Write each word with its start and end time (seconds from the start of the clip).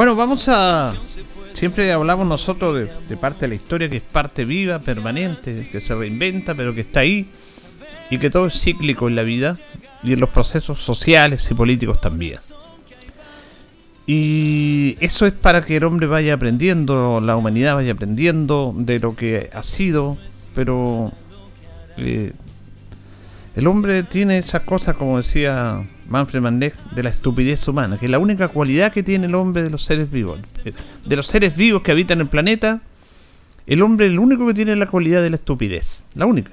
Bueno, 0.00 0.16
vamos 0.16 0.48
a. 0.48 0.94
Siempre 1.52 1.92
hablamos 1.92 2.26
nosotros 2.26 2.88
de, 3.06 3.16
parte 3.18 3.40
de 3.40 3.48
la 3.48 3.54
historia 3.56 3.90
que 3.90 3.98
es 3.98 4.02
parte 4.02 4.46
viva, 4.46 4.78
permanente, 4.78 5.68
que 5.70 5.82
se 5.82 5.94
reinventa, 5.94 6.54
pero 6.54 6.74
que 6.74 6.80
está 6.80 7.00
ahí 7.00 7.28
y 8.08 8.16
que 8.16 8.30
todo 8.30 8.46
es 8.46 8.58
cíclico 8.58 9.08
en 9.08 9.14
la 9.14 9.24
vida 9.24 9.58
y 10.02 10.14
en 10.14 10.20
los 10.20 10.30
procesos 10.30 10.78
sociales 10.78 11.46
y 11.50 11.54
políticos 11.54 12.00
también. 12.00 12.38
Y 14.06 14.96
eso 15.00 15.26
es 15.26 15.34
para 15.34 15.60
que 15.66 15.76
el 15.76 15.84
hombre 15.84 16.06
vaya 16.06 16.32
aprendiendo, 16.32 17.20
la 17.20 17.36
humanidad 17.36 17.74
vaya 17.74 17.92
aprendiendo 17.92 18.72
de 18.74 19.00
lo 19.00 19.14
que 19.14 19.50
ha 19.52 19.62
sido, 19.62 20.16
pero 20.54 21.12
eh, 21.98 22.32
el 23.54 23.66
hombre 23.66 24.02
tiene 24.04 24.38
esas 24.38 24.62
cosas, 24.62 24.96
como 24.96 25.18
decía 25.18 25.84
Manfred 26.10 26.40
Manneck, 26.40 26.74
de 26.90 27.04
la 27.04 27.10
estupidez 27.10 27.66
humana, 27.68 27.96
que 27.96 28.06
es 28.06 28.10
la 28.10 28.18
única 28.18 28.48
cualidad 28.48 28.92
que 28.92 29.04
tiene 29.04 29.26
el 29.26 29.34
hombre 29.36 29.62
de 29.62 29.70
los 29.70 29.84
seres 29.84 30.10
vivos. 30.10 30.40
De 31.06 31.16
los 31.16 31.28
seres 31.28 31.56
vivos 31.56 31.82
que 31.82 31.92
habitan 31.92 32.20
el 32.20 32.26
planeta, 32.26 32.80
el 33.64 33.80
hombre 33.80 34.06
es 34.06 34.12
el 34.12 34.18
único 34.18 34.44
que 34.44 34.52
tiene 34.52 34.74
la 34.74 34.86
cualidad 34.86 35.22
de 35.22 35.30
la 35.30 35.36
estupidez. 35.36 36.08
La 36.14 36.26
única. 36.26 36.50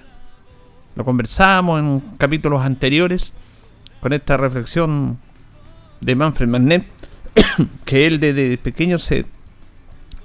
Lo 0.96 1.04
conversamos 1.04 1.80
en 1.80 2.02
capítulos 2.20 2.64
anteriores 2.64 3.34
con 4.00 4.14
esta 4.14 4.38
reflexión 4.38 5.18
de 6.02 6.16
Manfred 6.16 6.48
Manneck, 6.48 6.86
que 7.86 8.06
él 8.06 8.20
desde 8.20 8.60
pequeño 8.60 9.00
se, 9.00 9.26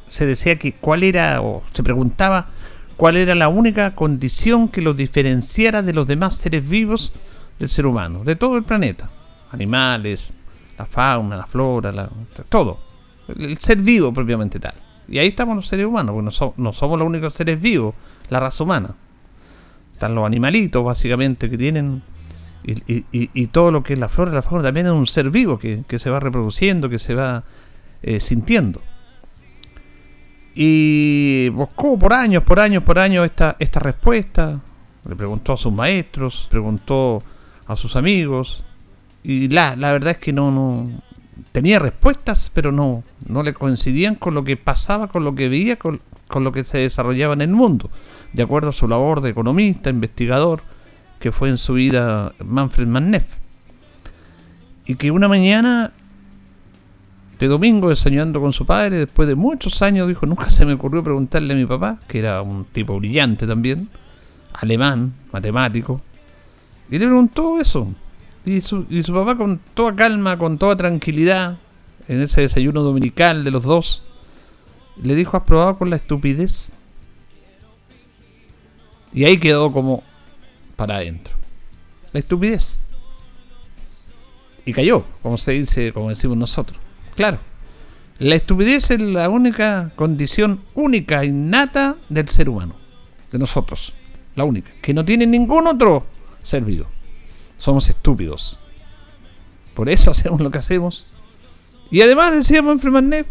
se 0.09 0.27
decía 0.27 0.59
que 0.59 0.75
cuál 0.75 1.05
era, 1.05 1.41
o 1.41 1.63
se 1.73 1.83
preguntaba 1.83 2.49
cuál 2.99 3.17
era 3.17 3.35
la 3.35 3.49
única 3.49 3.95
condición 3.95 4.69
que 4.69 4.83
los 4.83 4.95
diferenciara 4.95 5.81
de 5.81 5.95
los 5.95 6.07
demás 6.07 6.37
seres 6.37 6.69
vivos 6.69 7.15
del 7.59 7.71
ser 7.71 7.87
humano, 7.87 8.25
de 8.25 8.37
todo 8.37 8.59
el 8.59 8.65
planeta 8.65 9.09
animales, 9.53 10.35
la 10.79 10.87
fauna, 10.87 11.37
la 11.37 11.47
flora, 11.47 12.09
todo. 12.49 12.81
El 13.29 13.57
ser 13.59 13.79
vivo 13.79 14.13
propiamente 14.13 14.59
tal. 14.59 14.75
Y 15.09 15.19
ahí 15.19 15.29
estamos 15.29 15.57
los 15.57 15.69
seres 15.69 15.87
humanos, 15.87 16.15
porque 16.15 16.55
no, 16.57 16.73
somos 16.73 16.99
los 16.99 17.07
únicos 17.07 17.35
seres 17.35 17.61
vivos, 17.61 17.95
la 18.31 18.41
raza 18.41 18.65
humana. 18.65 18.95
Están 19.93 20.15
los 20.15 20.25
animalitos, 20.25 20.85
básicamente, 20.85 21.51
que 21.51 21.59
tienen... 21.59 22.03
Y, 22.65 23.47
todo 23.49 23.73
lo 23.73 23.83
que 23.83 23.95
es 23.95 23.99
la 23.99 24.09
flora, 24.09 24.31
la 24.33 24.43
fauna, 24.43 24.63
también 24.63 24.87
es 24.87 24.93
un 24.93 25.07
ser 25.07 25.31
vivo 25.31 25.59
que, 25.59 25.85
se 25.99 26.11
va 26.11 26.21
reproduciendo, 26.21 26.89
que 26.89 26.99
se 26.99 27.15
va 27.15 27.43
eh, 28.03 28.21
sintiendo. 28.21 28.81
Y 30.55 31.49
buscó 31.51 31.99
por 31.99 32.13
años, 32.13 32.43
por 32.45 32.61
años, 32.61 32.83
por 32.83 32.99
años 32.99 33.25
esta, 33.25 33.57
esta 33.59 33.81
respuesta. 33.81 34.61
Le 35.09 35.17
preguntó 35.17 35.55
a 35.55 35.57
sus 35.57 35.73
maestros, 35.73 36.47
preguntó 36.51 37.23
a 37.67 37.75
sus 37.75 37.97
amigos, 37.97 38.65
y 39.23 39.49
la, 39.49 39.77
la 39.77 39.93
verdad 39.93 40.13
es 40.13 40.19
que 40.19 40.33
no, 40.33 40.51
no 40.51 40.89
tenía 41.53 41.79
respuestas, 41.79 42.51
pero 42.53 42.73
no, 42.73 43.05
no 43.27 43.43
le 43.43 43.55
coincidían 43.55 44.15
con 44.15 44.35
lo 44.35 44.45
que 44.45 44.57
pasaba, 44.57 45.09
con 45.09 45.25
lo 45.25 45.35
que 45.35 45.49
veía, 45.49 45.77
con, 45.77 46.01
con 46.29 46.45
lo 46.45 46.53
que 46.53 46.65
se 46.65 46.79
desarrollaba 46.79 47.35
en 47.35 47.43
el 47.43 47.51
mundo, 47.51 47.91
de 48.33 48.43
acuerdo 48.43 48.71
a 48.71 48.73
su 48.73 48.89
labor 48.89 49.21
de 49.21 49.31
economista, 49.31 49.91
investigador, 49.91 50.63
que 51.21 51.31
fue 51.31 51.51
en 51.51 51.59
su 51.59 51.75
vida 51.75 52.35
Manfred 52.45 52.87
Manneff. 52.87 53.37
Y 54.87 54.97
que 54.97 55.11
una 55.11 55.29
mañana 55.29 55.93
de 57.39 57.47
domingo, 57.47 57.91
enseñando 57.91 58.41
con 58.41 58.53
su 58.53 58.67
padre, 58.67 58.99
después 58.99 59.29
de 59.29 59.35
muchos 59.35 59.83
años, 59.83 60.09
dijo, 60.09 60.27
nunca 60.27 60.51
se 60.51 60.65
me 60.65 60.73
ocurrió 60.73 61.05
preguntarle 61.05 61.53
a 61.53 61.57
mi 61.57 61.67
papá, 61.67 62.01
que 62.09 62.19
era 62.19 62.43
un 62.43 62.65
tipo 62.65 62.99
brillante 62.99 63.47
también, 63.47 63.89
alemán, 64.53 65.13
matemático, 65.33 66.01
y 66.91 66.99
le 66.99 67.07
preguntó 67.07 67.61
eso, 67.61 67.95
y 68.45 68.61
su, 68.61 68.87
y 68.91 69.03
su 69.03 69.13
papá 69.13 69.37
con 69.37 69.61
toda 69.75 69.95
calma, 69.95 70.39
con 70.39 70.59
toda 70.59 70.77
tranquilidad, 70.77 71.59
en 72.09 72.21
ese 72.21 72.43
desayuno 72.43 72.83
dominical 72.83 73.45
de 73.45 73.51
los 73.51 73.63
dos, 73.65 74.03
le 75.01 75.15
dijo, 75.15 75.37
¿has 75.37 75.45
probado 75.45 75.79
con 75.79 75.91
la 75.91 75.97
estupidez? 75.97 76.73
Y 79.13 79.25
ahí 79.25 79.39
quedó 79.39 79.73
como 79.73 80.03
para 80.77 80.97
adentro. 80.97 81.35
La 82.13 82.21
estupidez. 82.21 82.81
Y 84.65 84.73
cayó, 84.73 85.05
como 85.23 85.37
se 85.39 85.53
dice, 85.53 85.93
como 85.93 86.09
decimos 86.09 86.37
nosotros. 86.37 86.79
Claro. 87.15 87.39
La 88.19 88.35
estupidez 88.35 88.91
es 88.91 89.01
la 89.01 89.29
única 89.29 89.91
condición 89.97 90.63
única, 90.75 91.25
innata 91.25 91.97
del 92.09 92.29
ser 92.29 92.49
humano. 92.49 92.77
De 93.31 93.39
nosotros. 93.39 93.95
La 94.35 94.45
única. 94.45 94.71
Que 94.81 94.95
no 94.95 95.05
tiene 95.05 95.27
ningún 95.27 95.67
otro 95.67 96.07
ser 96.43 96.65
vivo 96.65 96.87
somos 97.63 97.89
estúpidos. 97.89 98.59
Por 99.75 99.89
eso 99.89 100.11
hacemos 100.11 100.41
lo 100.41 100.51
que 100.51 100.59
hacemos. 100.59 101.07
Y 101.91 102.01
además 102.03 102.33
decíamos 102.33 102.73
en 102.73 102.81
Freeman 102.81 103.27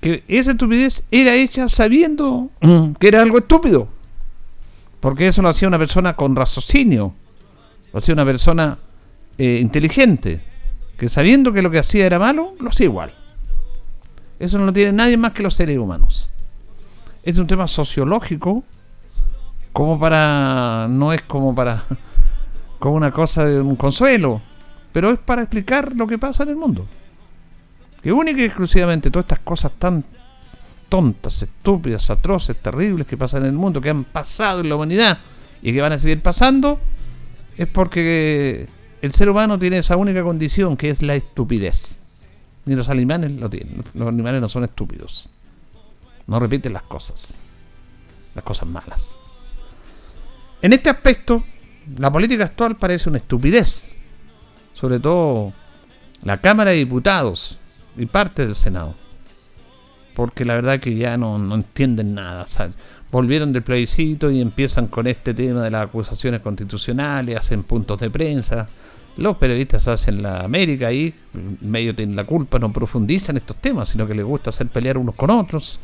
que 0.00 0.22
esa 0.28 0.50
estupidez 0.50 1.02
era 1.10 1.34
hecha 1.34 1.68
sabiendo 1.70 2.50
que 3.00 3.08
era 3.08 3.22
algo 3.22 3.38
estúpido. 3.38 3.88
Porque 5.00 5.28
eso 5.28 5.40
lo 5.40 5.48
hacía 5.48 5.66
una 5.66 5.78
persona 5.78 6.14
con 6.14 6.36
raciocinio. 6.36 7.14
Lo 7.92 7.98
hacía 7.98 8.12
una 8.12 8.24
persona 8.26 8.78
eh, 9.38 9.60
inteligente. 9.62 10.42
Que 10.98 11.08
sabiendo 11.08 11.52
que 11.52 11.62
lo 11.62 11.70
que 11.70 11.78
hacía 11.78 12.04
era 12.04 12.18
malo, 12.18 12.54
lo 12.60 12.68
hacía 12.68 12.84
igual. 12.84 13.14
Eso 14.38 14.58
no 14.58 14.66
lo 14.66 14.72
tiene 14.74 14.92
nadie 14.92 15.16
más 15.16 15.32
que 15.32 15.42
los 15.42 15.54
seres 15.54 15.78
humanos. 15.78 16.30
Es 17.22 17.38
un 17.38 17.46
tema 17.46 17.66
sociológico. 17.66 18.62
Como 19.72 19.98
para. 19.98 20.86
No 20.90 21.12
es 21.12 21.22
como 21.22 21.54
para 21.54 21.84
como 22.78 22.96
una 22.96 23.10
cosa 23.10 23.44
de 23.44 23.60
un 23.60 23.76
consuelo, 23.76 24.40
pero 24.92 25.12
es 25.12 25.18
para 25.18 25.42
explicar 25.42 25.94
lo 25.94 26.06
que 26.06 26.18
pasa 26.18 26.42
en 26.44 26.50
el 26.50 26.56
mundo. 26.56 26.86
Que 28.02 28.12
única 28.12 28.40
y 28.40 28.44
exclusivamente 28.44 29.10
todas 29.10 29.24
estas 29.24 29.40
cosas 29.40 29.72
tan 29.78 30.04
tontas, 30.88 31.42
estúpidas, 31.42 32.10
atroces, 32.10 32.56
terribles 32.56 33.06
que 33.06 33.16
pasan 33.16 33.42
en 33.42 33.48
el 33.48 33.54
mundo, 33.54 33.80
que 33.80 33.90
han 33.90 34.04
pasado 34.04 34.60
en 34.60 34.68
la 34.68 34.76
humanidad 34.76 35.18
y 35.62 35.72
que 35.72 35.80
van 35.80 35.92
a 35.92 35.98
seguir 35.98 36.22
pasando, 36.22 36.78
es 37.56 37.66
porque 37.66 38.68
el 39.02 39.12
ser 39.12 39.28
humano 39.28 39.58
tiene 39.58 39.78
esa 39.78 39.96
única 39.96 40.22
condición 40.22 40.76
que 40.76 40.90
es 40.90 41.02
la 41.02 41.14
estupidez. 41.14 42.00
Ni 42.64 42.74
los 42.74 42.88
animales 42.88 43.32
lo 43.32 43.48
tienen. 43.48 43.84
Los 43.94 44.08
animales 44.08 44.40
no 44.40 44.48
son 44.48 44.64
estúpidos. 44.64 45.30
No 46.26 46.40
repiten 46.40 46.72
las 46.72 46.82
cosas. 46.82 47.38
Las 48.34 48.44
cosas 48.44 48.68
malas. 48.68 49.18
En 50.62 50.72
este 50.72 50.90
aspecto, 50.90 51.44
la 51.98 52.10
política 52.10 52.44
actual 52.44 52.76
parece 52.76 53.08
una 53.08 53.18
estupidez. 53.18 53.92
Sobre 54.74 55.00
todo 55.00 55.52
la 56.22 56.40
Cámara 56.40 56.70
de 56.70 56.78
Diputados 56.78 57.58
y 57.96 58.06
parte 58.06 58.44
del 58.44 58.54
Senado. 58.54 58.94
Porque 60.14 60.44
la 60.44 60.54
verdad 60.54 60.80
que 60.80 60.94
ya 60.94 61.16
no, 61.16 61.54
entienden 61.54 62.14
nada. 62.14 62.46
volvieron 63.10 63.52
del 63.52 63.62
plebiscito 63.62 64.30
y 64.30 64.40
empiezan 64.40 64.86
con 64.88 65.06
este 65.06 65.34
tema 65.34 65.62
de 65.62 65.70
las 65.70 65.84
acusaciones 65.84 66.40
constitucionales, 66.40 67.38
hacen 67.38 67.62
puntos 67.62 68.00
de 68.00 68.10
prensa. 68.10 68.68
Los 69.18 69.36
periodistas 69.36 69.88
hacen 69.88 70.22
la 70.22 70.40
América 70.40 70.92
y 70.92 71.14
medio 71.62 71.94
tienen 71.94 72.16
la 72.16 72.24
culpa, 72.24 72.58
no 72.58 72.72
profundizan 72.72 73.36
estos 73.38 73.56
temas, 73.56 73.88
sino 73.90 74.06
que 74.06 74.14
les 74.14 74.24
gusta 74.24 74.50
hacer 74.50 74.66
pelear 74.66 74.98
unos 74.98 75.14
con 75.14 75.30
otros. 75.30 75.80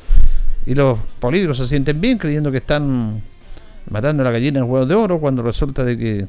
Y 0.66 0.74
los 0.74 0.98
políticos 1.18 1.58
se 1.58 1.66
sienten 1.66 2.00
bien 2.00 2.18
creyendo 2.18 2.50
que 2.50 2.58
están 2.58 3.22
matando 3.90 4.22
a 4.22 4.24
la 4.24 4.30
gallina 4.30 4.60
en 4.60 4.64
huevos 4.64 4.88
de 4.88 4.94
oro 4.94 5.18
cuando 5.18 5.42
resulta 5.42 5.84
de 5.84 5.98
que 5.98 6.26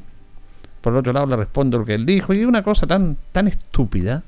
por 0.80 0.92
el 0.92 0.98
otro 0.98 1.12
lado 1.12 1.26
le 1.26 1.36
respondo 1.36 1.78
lo 1.78 1.84
que 1.84 1.94
él 1.94 2.04
dijo 2.04 2.34
y 2.34 2.44
una 2.44 2.62
cosa 2.62 2.86
tan, 2.86 3.16
tan 3.32 3.48
estúpida 3.48 4.22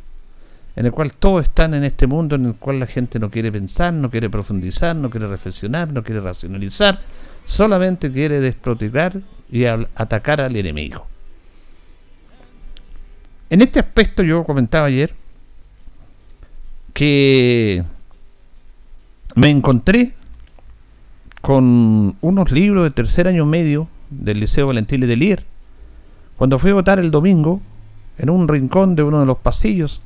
en 0.74 0.86
el 0.86 0.92
cual 0.92 1.12
todos 1.14 1.44
están 1.44 1.74
en 1.74 1.84
este 1.84 2.06
mundo 2.06 2.36
en 2.36 2.46
el 2.46 2.54
cual 2.54 2.80
la 2.80 2.86
gente 2.86 3.18
no 3.18 3.30
quiere 3.30 3.50
pensar, 3.50 3.92
no 3.92 4.10
quiere 4.10 4.28
profundizar, 4.28 4.94
no 4.94 5.08
quiere 5.08 5.26
reflexionar, 5.26 5.90
no 5.90 6.02
quiere 6.02 6.20
racionalizar, 6.20 7.00
solamente 7.46 8.12
quiere 8.12 8.40
desprotigar 8.40 9.20
y 9.50 9.64
atacar 9.64 10.40
al 10.40 10.54
enemigo. 10.54 11.06
En 13.48 13.62
este 13.62 13.78
aspecto 13.78 14.22
yo 14.22 14.44
comentaba 14.44 14.86
ayer 14.86 15.14
que 16.92 17.84
me 19.34 19.50
encontré 19.50 20.14
con 21.46 22.16
unos 22.22 22.50
libros 22.50 22.82
de 22.82 22.90
tercer 22.90 23.28
año 23.28 23.46
medio 23.46 23.86
del 24.10 24.40
Liceo 24.40 24.66
Valentín 24.66 25.02
de 25.02 25.14
Lier. 25.14 25.44
Cuando 26.36 26.58
fui 26.58 26.72
a 26.72 26.74
votar 26.74 26.98
el 26.98 27.12
domingo, 27.12 27.62
en 28.18 28.30
un 28.30 28.48
rincón 28.48 28.96
de 28.96 29.04
uno 29.04 29.20
de 29.20 29.26
los 29.26 29.38
pasillos, 29.38 30.02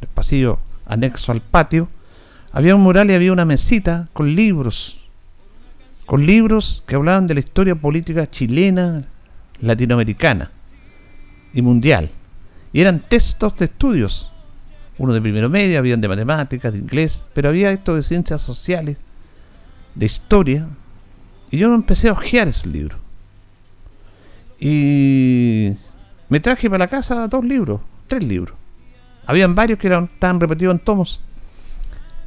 el 0.00 0.08
pasillo 0.08 0.58
anexo 0.86 1.30
al 1.30 1.40
patio, 1.40 1.88
había 2.50 2.74
un 2.74 2.80
mural 2.80 3.12
y 3.12 3.14
había 3.14 3.32
una 3.32 3.44
mesita 3.44 4.08
con 4.12 4.34
libros, 4.34 5.00
con 6.04 6.26
libros 6.26 6.82
que 6.84 6.96
hablaban 6.96 7.28
de 7.28 7.34
la 7.34 7.40
historia 7.40 7.76
política 7.76 8.28
chilena, 8.28 9.02
latinoamericana 9.60 10.50
y 11.54 11.62
mundial. 11.62 12.10
Y 12.72 12.80
eran 12.80 13.04
textos 13.08 13.56
de 13.56 13.66
estudios, 13.66 14.32
uno 14.98 15.12
de 15.12 15.22
primero 15.22 15.48
medio, 15.48 15.78
habían 15.78 16.00
de 16.00 16.08
matemáticas, 16.08 16.72
de 16.72 16.80
inglés, 16.80 17.22
pero 17.34 17.50
había 17.50 17.70
esto 17.70 17.94
de 17.94 18.02
ciencias 18.02 18.42
sociales, 18.42 18.96
de 19.94 20.06
historia, 20.06 20.66
y 21.50 21.58
yo 21.58 21.74
empecé 21.74 22.08
a 22.08 22.12
hojear 22.12 22.48
esos 22.48 22.66
libros. 22.66 22.98
Y 24.58 25.72
me 26.28 26.40
traje 26.40 26.68
para 26.68 26.84
la 26.84 26.88
casa 26.88 27.26
dos 27.28 27.44
libros, 27.44 27.80
tres 28.06 28.22
libros. 28.22 28.56
Habían 29.26 29.54
varios 29.54 29.78
que 29.78 29.86
eran 29.86 30.08
tan 30.18 30.38
repetidos 30.38 30.74
en 30.74 30.80
tomos. 30.80 31.20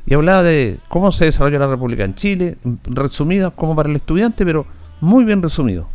Y 0.05 0.13
hablaba 0.13 0.43
de 0.43 0.79
cómo 0.89 1.11
se 1.11 1.25
desarrolla 1.25 1.59
la 1.59 1.67
República 1.67 2.03
en 2.03 2.15
Chile, 2.15 2.57
resumido 2.85 3.51
como 3.51 3.75
para 3.75 3.89
el 3.89 3.95
estudiante, 3.95 4.45
pero 4.45 4.65
muy 4.99 5.23
bien 5.23 5.41
resumido. 5.41 5.87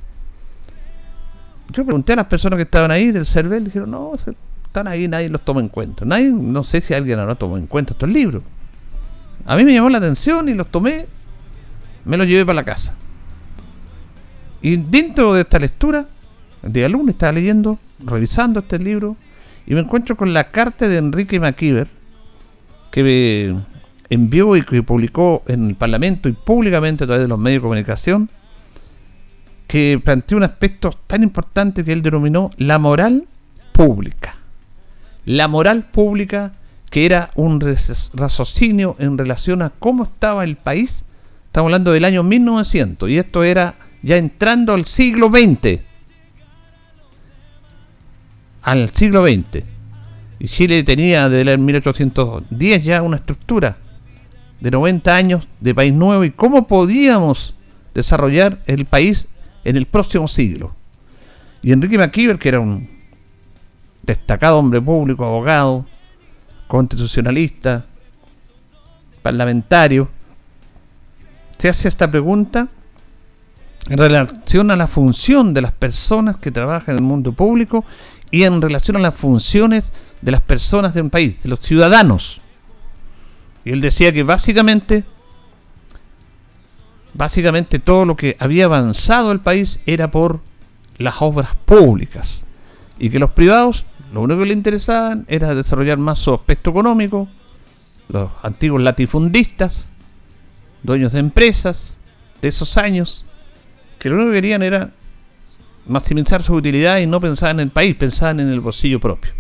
Yo 1.73 1.85
pregunté 1.85 2.15
a 2.15 2.17
las 2.17 2.27
personas 2.27 2.57
que 2.57 2.63
estaban 2.63 2.91
ahí 2.91 3.11
del 3.11 3.27
CERVEL, 3.27 3.65
dijeron, 3.65 3.91
no, 3.91 4.13
están 4.15 4.87
ahí, 4.87 5.09
nadie 5.09 5.29
los 5.29 5.45
toma 5.45 5.61
en 5.61 5.69
cuenta. 5.69 6.05
Nadie, 6.05 6.31
no 6.31 6.63
sé 6.63 6.81
si 6.81 6.95
alguien 6.95 7.19
ahora 7.19 7.35
tomó 7.35 7.59
en 7.59 7.67
cuenta 7.67 7.93
estos 7.93 8.09
libros. 8.09 8.43
A 9.45 9.57
mí 9.57 9.65
me 9.65 9.75
llamó 9.75 9.91
la 9.91 9.99
atención 9.99 10.49
y 10.49 10.55
los 10.55 10.69
tomé 10.69 11.07
me 12.05 12.17
lo 12.17 12.25
llevé 12.25 12.45
para 12.45 12.57
la 12.57 12.65
casa. 12.65 12.95
Y 14.61 14.77
dentro 14.77 15.35
de 15.35 15.43
esta 15.43 15.59
lectura, 15.59 16.09
día 16.63 16.89
lunes 16.89 17.15
estaba 17.15 17.33
leyendo, 17.33 17.79
revisando 18.01 18.61
este 18.61 18.79
libro, 18.79 19.17
y 19.67 19.75
me 19.75 19.81
encuentro 19.81 20.17
con 20.17 20.33
la 20.33 20.51
carta 20.51 20.89
de 20.89 20.97
Enrique 20.97 21.39
McKeever, 21.39 21.89
que 22.91 23.55
envió 24.11 24.57
y 24.57 24.63
que 24.63 24.83
publicó 24.83 25.43
en 25.47 25.69
el 25.69 25.75
Parlamento 25.75 26.29
y 26.29 26.33
públicamente 26.33 27.05
a 27.05 27.07
través 27.07 27.23
de 27.23 27.29
los 27.29 27.39
medios 27.39 27.61
de 27.61 27.63
comunicación, 27.63 28.31
que 29.67 30.01
planteó 30.03 30.39
un 30.39 30.45
aspecto 30.45 30.91
tan 31.07 31.23
importante 31.23 31.85
que 31.85 31.93
él 31.93 32.03
denominó 32.03 32.51
la 32.57 32.79
moral 32.79 33.29
pública. 33.73 34.37
La 35.27 35.47
moral 35.47 35.85
pública 35.91 36.53
que 36.91 37.07
era 37.07 37.31
un 37.35 37.61
raciocinio 37.61 38.97
en 38.99 39.19
relación 39.19 39.63
a 39.63 39.71
cómo 39.71 40.05
estaba 40.05 40.45
el 40.45 40.57
país 40.57 41.05
Estamos 41.49 41.69
hablando 41.69 41.93
del 41.93 42.05
año 42.05 42.23
1900 42.23 43.09
y 43.09 43.17
esto 43.17 43.43
era 43.43 43.75
ya 44.03 44.17
entrando 44.17 44.75
al 44.75 44.85
siglo 44.85 45.29
XX. 45.29 45.81
Al 48.63 48.91
siglo 48.91 49.27
XX. 49.27 49.65
Y 50.41 50.47
Chile 50.47 50.85
tenía 50.85 51.29
desde 51.31 51.51
el 51.51 51.59
1810 51.59 52.85
ya 52.85 53.03
una 53.03 53.17
estructura 53.17 53.79
de 54.61 54.71
90 54.71 55.17
años 55.17 55.49
de 55.61 55.75
país 55.75 55.93
nuevo 55.93 56.23
y 56.23 56.31
cómo 56.33 56.67
podíamos 56.67 57.55
desarrollar 57.95 58.59
el 58.67 58.85
país 58.85 59.27
en 59.65 59.77
el 59.77 59.87
próximo 59.87 60.29
siglo. 60.29 60.75
Y 61.63 61.73
Enrique 61.73 61.97
McKeever, 61.97 62.39
que 62.39 62.51
era 62.51 62.61
un 62.61 62.89
destacado 64.03 64.59
hombre 64.59 64.83
público, 64.83 65.25
abogado, 65.25 65.87
constitucionalista, 66.67 67.87
parlamentario, 69.23 70.11
se 71.59 71.69
hace 71.69 71.89
esta 71.89 72.11
pregunta 72.11 72.69
en 73.89 73.99
relación 73.99 74.71
a 74.71 74.77
la 74.77 74.87
función 74.87 75.55
de 75.55 75.63
las 75.63 75.73
personas 75.73 76.37
que 76.37 76.51
trabajan 76.51 76.95
en 76.95 77.03
el 77.03 77.09
mundo 77.09 77.33
público 77.33 77.85
y 78.31 78.45
en 78.45 78.61
relación 78.63 78.97
a 78.97 79.01
las 79.01 79.15
funciones 79.15 79.93
de 80.21 80.33
las 80.33 80.41
personas 80.41 80.95
de 80.95 81.01
un 81.01 81.11
país, 81.11 81.43
de 81.43 81.49
los 81.49 81.61
ciudadanos. 81.61 82.41
Y 83.65 83.71
él 83.71 83.81
decía 83.81 84.13
que 84.13 84.23
básicamente, 84.23 85.05
básicamente 87.15 87.79
todo 87.79 88.05
lo 88.05 88.17
que 88.17 88.37
había 88.39 88.67
avanzado 88.67 89.33
el 89.33 89.41
país 89.41 89.81
era 89.87 90.11
por 90.11 90.41
las 90.99 91.23
obras 91.23 91.55
públicas 91.65 92.47
y 92.99 93.11
que 93.11 93.19
los 93.19 93.31
privados 93.31 93.85
lo 94.13 94.23
único 94.23 94.41
que 94.41 94.47
le 94.47 94.55
interesaban 94.55 95.25
era 95.29 95.55
desarrollar 95.55 95.99
más 95.99 96.19
su 96.19 96.33
aspecto 96.33 96.71
económico, 96.71 97.29
los 98.09 98.31
antiguos 98.43 98.81
latifundistas, 98.81 99.89
dueños 100.83 101.13
de 101.13 101.21
empresas 101.21 101.97
de 102.41 102.49
esos 102.49 102.77
años, 102.77 103.25
que 103.99 104.09
lo 104.09 104.17
único 104.17 104.31
que 104.31 104.37
querían 104.37 104.63
era 104.63 104.91
maximizar 105.87 106.43
su 106.43 106.55
utilidad 106.55 106.99
y 106.99 107.07
no 107.07 107.21
pensaban 107.21 107.61
en 107.61 107.65
el 107.65 107.71
país, 107.71 107.95
pensaban 107.95 108.41
en 108.41 108.49
el 108.49 108.61
bolsillo 108.61 109.01
propio. 109.01 109.33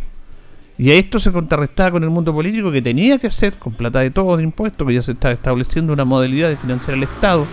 Y 0.78 0.90
a 0.90 0.94
esto 0.94 1.18
se 1.18 1.32
contrarrestaba 1.32 1.92
con 1.92 2.04
el 2.04 2.10
mundo 2.10 2.32
político 2.32 2.70
que 2.70 2.80
tenía 2.80 3.18
que 3.18 3.26
hacer, 3.26 3.58
con 3.58 3.72
plata 3.74 4.00
de 4.00 4.10
todos 4.10 4.38
de 4.38 4.44
impuestos, 4.44 4.86
que 4.86 4.94
ya 4.94 5.02
se 5.02 5.12
está 5.12 5.32
estableciendo 5.32 5.92
una 5.92 6.04
modalidad 6.04 6.48
de 6.48 6.56
financiar 6.56 6.96
el 6.96 7.02
Estado, 7.02 7.46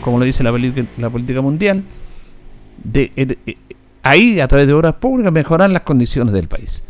como 0.00 0.18
lo 0.18 0.24
dice 0.24 0.42
la, 0.44 0.50
política 1.10 1.40
mundial, 1.40 1.82
de, 2.82 3.12
eh, 3.16 3.56
ahí 4.02 4.40
a 4.40 4.48
través 4.48 4.66
de 4.66 4.72
obras 4.72 4.94
públicas 4.94 5.32
mejorar 5.32 5.70
las 5.70 5.82
condiciones 5.82 6.32
del 6.32 6.48
país. 6.48 6.84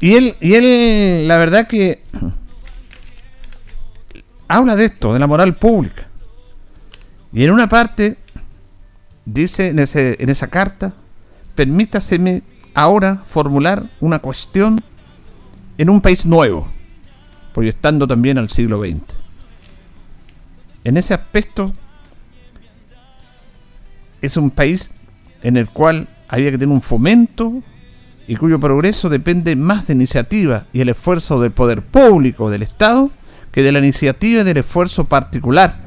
Y 0.00 0.14
él, 0.14 0.36
y 0.40 0.54
él 0.54 1.28
la 1.28 1.36
verdad 1.36 1.66
que 1.66 2.02
habla 4.48 4.76
de 4.76 4.86
esto, 4.86 5.12
de 5.12 5.18
la 5.18 5.26
moral 5.26 5.56
pública. 5.56 6.06
Y 7.32 7.44
en 7.44 7.50
una 7.50 7.68
parte 7.68 8.16
dice 9.24 9.68
en, 9.68 9.78
ese, 9.78 10.16
en 10.20 10.30
esa 10.30 10.48
carta, 10.48 10.94
permítaseme 11.54 12.42
ahora 12.74 13.22
formular 13.26 13.90
una 14.00 14.18
cuestión 14.18 14.80
en 15.78 15.90
un 15.90 16.00
país 16.00 16.24
nuevo, 16.26 16.68
proyectando 17.52 18.06
también 18.06 18.38
al 18.38 18.48
siglo 18.48 18.80
XX. 18.80 19.02
En 20.84 20.96
ese 20.96 21.14
aspecto 21.14 21.72
es 24.22 24.36
un 24.36 24.50
país 24.50 24.92
en 25.42 25.56
el 25.56 25.68
cual 25.68 26.08
había 26.28 26.50
que 26.50 26.58
tener 26.58 26.74
un 26.74 26.82
fomento 26.82 27.62
y 28.28 28.36
cuyo 28.36 28.58
progreso 28.58 29.08
depende 29.08 29.56
más 29.56 29.86
de 29.86 29.94
iniciativa 29.94 30.66
y 30.72 30.80
el 30.80 30.88
esfuerzo 30.88 31.40
del 31.40 31.52
poder 31.52 31.82
público 31.82 32.50
del 32.50 32.62
Estado 32.62 33.10
que 33.56 33.62
de 33.62 33.72
la 33.72 33.78
iniciativa 33.78 34.42
y 34.42 34.44
del 34.44 34.58
esfuerzo 34.58 35.04
particular 35.04 35.78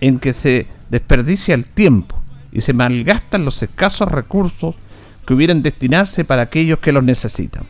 en 0.00 0.18
que 0.18 0.32
se 0.32 0.66
desperdicia 0.88 1.54
el 1.54 1.66
tiempo 1.66 2.18
y 2.50 2.62
se 2.62 2.72
malgastan 2.72 3.44
los 3.44 3.62
escasos 3.62 4.10
recursos 4.10 4.74
que 5.26 5.34
hubieran 5.34 5.62
destinarse 5.62 6.24
para 6.24 6.40
aquellos 6.40 6.78
que 6.78 6.92
los 6.92 7.04
necesitan. 7.04 7.66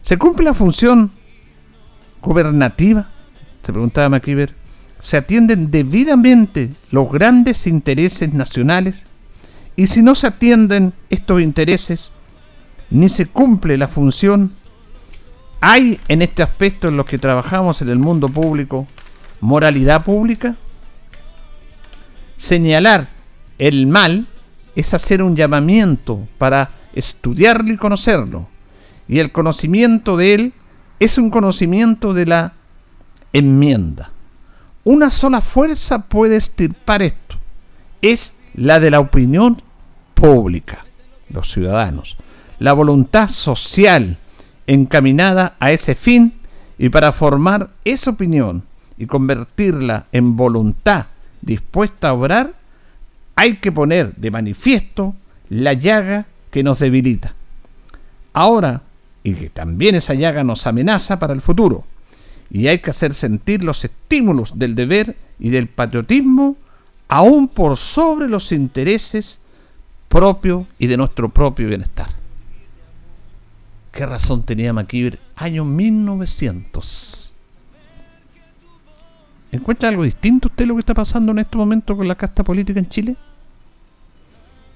¿Se 0.00 0.16
cumple 0.16 0.46
la 0.46 0.54
función 0.54 1.12
gubernativa? 2.22 3.10
Se 3.62 3.74
preguntaba 3.74 4.08
McKeever. 4.08 4.54
¿Se 5.00 5.18
atienden 5.18 5.70
debidamente 5.70 6.70
los 6.92 7.12
grandes 7.12 7.66
intereses 7.66 8.32
nacionales? 8.32 9.04
Y 9.76 9.88
si 9.88 10.00
no 10.00 10.14
se 10.14 10.28
atienden 10.28 10.94
estos 11.10 11.42
intereses, 11.42 12.10
ni 12.88 13.10
se 13.10 13.26
cumple 13.26 13.76
la 13.76 13.86
función 13.86 14.52
¿Hay 15.66 15.98
en 16.08 16.20
este 16.20 16.42
aspecto 16.42 16.88
en 16.88 16.98
los 16.98 17.06
que 17.06 17.16
trabajamos 17.16 17.80
en 17.80 17.88
el 17.88 17.98
mundo 17.98 18.28
público 18.28 18.86
moralidad 19.40 20.04
pública? 20.04 20.56
Señalar 22.36 23.08
el 23.56 23.86
mal 23.86 24.26
es 24.76 24.92
hacer 24.92 25.22
un 25.22 25.36
llamamiento 25.36 26.28
para 26.36 26.68
estudiarlo 26.92 27.72
y 27.72 27.78
conocerlo. 27.78 28.46
Y 29.08 29.20
el 29.20 29.32
conocimiento 29.32 30.18
de 30.18 30.34
él 30.34 30.52
es 31.00 31.16
un 31.16 31.30
conocimiento 31.30 32.12
de 32.12 32.26
la 32.26 32.52
enmienda. 33.32 34.10
Una 34.84 35.10
sola 35.10 35.40
fuerza 35.40 36.00
puede 36.08 36.36
estirpar 36.36 37.00
esto. 37.00 37.38
Es 38.02 38.34
la 38.52 38.80
de 38.80 38.90
la 38.90 39.00
opinión 39.00 39.62
pública, 40.12 40.84
los 41.30 41.50
ciudadanos. 41.50 42.18
La 42.58 42.74
voluntad 42.74 43.30
social 43.30 44.18
encaminada 44.66 45.56
a 45.60 45.72
ese 45.72 45.94
fin 45.94 46.34
y 46.78 46.88
para 46.88 47.12
formar 47.12 47.70
esa 47.84 48.10
opinión 48.10 48.64
y 48.98 49.06
convertirla 49.06 50.06
en 50.12 50.36
voluntad 50.36 51.06
dispuesta 51.40 52.08
a 52.08 52.14
obrar, 52.14 52.54
hay 53.36 53.56
que 53.56 53.72
poner 53.72 54.14
de 54.16 54.30
manifiesto 54.30 55.14
la 55.48 55.72
llaga 55.72 56.26
que 56.50 56.62
nos 56.62 56.78
debilita. 56.78 57.34
Ahora, 58.32 58.82
y 59.22 59.34
que 59.34 59.50
también 59.50 59.94
esa 59.94 60.14
llaga 60.14 60.44
nos 60.44 60.66
amenaza 60.66 61.18
para 61.18 61.32
el 61.32 61.40
futuro. 61.40 61.84
Y 62.50 62.68
hay 62.68 62.78
que 62.78 62.90
hacer 62.90 63.14
sentir 63.14 63.64
los 63.64 63.84
estímulos 63.84 64.58
del 64.58 64.74
deber 64.74 65.16
y 65.38 65.50
del 65.50 65.66
patriotismo 65.66 66.56
aún 67.08 67.48
por 67.48 67.76
sobre 67.76 68.28
los 68.28 68.52
intereses 68.52 69.38
propios 70.08 70.66
y 70.78 70.86
de 70.86 70.96
nuestro 70.96 71.28
propio 71.28 71.68
bienestar. 71.68 72.08
¿Qué 73.94 74.04
razón 74.04 74.42
tenía 74.42 74.72
MacIver? 74.72 75.20
Año 75.36 75.64
1900. 75.64 77.32
¿Encuentra 79.52 79.88
algo 79.88 80.02
distinto 80.02 80.48
usted 80.48 80.66
lo 80.66 80.74
que 80.74 80.80
está 80.80 80.94
pasando 80.94 81.30
en 81.30 81.38
este 81.38 81.56
momento 81.56 81.96
con 81.96 82.08
la 82.08 82.16
casta 82.16 82.42
política 82.42 82.80
en 82.80 82.88
Chile? 82.88 83.16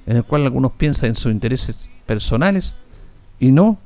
En 0.06 0.18
el 0.18 0.22
cual 0.24 0.44
algunos 0.44 0.70
piensan 0.70 1.08
en 1.08 1.16
sus 1.16 1.32
intereses 1.32 1.88
personales 2.06 2.76
y 3.40 3.50
no 3.50 3.76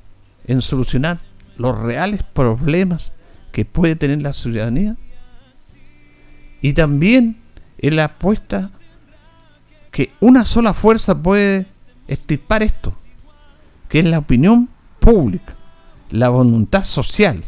en 0.47 0.61
solucionar 0.61 1.19
los 1.57 1.79
reales 1.79 2.23
problemas 2.25 3.15
que 3.53 3.65
puede 3.65 3.97
tener 3.97 4.21
la 4.21 4.35
ciudadanía. 4.35 4.97
Y 6.61 6.75
también 6.75 7.41
en 7.79 7.97
la 7.97 8.05
apuesta 8.05 8.71
que 9.91 10.13
una 10.21 10.45
sola 10.45 10.75
fuerza 10.75 11.23
puede 11.23 11.69
estirpar 12.07 12.63
esto, 12.63 12.93
que 13.89 14.01
es 14.01 14.05
la 14.05 14.19
opinión 14.19 14.69
pública, 15.03 15.57
la 16.11 16.29
voluntad 16.29 16.85
social, 16.85 17.43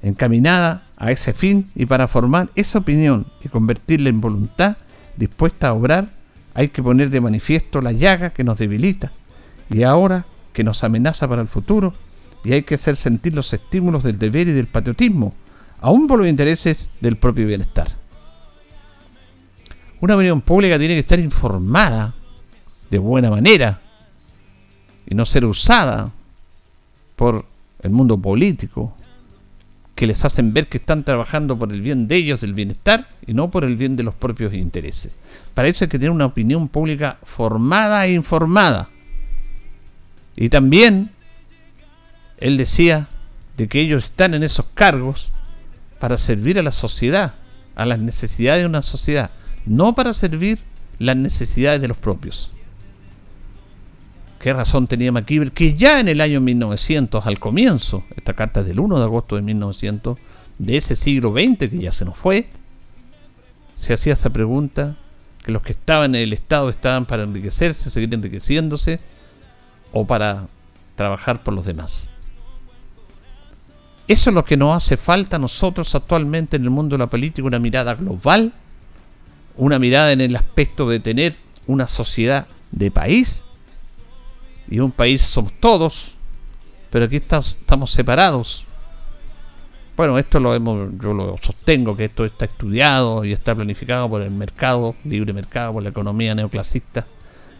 encaminada 0.00 0.84
a 0.96 1.10
ese 1.10 1.34
fin 1.34 1.70
y 1.74 1.86
para 1.86 2.06
formar 2.06 2.50
esa 2.54 2.78
opinión 2.78 3.26
y 3.44 3.48
convertirla 3.48 4.08
en 4.08 4.20
voluntad 4.20 4.76
dispuesta 5.16 5.68
a 5.68 5.72
obrar, 5.72 6.10
hay 6.54 6.68
que 6.68 6.84
poner 6.84 7.10
de 7.10 7.20
manifiesto 7.20 7.80
la 7.80 7.90
llaga 7.90 8.30
que 8.30 8.44
nos 8.44 8.58
debilita 8.58 9.10
y 9.70 9.82
ahora 9.82 10.24
que 10.52 10.62
nos 10.62 10.84
amenaza 10.84 11.28
para 11.28 11.42
el 11.42 11.48
futuro 11.48 11.94
y 12.44 12.52
hay 12.52 12.62
que 12.62 12.76
hacer 12.76 12.94
sentir 12.94 13.34
los 13.34 13.52
estímulos 13.52 14.04
del 14.04 14.18
deber 14.18 14.46
y 14.46 14.52
del 14.52 14.68
patriotismo, 14.68 15.34
aún 15.80 16.06
por 16.06 16.20
los 16.20 16.28
intereses 16.28 16.88
del 17.00 17.16
propio 17.16 17.46
bienestar. 17.46 17.88
Una 20.00 20.14
opinión 20.14 20.42
pública 20.42 20.78
tiene 20.78 20.94
que 20.94 21.00
estar 21.00 21.18
informada 21.18 22.14
de 22.88 22.98
buena 22.98 23.30
manera 23.30 23.80
y 25.08 25.14
no 25.14 25.24
ser 25.24 25.44
usada 25.44 26.12
por 27.16 27.46
el 27.82 27.90
mundo 27.90 28.18
político 28.18 28.94
que 29.94 30.06
les 30.06 30.24
hacen 30.24 30.52
ver 30.52 30.68
que 30.68 30.78
están 30.78 31.02
trabajando 31.02 31.58
por 31.58 31.72
el 31.72 31.80
bien 31.80 32.06
de 32.06 32.16
ellos, 32.16 32.40
del 32.40 32.54
bienestar, 32.54 33.08
y 33.26 33.32
no 33.34 33.50
por 33.50 33.64
el 33.64 33.76
bien 33.76 33.96
de 33.96 34.04
los 34.04 34.14
propios 34.14 34.54
intereses. 34.54 35.18
Para 35.54 35.66
eso 35.66 35.84
hay 35.84 35.88
que 35.88 35.98
tener 35.98 36.10
una 36.10 36.26
opinión 36.26 36.68
pública 36.68 37.18
formada 37.24 38.06
e 38.06 38.12
informada. 38.12 38.90
Y 40.36 40.50
también 40.50 41.10
él 42.36 42.56
decía 42.56 43.08
de 43.56 43.66
que 43.66 43.80
ellos 43.80 44.04
están 44.04 44.34
en 44.34 44.44
esos 44.44 44.66
cargos 44.74 45.32
para 45.98 46.16
servir 46.16 46.60
a 46.60 46.62
la 46.62 46.70
sociedad, 46.70 47.34
a 47.74 47.84
las 47.84 47.98
necesidades 47.98 48.62
de 48.62 48.68
una 48.68 48.82
sociedad, 48.82 49.30
no 49.66 49.96
para 49.96 50.14
servir 50.14 50.60
las 51.00 51.16
necesidades 51.16 51.80
de 51.80 51.88
los 51.88 51.96
propios. 51.96 52.52
¿Qué 54.38 54.52
razón 54.52 54.86
tenía 54.86 55.10
McKeever? 55.10 55.52
Que 55.52 55.74
ya 55.74 55.98
en 56.00 56.08
el 56.08 56.20
año 56.20 56.40
1900, 56.40 57.26
al 57.26 57.40
comienzo, 57.40 58.04
esta 58.16 58.34
carta 58.34 58.60
es 58.60 58.66
del 58.66 58.78
1 58.78 58.98
de 58.98 59.04
agosto 59.04 59.36
de 59.36 59.42
1900, 59.42 60.16
de 60.58 60.76
ese 60.76 60.94
siglo 60.94 61.32
XX 61.32 61.68
que 61.68 61.78
ya 61.78 61.92
se 61.92 62.04
nos 62.04 62.16
fue, 62.16 62.48
se 63.80 63.94
hacía 63.94 64.12
esta 64.12 64.30
pregunta, 64.30 64.96
que 65.42 65.52
los 65.52 65.62
que 65.62 65.72
estaban 65.72 66.14
en 66.14 66.22
el 66.22 66.32
Estado 66.32 66.68
estaban 66.68 67.06
para 67.06 67.24
enriquecerse, 67.24 67.90
seguir 67.90 68.12
enriqueciéndose, 68.14 69.00
o 69.92 70.06
para 70.06 70.46
trabajar 70.94 71.42
por 71.42 71.54
los 71.54 71.66
demás. 71.66 72.10
Eso 74.06 74.30
es 74.30 74.34
lo 74.34 74.44
que 74.44 74.56
nos 74.56 74.76
hace 74.76 74.96
falta 74.96 75.36
a 75.36 75.38
nosotros 75.38 75.94
actualmente 75.94 76.56
en 76.56 76.64
el 76.64 76.70
mundo 76.70 76.94
de 76.96 76.98
la 76.98 77.10
política, 77.10 77.46
una 77.46 77.58
mirada 77.58 77.94
global, 77.94 78.52
una 79.56 79.78
mirada 79.78 80.12
en 80.12 80.20
el 80.20 80.36
aspecto 80.36 80.88
de 80.88 81.00
tener 81.00 81.36
una 81.66 81.86
sociedad 81.86 82.46
de 82.70 82.90
país 82.90 83.42
y 84.70 84.80
un 84.80 84.90
país 84.90 85.22
somos 85.22 85.52
todos, 85.60 86.14
pero 86.90 87.06
aquí 87.06 87.16
estamos 87.16 87.90
separados. 87.90 88.64
Bueno, 89.96 90.16
esto 90.18 90.38
lo 90.38 90.54
hemos, 90.54 90.90
yo 91.00 91.12
lo 91.12 91.36
sostengo 91.42 91.96
que 91.96 92.04
esto 92.04 92.24
está 92.24 92.44
estudiado 92.44 93.24
y 93.24 93.32
está 93.32 93.54
planificado 93.54 94.08
por 94.08 94.22
el 94.22 94.30
mercado, 94.30 94.94
libre 95.04 95.32
mercado, 95.32 95.72
por 95.72 95.82
la 95.82 95.88
economía 95.88 96.34
neoclasista, 96.34 97.06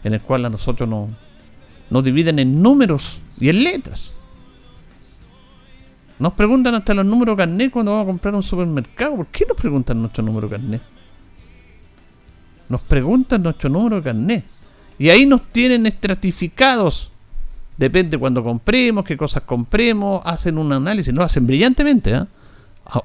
en 0.03 0.13
el 0.13 0.21
cual 0.21 0.45
a 0.45 0.49
nosotros 0.49 0.87
nos, 0.87 1.09
nos 1.89 2.03
dividen 2.03 2.39
en 2.39 2.61
números 2.61 3.19
y 3.39 3.49
en 3.49 3.63
letras. 3.63 4.21
Nos 6.19 6.33
preguntan 6.33 6.75
hasta 6.75 6.93
los 6.93 7.05
números 7.05 7.35
carnet 7.37 7.71
cuando 7.71 7.91
vamos 7.91 8.03
a 8.03 8.07
comprar 8.07 8.35
un 8.35 8.43
supermercado. 8.43 9.15
¿Por 9.15 9.27
qué 9.27 9.45
nos 9.45 9.57
preguntan 9.57 10.01
nuestro 10.01 10.23
número 10.23 10.49
carnet? 10.49 10.81
Nos 12.67 12.81
preguntan 12.81 13.41
nuestro 13.41 13.69
número 13.69 14.03
carnet. 14.03 14.45
Y 14.99 15.09
ahí 15.09 15.25
nos 15.25 15.43
tienen 15.47 15.85
estratificados. 15.85 17.09
Depende 17.77 18.17
cuando 18.17 18.43
compremos, 18.43 19.05
qué 19.05 19.15
cosas 19.15 19.43
compremos, 19.43 20.21
hacen 20.25 20.57
un 20.57 20.73
análisis, 20.73 21.13
lo 21.13 21.23
hacen 21.23 21.47
brillantemente, 21.47 22.13
¿eh? 22.13 22.25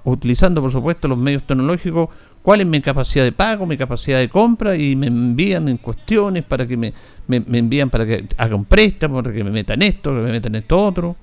utilizando 0.03 0.61
por 0.61 0.73
supuesto 0.73 1.07
los 1.07 1.17
medios 1.17 1.47
tecnológicos, 1.47 2.09
cuál 2.43 2.63
es 2.63 2.67
mi 2.67 2.81
capacidad 2.81 3.23
de 3.23 3.31
pago, 3.31 3.65
mi 3.67 3.77
capacidad 3.77 4.19
de 4.19 4.29
compra, 4.29 4.75
y 4.75 4.97
me 4.97 5.07
envían 5.07 5.69
en 5.69 5.77
cuestiones 5.77 6.43
para 6.43 6.67
que 6.67 6.77
me, 6.77 6.93
me, 7.29 7.39
me 7.39 7.59
envían 7.59 7.89
para 7.89 8.05
que 8.05 8.27
haga 8.37 8.57
un 8.57 8.65
préstamo, 8.65 9.23
para 9.23 9.33
que 9.33 9.45
me 9.45 9.53
metan 9.53 9.81
esto, 9.81 10.11
que 10.11 10.21
me 10.21 10.33
metan 10.33 10.57
esto 10.57 10.83
otro. 10.83 11.17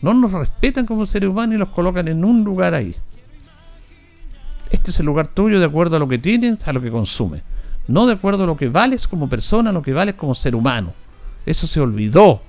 No 0.00 0.14
nos 0.14 0.32
respetan 0.32 0.86
como 0.86 1.04
seres 1.04 1.28
humanos 1.28 1.56
y 1.56 1.58
los 1.58 1.68
colocan 1.68 2.08
en 2.08 2.24
un 2.24 2.42
lugar 2.42 2.72
ahí. 2.72 2.94
Este 4.70 4.90
es 4.90 5.00
el 5.00 5.04
lugar 5.04 5.28
tuyo 5.28 5.60
de 5.60 5.66
acuerdo 5.66 5.96
a 5.96 5.98
lo 5.98 6.08
que 6.08 6.16
tienes, 6.16 6.66
a 6.66 6.72
lo 6.72 6.80
que 6.80 6.90
consumes 6.90 7.42
no 7.90 8.06
de 8.06 8.12
acuerdo 8.12 8.44
a 8.44 8.46
lo 8.46 8.56
que 8.56 8.68
vales 8.68 9.08
como 9.08 9.28
persona, 9.28 9.72
lo 9.72 9.82
que 9.82 9.92
vales 9.92 10.14
como 10.14 10.32
ser 10.34 10.54
humano. 10.54 10.94
Eso 11.44 11.66
se 11.66 11.80
olvidó. 11.80 12.40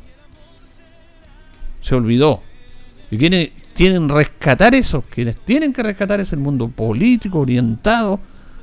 Se 1.81 1.95
olvidó. 1.95 2.43
Y 3.09 3.17
quienes 3.17 3.49
tienen 3.73 4.07
rescatar 4.07 4.75
eso, 4.75 5.03
quienes 5.09 5.37
tienen 5.37 5.73
que 5.73 5.81
rescatar 5.81 6.19
es 6.19 6.31
el 6.31 6.39
mundo 6.39 6.67
político 6.67 7.39
orientado 7.39 8.19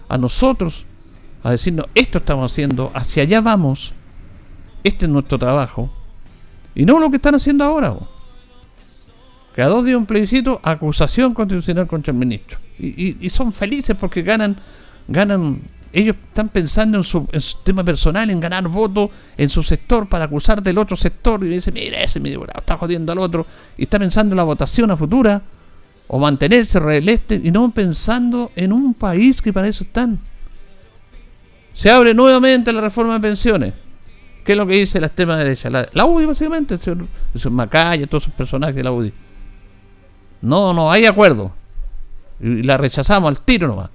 a 0.08 0.16
nosotros, 0.16 0.86
a 1.42 1.50
decirnos, 1.50 1.86
esto 1.96 2.18
estamos 2.18 2.52
haciendo, 2.52 2.92
hacia 2.94 3.24
allá 3.24 3.40
vamos, 3.40 3.92
este 4.84 5.06
es 5.06 5.10
nuestro 5.10 5.36
trabajo, 5.36 5.92
y 6.76 6.84
no 6.84 7.00
lo 7.00 7.10
que 7.10 7.16
están 7.16 7.34
haciendo 7.34 7.64
ahora. 7.64 7.96
Cada 9.56 9.70
dos 9.70 9.84
días 9.84 9.96
un 9.96 10.06
plebiscito, 10.06 10.60
acusación 10.62 11.34
constitucional 11.34 11.88
contra 11.88 12.12
el 12.12 12.18
ministro. 12.18 12.58
Y, 12.78 13.16
y 13.20 13.30
son 13.30 13.52
felices 13.52 13.96
porque 13.98 14.22
ganan, 14.22 14.56
ganan 15.08 15.60
ellos 15.92 16.16
están 16.16 16.50
pensando 16.50 16.98
en 16.98 17.04
su, 17.04 17.26
tema 17.64 17.82
personal, 17.82 18.28
en 18.28 18.40
ganar 18.40 18.68
votos 18.68 19.10
en 19.36 19.48
su 19.48 19.62
sector 19.62 20.08
para 20.08 20.26
acusar 20.26 20.62
del 20.62 20.76
otro 20.78 20.96
sector 20.96 21.42
y 21.44 21.48
dicen, 21.48 21.74
mira, 21.74 22.00
ese 22.02 22.20
me 22.20 22.32
está 22.32 22.76
jodiendo 22.76 23.12
al 23.12 23.18
otro. 23.18 23.46
Y 23.76 23.84
está 23.84 23.98
pensando 23.98 24.34
en 24.34 24.36
la 24.36 24.42
votación 24.42 24.90
a 24.90 24.96
futura 24.96 25.42
o 26.08 26.18
mantenerse 26.18 26.78
reeleste 26.78 27.40
y 27.42 27.50
no 27.50 27.70
pensando 27.70 28.52
en 28.54 28.72
un 28.72 28.94
país 28.94 29.40
que 29.40 29.52
para 29.52 29.68
eso 29.68 29.84
están. 29.84 30.18
Se 31.72 31.90
abre 31.90 32.12
nuevamente 32.12 32.72
la 32.72 32.80
reforma 32.80 33.14
de 33.14 33.20
pensiones. 33.20 33.74
¿Qué 34.44 34.52
es 34.52 34.58
lo 34.58 34.66
que 34.66 34.74
dice 34.74 35.00
la 35.00 35.06
extrema 35.06 35.36
derecha? 35.36 35.70
La, 35.70 36.04
UDI, 36.04 36.26
básicamente, 36.26 36.74
el 36.74 36.80
señor, 36.80 37.06
Macaya, 37.50 38.06
todos 38.06 38.24
esos 38.24 38.34
personajes 38.34 38.76
de 38.76 38.82
la 38.82 38.92
UDI. 38.92 39.12
No, 40.42 40.72
no 40.72 40.90
hay 40.90 41.06
acuerdo. 41.06 41.52
Y 42.40 42.62
la 42.62 42.76
rechazamos 42.76 43.28
al 43.28 43.40
tiro 43.40 43.68
nomás 43.68 43.90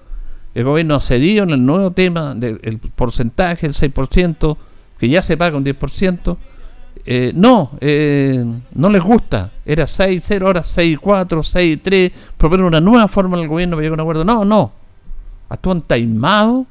el 0.55 0.63
gobierno 0.63 0.95
ha 0.95 0.99
cedido 0.99 1.43
en 1.43 1.49
el 1.51 1.65
nuevo 1.65 1.91
tema 1.91 2.35
del 2.35 2.79
porcentaje, 2.95 3.65
el 3.65 3.73
6%, 3.73 4.57
que 4.99 5.09
ya 5.09 5.21
se 5.21 5.35
paga 5.35 5.57
un 5.57 5.65
10%. 5.65 6.37
Eh, 7.05 7.33
no, 7.35 7.71
eh, 7.81 8.45
no 8.73 8.89
les 8.89 9.01
gusta. 9.01 9.51
Era 9.65 9.85
6-0, 9.85 10.45
ahora 10.45 10.61
6-4, 10.61 11.27
6-3. 11.43 12.11
Proponen 12.37 12.65
una 12.65 12.79
nueva 12.79 13.07
forma 13.07 13.39
el 13.39 13.47
gobierno 13.47 13.75
para 13.75 13.83
llegar 13.83 13.99
a 13.99 14.03
un 14.03 14.07
acuerdo. 14.07 14.23
No, 14.23 14.45
no. 14.45 14.71
Actúan 15.49 15.81
taimados, 15.81 16.65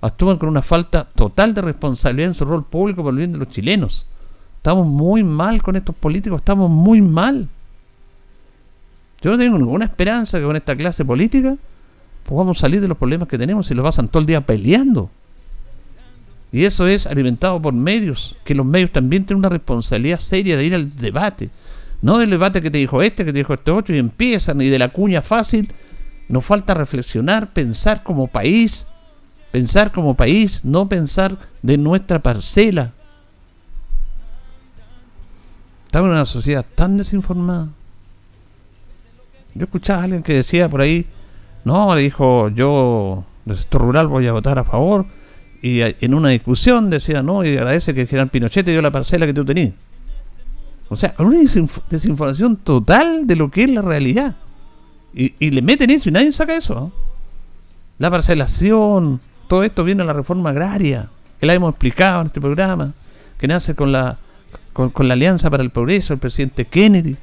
actúan 0.00 0.38
con 0.38 0.48
una 0.48 0.62
falta 0.62 1.04
total 1.04 1.54
de 1.54 1.62
responsabilidad 1.62 2.28
en 2.28 2.34
su 2.34 2.44
rol 2.44 2.64
público 2.64 3.02
por 3.02 3.12
el 3.12 3.18
bien 3.18 3.32
de 3.32 3.38
los 3.38 3.48
chilenos. 3.48 4.06
Estamos 4.56 4.86
muy 4.86 5.22
mal 5.22 5.62
con 5.62 5.76
estos 5.76 5.94
políticos, 5.94 6.38
estamos 6.38 6.70
muy 6.70 7.00
mal. 7.00 7.48
Yo 9.20 9.30
no 9.30 9.38
tengo 9.38 9.58
ninguna 9.58 9.84
esperanza 9.84 10.38
que 10.38 10.44
con 10.44 10.56
esta 10.56 10.76
clase 10.76 11.04
política 11.04 11.56
podamos 12.26 12.58
salir 12.58 12.80
de 12.80 12.88
los 12.88 12.98
problemas 12.98 13.28
que 13.28 13.38
tenemos 13.38 13.70
y 13.70 13.74
los 13.74 13.84
pasan 13.84 14.08
todo 14.08 14.20
el 14.20 14.26
día 14.26 14.40
peleando. 14.40 15.10
Y 16.52 16.64
eso 16.64 16.86
es 16.86 17.06
alimentado 17.06 17.60
por 17.60 17.72
medios, 17.72 18.36
que 18.44 18.54
los 18.54 18.66
medios 18.66 18.92
también 18.92 19.24
tienen 19.24 19.40
una 19.40 19.48
responsabilidad 19.48 20.20
seria 20.20 20.56
de 20.56 20.64
ir 20.64 20.74
al 20.74 20.94
debate. 20.96 21.50
No 22.02 22.18
del 22.18 22.30
debate 22.30 22.62
que 22.62 22.70
te 22.70 22.78
dijo 22.78 23.02
este, 23.02 23.24
que 23.24 23.32
te 23.32 23.38
dijo 23.38 23.54
este 23.54 23.70
otro, 23.70 23.94
y 23.94 23.98
empiezan, 23.98 24.60
y 24.60 24.68
de 24.68 24.78
la 24.78 24.90
cuña 24.90 25.22
fácil. 25.22 25.72
Nos 26.28 26.44
falta 26.44 26.74
reflexionar, 26.74 27.52
pensar 27.52 28.02
como 28.02 28.26
país, 28.26 28.86
Pensar 29.56 29.90
como 29.90 30.14
país, 30.14 30.66
no 30.66 30.86
pensar 30.86 31.38
de 31.62 31.78
nuestra 31.78 32.18
parcela. 32.18 32.92
Estamos 35.86 36.08
en 36.08 36.12
una 36.12 36.26
sociedad 36.26 36.66
tan 36.74 36.98
desinformada. 36.98 37.68
Yo 39.54 39.64
escuchaba 39.64 40.02
a 40.02 40.04
alguien 40.04 40.22
que 40.22 40.34
decía 40.34 40.68
por 40.68 40.82
ahí, 40.82 41.06
no, 41.66 41.96
dijo, 41.96 42.48
yo 42.50 43.24
del 43.44 43.56
sector 43.56 43.80
rural 43.80 44.06
voy 44.06 44.28
a 44.28 44.32
votar 44.32 44.56
a 44.56 44.62
favor. 44.62 45.04
Y 45.60 45.80
en 45.80 46.14
una 46.14 46.28
discusión 46.28 46.88
decía, 46.88 47.24
no, 47.24 47.44
y 47.44 47.56
agradece 47.56 47.92
que 47.92 48.02
el 48.02 48.06
general 48.06 48.28
Pinochet 48.28 48.64
te 48.64 48.70
dio 48.70 48.80
la 48.80 48.92
parcela 48.92 49.26
que 49.26 49.34
tú 49.34 49.44
tenías. 49.44 49.72
O 50.88 50.94
sea, 50.94 51.12
una 51.18 51.38
desinformación 51.90 52.58
total 52.58 53.26
de 53.26 53.34
lo 53.34 53.50
que 53.50 53.64
es 53.64 53.70
la 53.70 53.82
realidad. 53.82 54.36
Y, 55.12 55.50
le 55.50 55.60
meten 55.60 55.90
eso 55.90 56.08
y 56.08 56.12
nadie 56.12 56.32
saca 56.32 56.56
eso. 56.56 56.92
La 57.98 58.12
parcelación, 58.12 59.18
todo 59.48 59.64
esto 59.64 59.82
viene 59.82 60.04
a 60.04 60.06
la 60.06 60.12
reforma 60.12 60.50
agraria, 60.50 61.08
que 61.40 61.46
la 61.46 61.54
hemos 61.54 61.70
explicado 61.70 62.20
en 62.20 62.28
este 62.28 62.40
programa, 62.40 62.92
que 63.38 63.48
nace 63.48 63.74
con 63.74 63.90
la, 63.90 64.18
con, 64.72 65.08
la 65.08 65.14
Alianza 65.14 65.50
para 65.50 65.64
el 65.64 65.70
Progreso, 65.70 66.12
el 66.12 66.20
presidente 66.20 66.66
Kennedy, 66.66 67.16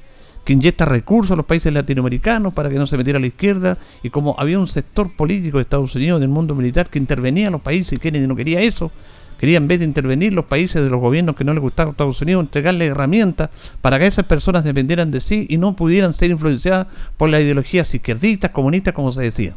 que 0.44 0.54
inyecta 0.54 0.86
recursos 0.86 1.32
a 1.32 1.36
los 1.36 1.46
países 1.46 1.74
latinoamericanos 1.74 2.54
para 2.54 2.70
que 2.70 2.76
no 2.76 2.88
se 2.88 2.98
metiera 2.98 3.18
a 3.18 3.22
la 3.22 3.28
izquierda, 3.28 3.78
y 4.02 4.10
como 4.10 4.36
había 4.38 4.60
un 4.60 4.68
sector 4.68 5.16
político 5.16 5.58
de 5.58 5.64
Estados 5.64 5.96
Unidos, 5.96 6.20
del 6.20 6.30
mundo 6.30 6.56
militar, 6.56 6.90
que 6.90 7.00
intervenía 7.00 7.48
en 7.48 7.54
los 7.54 7.62
países, 7.62 7.94
y 7.94 7.98
Kennedy 7.98 8.28
no 8.28 8.36
quería 8.36 8.62
eso, 8.62 8.92
quería 9.40 9.58
en 9.58 9.68
vez 9.68 9.80
de 9.80 9.86
intervenir 9.86 10.34
los 10.34 10.46
países 10.46 10.84
de 10.84 10.90
los 10.90 11.00
gobiernos 11.00 11.36
que 11.36 11.44
no 11.44 11.54
les 11.54 11.62
gustaba 11.62 11.90
a 11.90 11.92
Estados 11.92 12.22
Unidos, 12.22 12.44
entregarle 12.44 12.86
herramientas 12.86 13.50
para 13.82 14.00
que 14.00 14.08
esas 14.08 14.26
personas 14.26 14.64
dependieran 14.64 15.12
de 15.12 15.22
sí 15.22 15.48
y 15.50 15.58
no 15.58 15.76
pudieran 15.76 16.14
ser 16.14 16.32
influenciadas 16.32 16.88
por 17.18 17.30
las 17.30 17.42
ideologías 17.42 17.94
izquierdistas, 17.94 18.52
comunistas, 18.52 18.94
como 18.94 19.12
se 19.12 19.22
decía. 19.22 19.56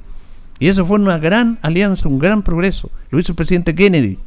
Y 0.58 0.68
eso 0.68 0.86
fue 0.86 0.98
una 0.98 1.18
gran 1.18 1.58
alianza, 1.62 2.08
un 2.08 2.18
gran 2.18 2.42
progreso. 2.42 2.90
Lo 3.10 3.18
hizo 3.18 3.32
el 3.32 3.36
presidente 3.36 3.74
Kennedy. 3.74 4.18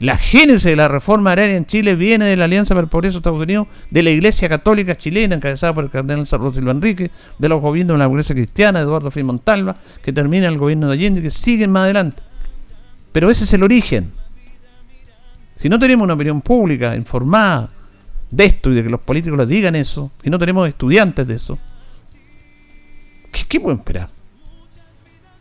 La 0.00 0.16
génesis 0.16 0.64
de 0.64 0.76
la 0.76 0.88
reforma 0.88 1.32
agraria 1.32 1.58
en 1.58 1.66
Chile 1.66 1.94
viene 1.94 2.24
de 2.24 2.34
la 2.34 2.46
Alianza 2.46 2.74
para 2.74 2.84
el 2.84 2.88
Progreso 2.88 3.12
de 3.12 3.18
Estados 3.18 3.42
Unidos, 3.42 3.68
de 3.90 4.02
la 4.02 4.08
Iglesia 4.08 4.48
Católica 4.48 4.96
chilena, 4.96 5.34
encabezada 5.34 5.74
por 5.74 5.84
el 5.84 5.90
cardenal 5.90 6.26
Sarro 6.26 6.54
Silva 6.54 6.72
Enrique, 6.72 7.10
de 7.38 7.48
los 7.50 7.60
gobiernos 7.60 7.98
de 7.98 8.04
la 8.04 8.10
Iglesia 8.10 8.34
Cristiana, 8.34 8.80
Eduardo 8.80 9.10
Frei 9.10 9.24
Montalva, 9.24 9.76
que 10.02 10.10
termina 10.10 10.48
el 10.48 10.56
gobierno 10.56 10.86
de 10.86 10.94
Allende, 10.94 11.20
que 11.20 11.30
siguen 11.30 11.70
más 11.70 11.82
adelante. 11.82 12.22
Pero 13.12 13.30
ese 13.30 13.44
es 13.44 13.52
el 13.52 13.62
origen. 13.62 14.10
Si 15.56 15.68
no 15.68 15.78
tenemos 15.78 16.04
una 16.04 16.14
opinión 16.14 16.40
pública 16.40 16.96
informada 16.96 17.68
de 18.30 18.44
esto 18.46 18.70
y 18.70 18.76
de 18.76 18.82
que 18.82 18.88
los 18.88 19.00
políticos 19.00 19.36
les 19.36 19.48
digan 19.48 19.76
eso, 19.76 20.10
y 20.22 20.30
no 20.30 20.38
tenemos 20.38 20.66
estudiantes 20.66 21.26
de 21.26 21.34
eso, 21.34 21.58
¿qué, 23.30 23.42
qué 23.46 23.60
pueden 23.60 23.80
esperar? 23.80 24.08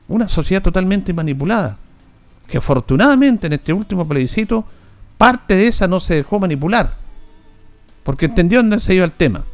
Una 0.09 0.27
sociedad 0.27 0.61
totalmente 0.61 1.13
manipulada, 1.13 1.77
que 2.49 2.57
afortunadamente 2.57 3.47
en 3.47 3.53
este 3.53 3.71
último 3.71 4.07
plebiscito 4.07 4.65
parte 5.17 5.55
de 5.55 5.67
esa 5.67 5.87
no 5.87 5.99
se 5.99 6.15
dejó 6.15 6.39
manipular, 6.39 6.97
porque 8.03 8.25
entendió 8.25 8.59
dónde 8.61 8.79
se 8.81 8.95
iba 8.95 9.05
el 9.05 9.11
tema. 9.11 9.45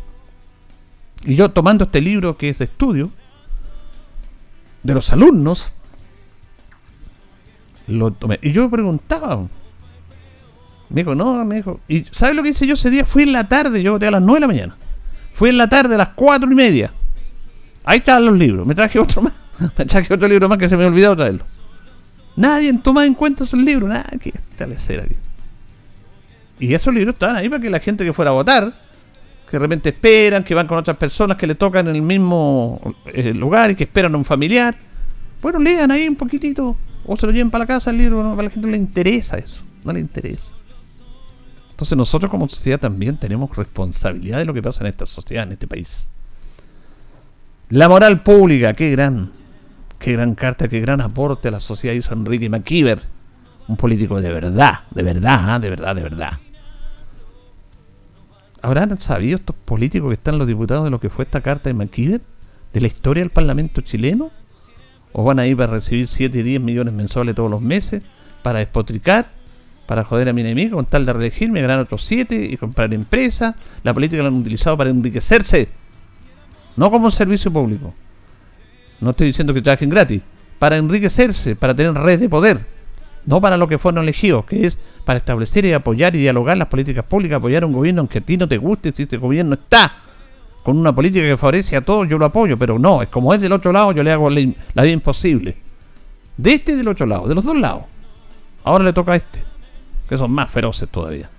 Y 1.26 1.36
yo 1.36 1.50
tomando 1.50 1.86
este 1.86 2.02
libro 2.02 2.38
que 2.38 2.50
es 2.50 2.60
de 2.60 2.66
estudio 2.66 3.12
de 4.84 4.94
los 4.94 5.12
alumnos, 5.12 5.72
lo 7.88 8.12
tomé. 8.12 8.40
Y 8.42 8.52
yo 8.52 8.70
preguntaba. 8.70 9.48
Me 10.90 11.02
dijo, 11.02 11.16
no, 11.16 11.44
me 11.44 11.56
dijo. 11.56 11.80
¿Y 11.88 12.06
sabes 12.12 12.36
lo 12.36 12.44
que 12.44 12.50
hice 12.50 12.68
yo 12.68 12.76
ese 12.76 12.92
día? 12.92 13.06
Fui 13.06 13.24
en 13.24 13.34
la 13.34 13.48
tarde, 13.48 13.82
yo 13.82 13.94
voté 13.94 14.08
a 14.08 14.12
las 14.12 14.22
9 14.22 14.36
de 14.36 14.42
la 14.42 14.48
mañana. 14.48 14.76
Fui 15.34 15.50
en 15.50 15.58
la 15.58 15.68
tarde 15.68 15.96
a 15.96 15.98
las 15.98 16.10
4 16.10 16.52
y 16.52 16.56
media. 16.56 16.94
Ahí 17.84 17.98
estaban 17.98 18.26
los 18.26 18.38
libros. 18.38 18.66
Me 18.66 18.76
traje 18.76 19.00
otro 19.00 19.24
más. 19.24 19.34
Me 19.78 19.86
traje 19.86 20.14
otro 20.14 20.28
libro 20.28 20.48
más 20.48 20.58
que 20.58 20.70
se 20.70 20.78
me 20.78 20.86
olvidó 20.86 21.16
traerlo. 21.16 21.46
Nadie 22.36 22.74
toma 22.80 23.06
en 23.06 23.14
cuenta 23.14 23.44
esos 23.44 23.60
libros. 23.60 23.90
Nada, 23.90 24.10
que 24.22 24.30
establecer 24.30 25.02
aquí. 25.02 25.16
Y 26.60 26.74
esos 26.74 26.94
libros 26.94 27.14
estaban 27.14 27.36
ahí 27.36 27.50
para 27.50 27.62
que 27.62 27.70
la 27.70 27.80
gente 27.80 28.06
que 28.06 28.14
fuera 28.14 28.32
a 28.32 28.34
votar, 28.34 28.74
que 29.50 29.52
de 29.52 29.60
repente 29.60 29.90
esperan, 29.90 30.44
que 30.44 30.56
van 30.56 30.68
con 30.68 30.78
otras 30.78 30.98
personas 30.98 31.38
que 31.38 31.48
le 31.48 31.56
tocan 31.56 31.88
en 31.88 31.96
el 31.96 32.02
mismo 32.02 32.96
eh, 33.14 33.34
lugar 33.34 33.72
y 33.72 33.76
que 33.76 33.84
esperan 33.84 34.16
a 34.16 34.18
un 34.18 34.26
familiar. 34.26 34.76
Bueno, 35.42 35.60
lean 35.60 35.92
ahí 35.92 36.08
un 36.08 36.16
poquitito 36.16 36.78
o 37.06 37.18
se 37.18 37.26
lo 37.26 37.32
lleven 37.32 37.52
para 37.52 37.64
la 37.64 37.68
casa 37.68 37.92
el 37.92 37.98
libro, 37.98 38.32
a 38.32 38.42
la 38.42 38.50
gente 38.50 38.68
no 38.68 38.72
le 38.72 38.78
interesa 38.78 39.38
eso, 39.38 39.64
no 39.84 39.94
le 39.94 40.00
interesa. 40.00 40.56
Entonces 41.72 41.98
nosotros 41.98 42.32
como 42.32 42.48
sociedad 42.50 42.80
también 42.80 43.18
tenemos 43.18 43.56
responsabilidad 43.56 44.40
de 44.40 44.46
lo 44.46 44.54
que 44.54 44.64
pasa 44.64 44.82
en 44.82 44.88
esta 44.88 45.06
sociedad, 45.06 45.44
en 45.44 45.52
este 45.52 45.68
país. 45.68 46.08
La 47.70 47.90
moral 47.90 48.24
pública, 48.24 48.74
qué 48.74 48.92
gran, 48.92 49.32
qué 50.00 50.14
gran 50.14 50.36
carta, 50.36 50.68
qué 50.68 50.80
gran 50.80 51.02
aporte 51.02 51.48
a 51.48 51.52
la 51.52 51.60
sociedad 51.60 51.96
hizo 51.96 52.14
Enrique 52.14 52.50
McKeever, 52.50 53.00
un 53.68 53.78
político 53.78 54.22
de 54.22 54.32
verdad, 54.32 54.82
de 54.92 55.04
verdad, 55.04 55.50
¿ah? 55.50 55.60
de 55.60 55.70
verdad, 55.70 55.96
de 55.96 56.04
verdad. 56.04 56.40
¿Habrán 58.62 59.00
sabido 59.00 59.38
estos 59.38 59.56
políticos 59.56 60.10
que 60.10 60.16
están 60.16 60.38
los 60.38 60.48
diputados 60.48 60.86
de 60.86 60.90
lo 60.90 61.00
que 61.00 61.10
fue 61.10 61.26
esta 61.26 61.42
carta 61.42 61.70
de 61.70 61.74
McKeever? 61.76 62.22
¿De 62.74 62.82
la 62.82 62.88
historia 62.88 63.22
del 63.22 63.32
Parlamento 63.32 63.82
chileno? 63.82 64.32
o 65.18 65.24
van 65.24 65.40
a 65.40 65.48
ir 65.48 65.56
para 65.56 65.72
recibir 65.72 66.10
7 66.10 66.40
y 66.40 66.44
10 66.44 66.62
millones 66.62 66.94
mensuales 66.94 67.36
todos 67.36 67.50
los 67.50 67.62
meses, 67.62 68.04
para 68.44 68.60
despotricar, 68.60 69.32
para 69.86 70.04
joder 70.04 70.28
a 70.28 70.34
mi 70.34 70.42
enemigo, 70.42 70.76
con 70.76 70.86
tal 70.88 71.06
de 71.06 71.14
reelegirme, 71.14 71.62
ganar 71.62 71.80
otros 71.80 72.04
7 72.04 72.50
y 72.52 72.58
comprar 72.58 72.94
empresas. 72.94 73.56
La 73.84 73.94
política 73.94 74.22
la 74.24 74.28
han 74.28 74.36
utilizado 74.36 74.76
para 74.76 74.90
enriquecerse, 74.90 75.70
no 76.76 76.92
como 76.92 77.06
un 77.06 77.12
servicio 77.12 77.50
público. 77.52 77.94
No 79.00 79.12
estoy 79.12 79.28
diciendo 79.28 79.54
que 79.54 79.62
trabajen 79.62 79.90
gratis, 79.90 80.22
para 80.60 80.78
enriquecerse, 80.78 81.56
para 81.56 81.76
tener 81.76 81.94
red 81.94 82.20
de 82.20 82.30
poder, 82.30 82.66
no 83.26 83.42
para 83.42 83.58
lo 83.58 83.68
que 83.68 83.78
fueron 83.78 84.04
elegidos, 84.04 84.46
que 84.46 84.68
es 84.68 84.78
para 85.04 85.18
establecer 85.18 85.66
y 85.66 85.74
apoyar 85.74 86.16
y 86.16 86.20
dialogar 86.20 86.58
las 86.58 86.68
políticas 86.68 87.06
públicas, 87.06 87.38
apoyar 87.38 87.66
un 87.66 87.74
gobierno 87.74 88.02
aunque 88.02 88.20
a 88.20 88.22
ti 88.22 88.38
no 88.38 88.48
te 88.48 88.58
guste, 88.58 88.92
si 88.92 89.04
este 89.04 89.18
gobierno 89.18 89.56
está 89.56 89.94
con 90.64 90.78
una 90.78 90.96
política 90.96 91.26
que 91.26 91.38
favorece 91.38 91.76
a 91.76 91.82
todos, 91.82 92.08
yo 92.10 92.18
lo 92.18 92.26
apoyo, 92.26 92.58
pero 92.58 92.80
no, 92.80 93.02
es 93.02 93.10
como 93.10 93.34
es 93.34 93.42
del 93.42 93.52
otro 93.52 93.72
lado, 93.72 93.92
yo 93.92 94.02
le 94.02 94.12
hago 94.12 94.30
la, 94.30 94.40
vida 94.40 94.88
imposible. 94.88 95.58
De 96.38 96.54
este 96.54 96.72
y 96.72 96.76
del 96.76 96.88
otro 96.88 97.06
lado, 97.06 97.28
de 97.28 97.36
los 97.36 97.46
dos 97.46 97.56
lados. 97.56 97.84
Ahora 98.64 98.84
le 98.84 98.92
toca 98.92 99.12
a 99.12 99.16
este, 99.16 99.44
que 100.10 100.18
son 100.18 100.32
más 100.32 100.50
feroces 100.50 100.90
todavía. 100.90 101.30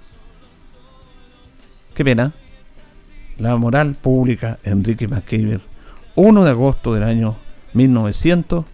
Qué 1.92 2.04
pena. 2.04 2.32
La 3.38 3.56
moral 3.56 3.96
pública, 4.00 4.58
Enrique 4.62 5.08
McKeever, 5.08 5.60
1 6.14 6.44
de 6.44 6.50
agosto 6.50 6.94
del 6.94 7.02
año 7.02 7.36
1900. 7.76 8.64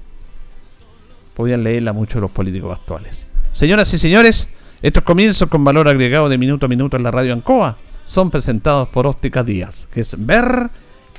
Podían 1.35 1.65
leerla 1.65 1.93
muchos 1.93 2.15
de 2.15 2.21
los 2.23 2.31
políticos 2.31 2.79
actuales. 2.79 3.27
Señoras 3.53 3.93
y 3.93 3.99
señores, 3.99 4.49
estos 4.81 5.03
comienzos 5.03 5.49
con 5.49 5.65
valor 5.65 5.89
agregado 5.89 6.29
de 6.29 6.39
minuto 6.39 6.67
a 6.67 6.69
minuto 6.69 6.97
en 6.97 7.03
la 7.03 7.11
radio 7.11 7.33
Ancoa 7.33 7.77
son 8.05 8.31
presentados 8.31 8.89
por 8.89 9.07
Óptica 9.07 9.43
Díaz, 9.45 9.87
que 9.93 10.01
es 10.01 10.15
ver 10.19 10.71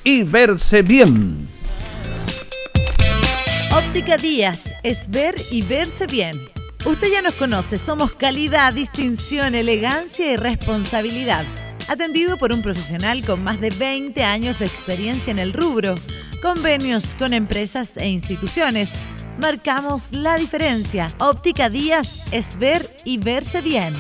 y 0.03 0.23
verse 0.23 0.81
bien. 0.81 1.47
Óptica 3.75 4.17
Díaz 4.17 4.73
es 4.83 5.09
ver 5.09 5.35
y 5.51 5.61
verse 5.61 6.07
bien. 6.07 6.37
Usted 6.85 7.07
ya 7.11 7.21
nos 7.21 7.33
conoce, 7.35 7.77
somos 7.77 8.13
calidad, 8.13 8.73
distinción, 8.73 9.55
elegancia 9.55 10.33
y 10.33 10.35
responsabilidad. 10.35 11.45
Atendido 11.87 12.37
por 12.37 12.51
un 12.51 12.61
profesional 12.61 13.25
con 13.25 13.43
más 13.43 13.61
de 13.61 13.69
20 13.69 14.23
años 14.23 14.59
de 14.59 14.65
experiencia 14.65 15.31
en 15.31 15.39
el 15.39 15.53
rubro, 15.53 15.95
convenios 16.43 17.15
con 17.15 17.33
empresas 17.33 17.95
e 17.95 18.09
instituciones. 18.09 18.95
Marcamos 19.39 20.11
la 20.11 20.35
diferencia. 20.35 21.07
Óptica 21.19 21.69
Díaz 21.69 22.25
es 22.31 22.59
ver 22.59 22.89
y 23.05 23.17
verse 23.17 23.61
bien. 23.61 23.93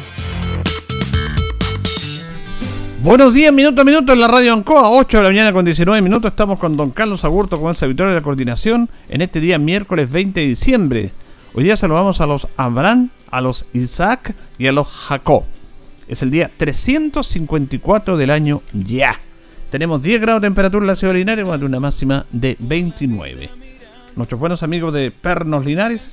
Buenos 3.01 3.33
días, 3.33 3.53
minuto 3.53 3.81
a 3.81 3.85
minuto 3.85 4.11
en 4.11 4.19
la 4.19 4.27
radio 4.27 4.53
Ancoa, 4.53 4.89
8 4.89 5.17
de 5.17 5.23
la 5.23 5.29
mañana 5.29 5.53
con 5.53 5.63
19 5.63 6.01
minutos. 6.01 6.31
Estamos 6.31 6.59
con 6.59 6.75
don 6.75 6.91
Carlos 6.91 7.23
Agurto, 7.23 7.59
con 7.61 7.69
el 7.69 7.77
servidor 7.77 8.09
de 8.09 8.15
la 8.15 8.21
coordinación, 8.21 8.89
en 9.07 9.21
este 9.21 9.39
día 9.39 9.57
miércoles 9.57 10.11
20 10.11 10.41
de 10.41 10.45
diciembre. 10.45 11.11
Hoy 11.53 11.63
día 11.63 11.77
saludamos 11.77 12.19
a 12.19 12.27
los 12.27 12.47
Abraham, 12.57 13.09
a 13.31 13.39
los 13.39 13.65
Isaac 13.71 14.35
y 14.57 14.67
a 14.67 14.73
los 14.73 14.89
Jacob. 14.89 15.45
Es 16.09 16.21
el 16.21 16.31
día 16.31 16.51
354 16.57 18.17
del 18.17 18.31
año 18.31 18.61
ya. 18.73 19.17
Tenemos 19.73 20.03
10 20.03 20.21
grados 20.21 20.39
de 20.39 20.45
temperatura 20.45 20.83
en 20.83 20.87
la 20.87 20.95
ciudad 20.95 21.13
de 21.13 21.19
Linares, 21.21 21.45
con 21.45 21.63
una 21.63 21.79
máxima 21.79 22.27
de 22.31 22.55
29. 22.59 23.49
Nuestros 24.15 24.39
buenos 24.39 24.61
amigos 24.61 24.93
de 24.93 25.09
Pernos 25.09 25.65
Linares, 25.65 26.03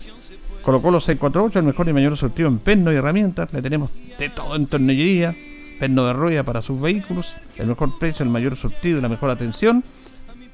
colocó 0.62 0.90
los 0.90 1.04
648, 1.04 1.58
el 1.58 1.66
mejor 1.66 1.86
y 1.86 1.92
mayor 1.92 2.16
surtido 2.16 2.48
en 2.48 2.58
perno 2.58 2.90
y 2.90 2.96
herramientas. 2.96 3.52
Le 3.52 3.60
tenemos 3.60 3.90
de 4.18 4.30
todo 4.30 4.56
en 4.56 4.66
tornillería 4.66 5.36
perno 5.78 6.06
de 6.06 6.14
rueda 6.14 6.42
para 6.42 6.62
sus 6.62 6.80
vehículos, 6.80 7.34
el 7.58 7.66
mejor 7.66 7.98
precio, 7.98 8.24
el 8.24 8.30
mayor 8.30 8.56
surtido 8.56 8.98
y 8.98 9.02
la 9.02 9.10
mejor 9.10 9.28
atención. 9.28 9.84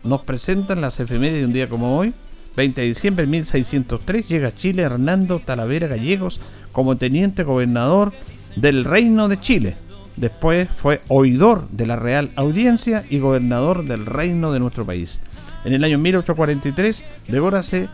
Nos 0.03 0.23
presentan 0.23 0.81
las 0.81 0.99
efemérides 0.99 1.43
de 1.43 1.47
un 1.47 1.53
día 1.53 1.69
como 1.69 1.97
hoy, 1.97 2.13
20 2.57 2.81
de 2.81 2.89
diciembre 2.89 3.25
de 3.25 3.31
1603, 3.31 4.27
llega 4.27 4.49
a 4.49 4.55
Chile 4.55 4.83
Hernando 4.83 5.39
Talavera 5.39 5.87
Gallegos 5.87 6.41
como 6.73 6.97
teniente 6.97 7.45
gobernador 7.45 8.13
del 8.57 8.85
Reino 8.85 9.29
de 9.29 9.41
Chile. 9.41 9.86
Después 10.17 10.69
fue 10.75 11.03
oidor 11.09 11.69
de 11.71 11.87
la 11.87 11.97
Real 11.97 12.33
Audiencia 12.37 13.05
y 13.11 13.19
gobernador 13.19 13.85
del 13.85 14.07
reino 14.07 14.53
de 14.53 14.61
nuestro 14.61 14.87
país. 14.87 15.21
En 15.65 15.75
el 15.75 15.85
año 15.85 15.99
1843 15.99 17.03
devórase 17.29 17.89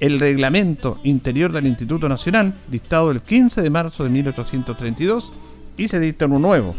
el 0.00 0.20
reglamento 0.20 0.98
interior 1.04 1.52
del 1.52 1.66
Instituto 1.66 2.08
Nacional, 2.08 2.54
dictado 2.68 3.10
el 3.10 3.20
15 3.20 3.62
de 3.62 3.70
marzo 3.70 4.04
de 4.04 4.10
1832, 4.10 5.32
y 5.76 5.88
se 5.88 6.00
dicta 6.00 6.26
uno 6.26 6.38
nuevo. 6.38 6.74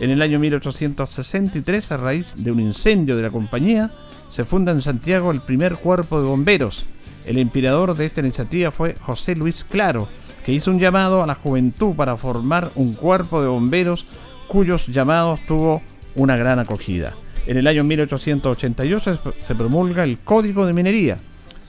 En 0.00 0.10
el 0.10 0.22
año 0.22 0.38
1863, 0.38 1.92
a 1.92 1.96
raíz 1.96 2.34
de 2.36 2.50
un 2.50 2.60
incendio 2.60 3.16
de 3.16 3.22
la 3.22 3.30
compañía, 3.30 3.92
se 4.30 4.44
funda 4.44 4.72
en 4.72 4.80
Santiago 4.80 5.30
el 5.30 5.40
primer 5.40 5.76
cuerpo 5.76 6.20
de 6.20 6.26
bomberos. 6.26 6.84
El 7.24 7.38
inspirador 7.38 7.96
de 7.96 8.06
esta 8.06 8.20
iniciativa 8.20 8.70
fue 8.70 8.96
José 9.00 9.36
Luis 9.36 9.64
Claro, 9.64 10.08
que 10.44 10.52
hizo 10.52 10.70
un 10.70 10.80
llamado 10.80 11.22
a 11.22 11.26
la 11.26 11.36
juventud 11.36 11.94
para 11.94 12.16
formar 12.16 12.70
un 12.74 12.94
cuerpo 12.94 13.40
de 13.40 13.48
bomberos 13.48 14.04
cuyos 14.48 14.86
llamados 14.86 15.40
tuvo 15.46 15.82
una 16.14 16.36
gran 16.36 16.58
acogida. 16.58 17.14
En 17.46 17.56
el 17.56 17.66
año 17.66 17.84
1888 17.84 19.20
se 19.46 19.54
promulga 19.54 20.04
el 20.04 20.18
Código 20.18 20.66
de 20.66 20.72
Minería. 20.72 21.18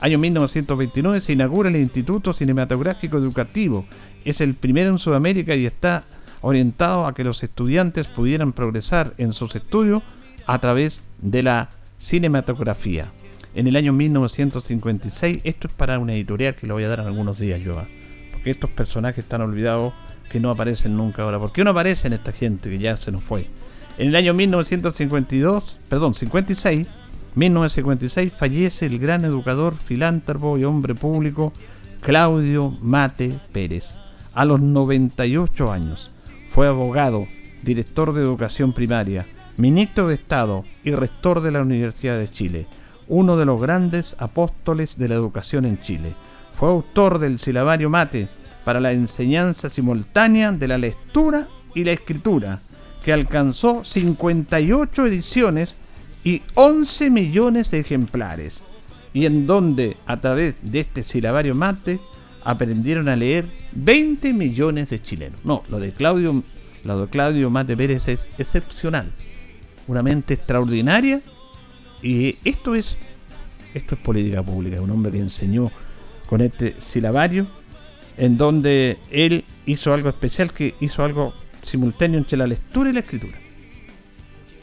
Año 0.00 0.18
1929 0.18 1.20
se 1.20 1.32
inaugura 1.32 1.68
el 1.68 1.76
Instituto 1.76 2.32
Cinematográfico 2.32 3.18
Educativo. 3.18 3.86
Es 4.24 4.40
el 4.40 4.54
primero 4.54 4.90
en 4.90 4.98
Sudamérica 4.98 5.54
y 5.54 5.66
está 5.66 6.04
orientado 6.40 7.06
a 7.06 7.14
que 7.14 7.24
los 7.24 7.42
estudiantes 7.42 8.06
pudieran 8.06 8.52
progresar 8.52 9.14
en 9.18 9.32
sus 9.32 9.54
estudios 9.54 10.02
a 10.46 10.58
través 10.58 11.02
de 11.20 11.42
la 11.42 11.70
cinematografía. 11.98 13.10
En 13.54 13.66
el 13.66 13.76
año 13.76 13.92
1956, 13.92 15.40
esto 15.44 15.68
es 15.68 15.72
para 15.72 15.98
una 15.98 16.14
editorial 16.14 16.54
que 16.54 16.66
lo 16.66 16.74
voy 16.74 16.84
a 16.84 16.88
dar 16.88 17.00
en 17.00 17.06
algunos 17.06 17.38
días, 17.38 17.60
yo, 17.60 17.82
porque 18.32 18.50
estos 18.50 18.70
personajes 18.70 19.24
están 19.24 19.40
olvidados 19.40 19.94
que 20.30 20.40
no 20.40 20.50
aparecen 20.50 20.96
nunca 20.96 21.22
ahora. 21.22 21.38
¿Por 21.38 21.52
qué 21.52 21.64
no 21.64 21.70
aparecen 21.70 22.12
esta 22.12 22.32
gente 22.32 22.70
que 22.70 22.78
ya 22.78 22.96
se 22.96 23.12
nos 23.12 23.22
fue? 23.22 23.46
En 23.98 24.08
el 24.08 24.16
año 24.16 24.34
1952, 24.34 25.78
perdón, 25.88 26.14
56, 26.14 26.86
1956 27.34 28.32
fallece 28.32 28.86
el 28.86 28.98
gran 28.98 29.24
educador, 29.24 29.74
filántropo 29.76 30.58
y 30.58 30.64
hombre 30.64 30.94
público 30.94 31.52
Claudio 32.00 32.76
Mate 32.82 33.38
Pérez, 33.52 33.96
a 34.34 34.44
los 34.44 34.60
98 34.60 35.72
años. 35.72 36.10
Fue 36.50 36.66
abogado, 36.66 37.26
director 37.62 38.12
de 38.12 38.22
educación 38.22 38.72
primaria, 38.72 39.26
ministro 39.56 40.08
de 40.08 40.14
Estado 40.14 40.64
y 40.84 40.92
rector 40.92 41.40
de 41.40 41.50
la 41.50 41.62
Universidad 41.62 42.18
de 42.18 42.30
Chile, 42.30 42.66
uno 43.08 43.36
de 43.36 43.44
los 43.44 43.60
grandes 43.60 44.16
apóstoles 44.18 44.98
de 44.98 45.08
la 45.08 45.14
educación 45.14 45.64
en 45.64 45.80
Chile. 45.80 46.14
Fue 46.52 46.68
autor 46.68 47.18
del 47.18 47.38
silabario 47.38 47.90
Mate 47.90 48.28
para 48.66 48.80
la 48.80 48.90
enseñanza 48.90 49.68
simultánea 49.68 50.50
de 50.50 50.66
la 50.66 50.76
lectura 50.76 51.46
y 51.72 51.84
la 51.84 51.92
escritura 51.92 52.58
que 53.04 53.12
alcanzó 53.12 53.84
58 53.84 55.06
ediciones 55.06 55.76
y 56.24 56.42
11 56.56 57.10
millones 57.10 57.70
de 57.70 57.78
ejemplares, 57.78 58.62
y 59.14 59.24
en 59.24 59.46
donde 59.46 59.96
a 60.04 60.20
través 60.20 60.56
de 60.62 60.80
este 60.80 61.04
silabario 61.04 61.54
mate 61.54 62.00
aprendieron 62.42 63.08
a 63.08 63.14
leer 63.14 63.46
20 63.70 64.32
millones 64.32 64.90
de 64.90 65.00
chilenos. 65.00 65.44
No, 65.44 65.62
lo 65.68 65.78
de 65.78 65.92
Claudio, 65.92 66.42
lo 66.82 67.02
de 67.02 67.08
Claudio 67.08 67.48
Mate 67.50 67.76
Pérez 67.76 68.08
es 68.08 68.28
excepcional, 68.36 69.12
una 69.86 70.02
mente 70.02 70.34
extraordinaria, 70.34 71.20
y 72.02 72.34
esto 72.44 72.74
es, 72.74 72.96
esto 73.74 73.94
es 73.94 74.00
política 74.00 74.42
pública, 74.42 74.80
un 74.80 74.90
hombre 74.90 75.12
que 75.12 75.20
enseñó 75.20 75.70
con 76.26 76.40
este 76.40 76.74
silabario, 76.80 77.46
en 78.16 78.36
donde 78.36 78.98
él 79.10 79.44
hizo 79.66 79.92
algo 79.92 80.08
especial, 80.08 80.52
que 80.52 80.74
hizo 80.80 81.04
algo 81.04 81.34
simultáneo 81.62 82.18
entre 82.18 82.38
la 82.38 82.46
lectura 82.46 82.90
y 82.90 82.92
la 82.92 83.00
escritura. 83.00 83.38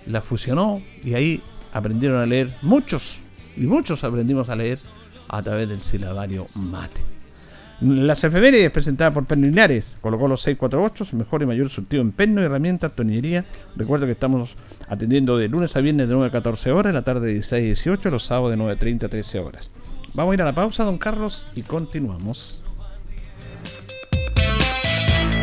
La 0.05 0.21
fusionó 0.21 0.81
y 1.03 1.13
ahí 1.13 1.41
aprendieron 1.71 2.21
a 2.21 2.25
leer 2.25 2.49
muchos, 2.61 3.19
y 3.55 3.61
muchos 3.61 4.03
aprendimos 4.03 4.49
a 4.49 4.55
leer 4.55 4.79
a 5.27 5.41
través 5.41 5.67
del 5.67 5.79
silabario 5.79 6.47
mate. 6.55 7.01
Las 7.81 8.23
efemérides 8.23 8.71
presentada 8.71 9.11
por 9.11 9.25
Perno 9.25 9.47
colocó 9.99 10.27
los 10.27 10.41
648, 10.41 11.17
mejor 11.17 11.41
y 11.41 11.45
mayor 11.45 11.69
surtido 11.69 12.01
en 12.01 12.13
perno 12.13 12.41
herramientas, 12.41 12.95
tornillería. 12.95 13.45
Recuerdo 13.75 14.05
que 14.05 14.13
estamos 14.13 14.51
atendiendo 14.87 15.37
de 15.37 15.49
lunes 15.49 15.75
a 15.75 15.81
viernes 15.81 16.07
de 16.07 16.13
9 16.13 16.29
a 16.29 16.31
14 16.31 16.71
horas, 16.71 16.93
la 16.93 17.01
tarde 17.01 17.27
de 17.27 17.33
16 17.33 17.61
a 17.61 17.65
18, 17.65 18.09
los 18.09 18.23
sábados 18.23 18.51
de 18.51 18.57
9 18.57 18.71
a 18.71 18.79
30 18.79 19.07
a 19.07 19.09
13 19.09 19.39
horas. 19.39 19.71
Vamos 20.13 20.31
a 20.31 20.35
ir 20.35 20.41
a 20.43 20.45
la 20.45 20.55
pausa, 20.55 20.85
don 20.85 20.97
Carlos, 20.97 21.45
y 21.55 21.63
continuamos. 21.63 22.62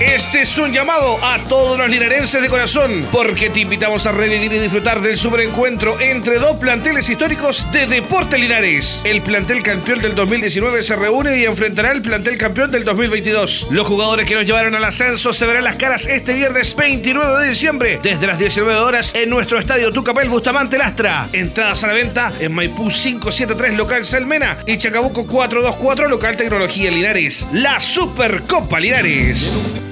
Este 0.00 0.42
es 0.42 0.58
un 0.58 0.72
llamado 0.72 1.16
a 1.24 1.38
todos 1.48 1.78
los 1.78 1.88
linarenses 1.88 2.42
de 2.42 2.50
corazón, 2.50 3.06
porque 3.10 3.48
te 3.48 3.60
invitamos 3.60 4.04
a 4.04 4.12
revivir 4.12 4.52
y 4.52 4.58
disfrutar 4.58 5.00
del 5.00 5.16
superencuentro 5.16 5.98
entre 5.98 6.38
dos 6.38 6.58
planteles 6.58 7.08
históricos 7.08 7.66
de 7.72 7.86
Deporte 7.86 8.36
Linares. 8.36 9.00
El 9.04 9.22
plantel 9.22 9.62
campeón 9.62 10.02
del 10.02 10.14
2019 10.14 10.82
se 10.82 10.96
reúne 10.96 11.38
y 11.38 11.46
enfrentará 11.46 11.92
al 11.92 12.02
plantel 12.02 12.36
campeón 12.36 12.70
del 12.70 12.84
2022. 12.84 13.68
Los 13.70 13.86
jugadores 13.86 14.28
que 14.28 14.34
nos 14.34 14.44
llevaron 14.44 14.74
al 14.74 14.84
ascenso 14.84 15.32
se 15.32 15.46
verán 15.46 15.64
las 15.64 15.76
caras 15.76 16.06
este 16.06 16.34
viernes 16.34 16.76
29 16.76 17.42
de 17.42 17.48
diciembre, 17.48 17.98
desde 18.02 18.26
las 18.26 18.38
19 18.38 18.78
horas 18.78 19.14
en 19.14 19.30
nuestro 19.30 19.58
estadio 19.58 19.92
Tucapel 19.92 20.28
Bustamante 20.28 20.76
Lastra. 20.76 21.26
Entradas 21.32 21.84
a 21.84 21.86
la 21.86 21.94
venta 21.94 22.30
en 22.38 22.54
Maipú 22.54 22.90
573 22.90 23.78
local 23.78 24.04
Salmena 24.04 24.58
y 24.66 24.76
Chacabuco 24.76 25.26
424 25.26 26.08
local 26.08 26.36
Tecnología 26.36 26.90
Linares. 26.90 27.46
La 27.52 27.80
Supercopa 27.80 28.78
Linares. 28.78 29.84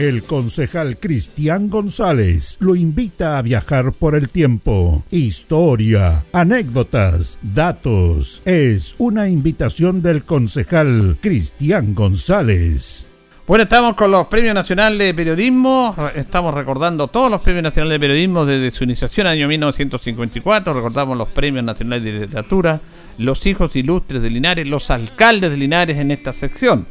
El 0.00 0.22
concejal 0.22 0.96
Cristian 0.96 1.68
González 1.68 2.56
lo 2.60 2.74
invita 2.74 3.36
a 3.36 3.42
viajar 3.42 3.92
por 3.92 4.14
el 4.14 4.30
tiempo. 4.30 5.04
Historia, 5.10 6.24
anécdotas, 6.32 7.38
datos. 7.42 8.40
Es 8.46 8.94
una 8.96 9.28
invitación 9.28 10.00
del 10.00 10.24
concejal 10.24 11.18
Cristian 11.20 11.94
González. 11.94 13.06
Bueno, 13.46 13.64
estamos 13.64 13.94
con 13.94 14.10
los 14.10 14.26
Premios 14.28 14.54
Nacionales 14.54 14.98
de 14.98 15.12
Periodismo. 15.12 15.94
Estamos 16.14 16.54
recordando 16.54 17.08
todos 17.08 17.30
los 17.30 17.42
Premios 17.42 17.64
Nacionales 17.64 17.96
de 17.96 18.00
Periodismo 18.00 18.46
desde 18.46 18.70
su 18.70 18.84
iniciación, 18.84 19.26
año 19.26 19.48
1954. 19.48 20.72
Recordamos 20.72 21.18
los 21.18 21.28
Premios 21.28 21.62
Nacionales 21.62 22.02
de 22.02 22.20
Literatura, 22.20 22.80
los 23.18 23.44
hijos 23.44 23.76
ilustres 23.76 24.22
de 24.22 24.30
Linares, 24.30 24.66
los 24.66 24.90
alcaldes 24.90 25.50
de 25.50 25.58
Linares 25.58 25.98
en 25.98 26.10
esta 26.10 26.32
sección. 26.32 26.86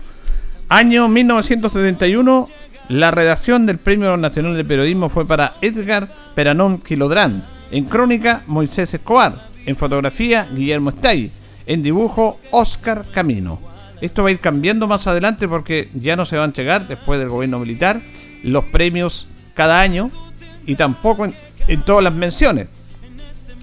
Año 0.67 1.08
1971 1.08 2.59
La 2.89 3.12
redacción 3.12 3.67
del 3.67 3.78
Premio 3.78 4.17
Nacional 4.17 4.58
de 4.58 4.65
Periodismo 4.65 5.10
fue 5.10 5.23
para 5.23 5.54
Edgar 5.62 6.10
Peranón 6.34 6.80
Quilodrán. 6.80 7.43
En 7.69 7.86
crónica, 7.86 8.41
Moisés 8.47 8.91
Escobar. 8.91 9.47
En 9.67 9.75
fotografía, 9.75 10.49
Guillermo 10.52 10.89
Estay. 10.89 11.32
En 11.67 11.84
dibujo, 11.84 12.39
Oscar 12.49 13.06
Camino. 13.13 13.60
Esto 14.02 14.23
va 14.23 14.30
a 14.30 14.32
ir 14.32 14.39
cambiando 14.39 14.88
más 14.88 15.06
adelante 15.06 15.47
porque 15.47 15.91
ya 15.93 16.15
no 16.15 16.25
se 16.25 16.38
van 16.38 16.49
a 16.49 16.54
llegar 16.54 16.88
después 16.88 17.19
del 17.19 17.30
gobierno 17.30 17.60
militar 17.60 18.02
los 18.41 18.65
premios 18.65 19.28
cada 19.54 19.82
año 19.82 20.10
y 20.65 20.75
tampoco 20.75 21.28
en, 21.67 21.82
todas 21.84 22.04
las 22.04 22.13
menciones. 22.13 22.69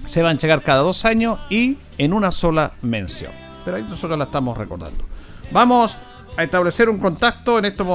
Se 0.05 0.21
van 0.21 0.37
a 0.37 0.39
llegar 0.39 0.61
cada 0.61 0.79
dos 0.79 1.03
años 1.03 1.37
y 1.49 1.75
en 1.97 2.13
una 2.13 2.31
sola 2.31 2.71
mención. 2.81 3.33
Pero 3.65 3.75
ahí 3.75 3.83
nosotros 3.89 4.17
la 4.17 4.23
estamos 4.23 4.57
recordando. 4.57 5.03
Vamos 5.51 5.97
a 6.37 6.43
establecer 6.43 6.87
un 6.87 6.99
contacto 6.99 7.57
en 7.57 7.65
estos 7.65 7.87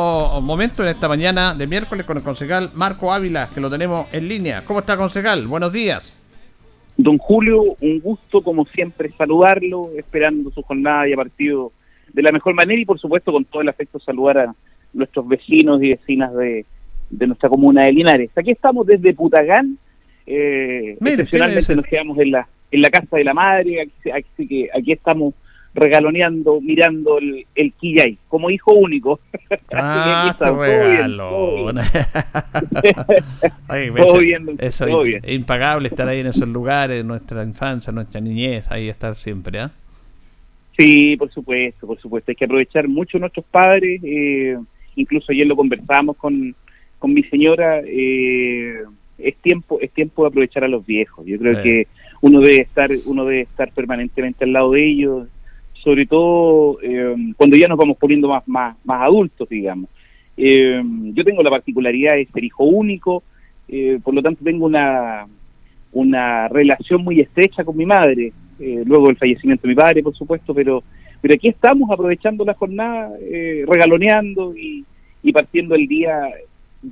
momentos, 0.43 0.81
en 0.81 0.89
esta 0.89 1.09
mañana 1.09 1.55
de 1.55 1.69
miércoles, 1.69 2.05
con 2.05 2.17
el 2.17 2.25
concejal 2.25 2.71
Marco 2.75 3.13
Ávila, 3.13 3.49
que 3.55 3.61
lo 3.61 3.71
tenemos 3.71 4.13
en 4.13 4.29
línea. 4.29 4.65
¿Cómo 4.67 4.81
está, 4.81 4.97
concejal? 4.97 5.47
Buenos 5.47 5.73
días. 5.73 6.19
Don 6.97 7.19
Julio, 7.19 7.77
un 7.81 8.01
gusto 8.01 8.43
como 8.43 8.67
siempre 8.67 9.13
saludarlo, 9.17 9.91
esperando 9.97 10.51
su 10.51 10.61
jornada 10.63 11.09
y 11.09 11.13
a 11.13 11.17
partido 11.17 11.71
de 12.13 12.21
la 12.21 12.33
mejor 12.33 12.55
manera 12.55 12.81
y 12.81 12.85
por 12.85 12.99
supuesto 12.99 13.31
con 13.33 13.45
todo 13.45 13.63
el 13.63 13.69
afecto 13.69 14.01
saludar 14.01 14.39
a 14.39 14.55
nuestros 14.93 15.27
vecinos 15.27 15.81
y 15.81 15.91
vecinas 15.91 16.35
de, 16.35 16.67
de 17.11 17.27
nuestra 17.29 17.49
comuna 17.49 17.85
de 17.85 17.93
Linares. 17.93 18.31
Aquí 18.37 18.51
estamos 18.51 18.87
desde 18.89 19.15
Putagán, 19.15 19.79
eh, 20.27 20.99
excepcionalmente 21.01 21.77
nos 21.77 21.87
quedamos 21.87 22.19
en 22.19 22.33
la, 22.33 22.49
en 22.73 22.83
la 22.83 22.91
casa 22.91 23.17
de 23.17 23.25
la 23.25 23.35
madre, 23.35 23.89
así 24.13 24.49
que 24.49 24.69
aquí 24.77 24.93
estamos 24.93 25.33
regaloneando, 25.75 26.61
mirando 26.61 27.19
el, 27.19 27.47
el 27.55 27.73
Quillay, 27.73 28.19
como 28.29 28.51
hijo 28.51 28.73
único. 28.73 29.21
Ah, 29.75 30.35
regalo. 30.39 31.73
Todo 33.97 34.19
bien, 34.19 34.49
eso, 34.59 35.05
es 35.05 35.31
impagable 35.31 35.89
estar 35.89 36.09
ahí 36.09 36.21
en 36.21 36.27
esos 36.27 36.49
lugares, 36.49 37.05
nuestra 37.05 37.43
infancia, 37.43 37.93
nuestra 37.93 38.21
niñez, 38.21 38.71
ahí 38.71 38.89
estar 38.89 39.15
siempre, 39.15 39.61
¿ah? 39.61 39.71
Sí, 40.77 41.17
por 41.17 41.31
supuesto, 41.31 41.87
por 41.87 41.99
supuesto. 42.01 42.31
Hay 42.31 42.37
que 42.37 42.45
aprovechar 42.45 42.89
mucho 42.89 43.19
nuestros 43.19 43.45
padres. 43.47 44.01
Eh, 44.05 44.57
incluso 44.97 45.33
ayer 45.33 45.47
lo 45.47 45.57
conversamos 45.57 46.17
con, 46.17 46.55
con 46.99 47.13
mi 47.13 47.23
señora. 47.25 47.83
Eh, 47.85 48.83
es 49.19 49.37
tiempo, 49.37 49.79
es 49.81 49.91
tiempo 49.91 50.23
de 50.23 50.29
aprovechar 50.29 50.65
a 50.65 50.69
los 50.69 50.85
viejos. 50.85 51.27
Yo 51.27 51.39
creo 51.39 51.63
que 51.63 51.87
uno 52.21 52.41
debe 52.41 52.63
estar, 52.63 52.91
uno 53.07 53.25
debe 53.25 53.43
estar 53.43 53.71
permanentemente 53.73 54.45
al 54.45 54.53
lado 54.53 54.73
de 54.73 54.89
ellos, 54.89 55.29
sobre 55.83 56.07
todo 56.07 56.79
eh, 56.83 57.15
cuando 57.37 57.57
ya 57.57 57.67
nos 57.67 57.79
vamos 57.79 57.97
poniendo 57.99 58.29
más, 58.29 58.47
más, 58.47 58.77
más 58.85 59.03
adultos, 59.03 59.49
digamos. 59.49 59.91
Eh, 60.37 60.81
yo 61.13 61.25
tengo 61.25 61.43
la 61.43 61.51
particularidad 61.51 62.15
de 62.15 62.27
ser 62.27 62.45
hijo 62.45 62.65
único, 62.65 63.23
eh, 63.69 63.99
por 64.03 64.15
lo 64.15 64.23
tanto 64.23 64.45
tengo 64.45 64.67
una, 64.67 65.27
una 65.93 66.49
relación 66.49 67.03
muy 67.03 67.21
estrecha 67.21 67.65
con 67.65 67.77
mi 67.77 67.87
madre, 67.87 68.33
luego 68.59 69.09
del 69.09 69.17
fallecimiento 69.17 69.63
de 69.63 69.71
mi 69.71 69.75
padre, 69.75 70.05
por 70.05 70.15
supuesto, 70.15 70.55
pero, 70.55 70.85
pero 71.21 71.35
aquí 71.35 71.49
estamos 71.49 71.91
aprovechando 71.91 72.45
la 72.45 72.55
jornada, 72.55 73.11
regaloneando 73.67 74.57
y, 74.57 74.85
y 75.21 75.33
partiendo 75.33 75.75
el 75.75 75.89
día 75.89 76.31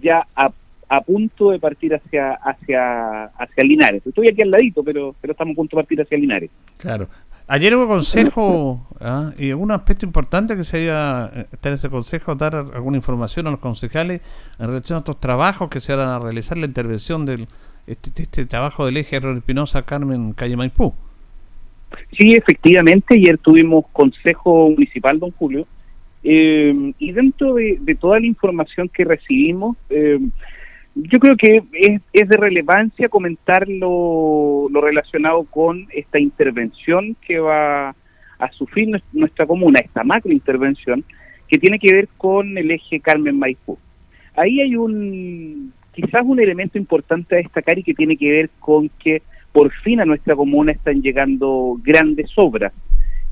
ya 0.03 0.27
a, 0.35 0.51
a 0.89 1.01
punto 1.01 1.53
de 1.53 1.61
partir 1.61 1.95
hacia 1.95 2.33
hacia 2.33 3.27
hacia 3.27 3.65
Linares. 3.65 4.05
Estoy 4.05 4.29
aquí 4.29 4.43
al 4.43 4.51
ladito, 4.51 4.83
pero 4.83 5.15
pero 5.21 5.31
estamos 5.33 5.53
a 5.53 5.57
punto 5.57 5.77
de 5.77 5.83
partir 5.83 6.01
hacia 6.01 6.19
Linares. 6.19 6.51
Claro. 6.79 7.07
Ayer 7.53 7.75
hubo 7.75 7.89
consejo 7.89 8.87
¿ah? 9.01 9.33
y 9.37 9.51
un 9.51 9.73
aspecto 9.73 10.07
importante 10.07 10.57
que 10.57 10.63
sería 10.63 11.29
eh, 11.35 11.47
estar 11.51 11.73
en 11.73 11.79
ese 11.79 11.91
consejo, 11.91 12.37
dar 12.37 12.55
alguna 12.55 12.97
información 12.97 13.49
a 13.49 13.51
los 13.51 13.59
concejales 13.59 14.21
en 14.61 14.69
relación 14.69 14.95
a 14.95 14.99
estos 15.01 15.19
trabajos 15.19 15.69
que 15.69 15.81
se 15.81 15.93
van 15.97 16.07
a 16.07 16.21
realizar, 16.21 16.57
la 16.57 16.67
intervención 16.67 17.27
del 17.27 17.49
este, 17.89 18.23
este 18.23 18.47
trabajo 18.47 18.87
del 18.87 18.99
eje 18.99 19.17
Espinosa 19.17 19.83
Carmen 19.83 20.33
Calle 20.33 20.57
Maipú. 20.57 20.95
Sí, 22.17 22.35
efectivamente, 22.35 23.17
ayer 23.17 23.37
tuvimos 23.39 23.85
consejo 23.93 24.71
municipal, 24.71 25.19
don 25.19 25.33
Julio, 25.33 25.67
eh, 26.23 26.93
y 27.01 27.11
dentro 27.11 27.55
de, 27.55 27.97
toda 28.01 28.21
la 28.21 28.27
información 28.27 28.89
que 28.89 29.03
recibimos, 29.03 29.77
eh, 29.89 30.21
yo 30.95 31.19
creo 31.19 31.37
que 31.37 31.63
es, 32.13 32.29
de 32.29 32.37
relevancia 32.37 33.09
comentar 33.09 33.69
lo, 33.69 34.69
relacionado 34.73 35.45
con 35.45 35.87
esta 35.95 36.19
intervención 36.19 37.17
que 37.27 37.39
va 37.39 37.91
a 38.39 38.53
sufrir 38.53 38.89
nuestra 39.13 39.47
comuna, 39.47 39.81
esta 39.81 40.03
macro 40.03 40.33
intervención, 40.33 41.05
que 41.49 41.59
tiene 41.59 41.79
que 41.79 41.93
ver 41.93 42.09
con 42.17 42.57
el 42.57 42.71
eje 42.71 43.01
Carmen 43.01 43.39
Maipú. 43.39 43.79
Ahí 44.35 44.61
hay 44.61 44.77
un, 44.77 45.73
quizás 45.93 46.23
un 46.25 46.41
elemento 46.41 46.79
importante 46.79 47.35
a 47.35 47.39
destacar 47.39 47.79
y 47.79 47.83
que 47.83 47.95
tiene 47.95 48.17
que 48.17 48.31
ver 48.31 48.51
con 48.59 48.89
que 49.03 49.23
por 49.53 49.73
fin 49.83 50.01
a 50.01 50.05
nuestra 50.05 50.37
comuna 50.37 50.73
están 50.73 51.03
llegando 51.03 51.77
grandes 51.83 52.31
obras. 52.37 52.73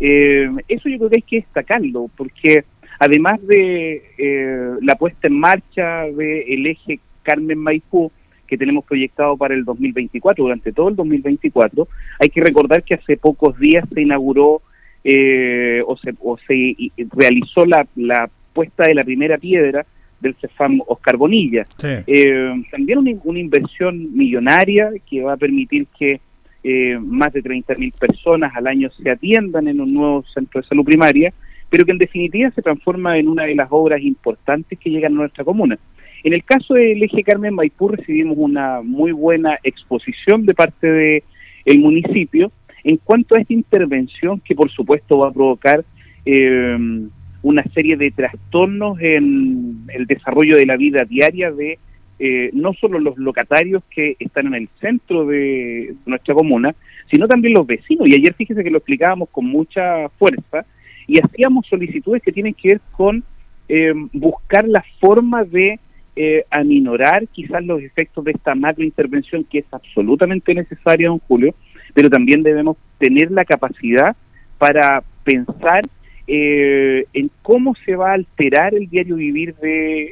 Eh, 0.00 0.48
eso 0.68 0.88
yo 0.88 0.98
creo 0.98 1.10
que 1.10 1.18
hay 1.18 1.22
que 1.22 1.36
destacarlo, 1.40 2.10
porque 2.16 2.64
además 2.98 3.40
de 3.46 4.02
eh, 4.18 4.70
la 4.82 4.94
puesta 4.96 5.28
en 5.28 5.38
marcha 5.38 6.02
del 6.02 6.66
eje 6.66 7.00
Carmen 7.28 7.58
Maipú, 7.58 8.10
que 8.46 8.56
tenemos 8.56 8.84
proyectado 8.84 9.36
para 9.36 9.54
el 9.54 9.64
2024, 9.64 10.42
durante 10.44 10.72
todo 10.72 10.88
el 10.88 10.96
2024. 10.96 11.86
Hay 12.18 12.28
que 12.30 12.40
recordar 12.40 12.82
que 12.82 12.94
hace 12.94 13.18
pocos 13.18 13.58
días 13.58 13.84
se 13.92 14.00
inauguró 14.00 14.62
eh, 15.04 15.82
o, 15.86 15.96
se, 15.98 16.14
o 16.20 16.38
se 16.38 16.74
realizó 17.12 17.66
la, 17.66 17.86
la 17.96 18.30
puesta 18.54 18.84
de 18.84 18.94
la 18.94 19.04
primera 19.04 19.36
piedra 19.36 19.84
del 20.20 20.34
CEFAM 20.40 20.80
Oscar 20.86 21.16
Bonilla. 21.16 21.66
Eh, 21.82 22.62
también 22.70 22.98
una, 22.98 23.38
inversión 23.38 24.16
millonaria 24.16 24.90
que 25.08 25.22
va 25.22 25.34
a 25.34 25.36
permitir 25.36 25.86
que 25.98 26.20
eh, 26.64 26.98
más 27.00 27.32
de 27.32 27.42
30.000 27.42 27.92
personas 27.94 28.52
al 28.56 28.66
año 28.66 28.90
se 28.90 29.10
atiendan 29.10 29.68
en 29.68 29.80
un 29.80 29.94
nuevo 29.94 30.24
centro 30.34 30.60
de 30.60 30.66
salud 30.66 30.84
primaria, 30.84 31.32
pero 31.70 31.84
que 31.84 31.92
en 31.92 31.98
definitiva 31.98 32.50
se 32.50 32.62
transforma 32.62 33.18
en 33.18 33.28
una 33.28 33.44
de 33.44 33.54
las 33.54 33.68
obras 33.70 34.00
importantes 34.00 34.78
que 34.78 34.90
llegan 34.90 35.12
a 35.12 35.16
nuestra 35.18 35.44
comuna. 35.44 35.78
En 36.24 36.32
el 36.32 36.44
caso 36.44 36.74
del 36.74 37.02
eje 37.02 37.22
Carmen 37.22 37.54
Maipú 37.54 37.88
recibimos 37.88 38.36
una 38.38 38.82
muy 38.82 39.12
buena 39.12 39.58
exposición 39.62 40.46
de 40.46 40.54
parte 40.54 40.86
del 40.86 41.22
el 41.64 41.80
municipio 41.80 42.50
en 42.84 42.96
cuanto 42.96 43.34
a 43.34 43.40
esta 43.40 43.52
intervención 43.52 44.40
que 44.40 44.54
por 44.54 44.70
supuesto 44.70 45.18
va 45.18 45.28
a 45.28 45.32
provocar 45.32 45.84
eh, 46.24 47.08
una 47.42 47.62
serie 47.74 47.96
de 47.96 48.10
trastornos 48.10 48.98
en 49.00 49.84
el 49.88 50.06
desarrollo 50.06 50.56
de 50.56 50.66
la 50.66 50.76
vida 50.76 51.04
diaria 51.08 51.50
de 51.50 51.78
eh, 52.20 52.50
no 52.52 52.72
solo 52.72 52.98
los 52.98 53.16
locatarios 53.16 53.82
que 53.90 54.16
están 54.18 54.48
en 54.48 54.54
el 54.54 54.68
centro 54.80 55.24
de 55.24 55.94
nuestra 56.04 56.34
comuna, 56.34 56.74
sino 57.10 57.28
también 57.28 57.54
los 57.54 57.66
vecinos. 57.66 58.08
Y 58.08 58.14
ayer 58.14 58.34
fíjese 58.34 58.64
que 58.64 58.70
lo 58.70 58.78
explicábamos 58.78 59.28
con 59.30 59.46
mucha 59.46 60.08
fuerza 60.18 60.66
y 61.06 61.20
hacíamos 61.20 61.66
solicitudes 61.68 62.22
que 62.22 62.32
tienen 62.32 62.54
que 62.54 62.70
ver 62.70 62.80
con 62.92 63.22
eh, 63.68 63.92
buscar 64.12 64.66
la 64.66 64.84
forma 65.00 65.44
de 65.44 65.78
eh, 66.20 66.44
aminorar 66.50 67.28
quizás 67.28 67.64
los 67.64 67.80
efectos 67.80 68.24
de 68.24 68.32
esta 68.32 68.56
macrointervención 68.56 69.44
que 69.44 69.60
es 69.60 69.66
absolutamente 69.70 70.52
necesaria, 70.52 71.08
don 71.08 71.20
Julio, 71.20 71.54
pero 71.94 72.10
también 72.10 72.42
debemos 72.42 72.76
tener 72.98 73.30
la 73.30 73.44
capacidad 73.44 74.16
para 74.58 75.04
pensar 75.22 75.82
eh, 76.26 77.06
en 77.12 77.30
cómo 77.42 77.76
se 77.84 77.94
va 77.94 78.10
a 78.10 78.14
alterar 78.14 78.74
el 78.74 78.88
diario 78.88 79.14
vivir 79.14 79.54
de 79.54 80.02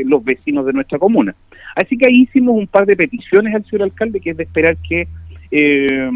eh, 0.00 0.04
los 0.06 0.24
vecinos 0.24 0.64
de 0.66 0.72
nuestra 0.72 1.00
comuna. 1.00 1.34
Así 1.74 1.98
que 1.98 2.06
ahí 2.08 2.22
hicimos 2.22 2.56
un 2.56 2.68
par 2.68 2.86
de 2.86 2.96
peticiones 2.96 3.52
al 3.52 3.64
señor 3.64 3.82
alcalde, 3.82 4.20
que 4.20 4.30
es 4.30 4.36
de 4.36 4.44
esperar 4.44 4.76
que 4.88 5.08
eh, 5.50 6.10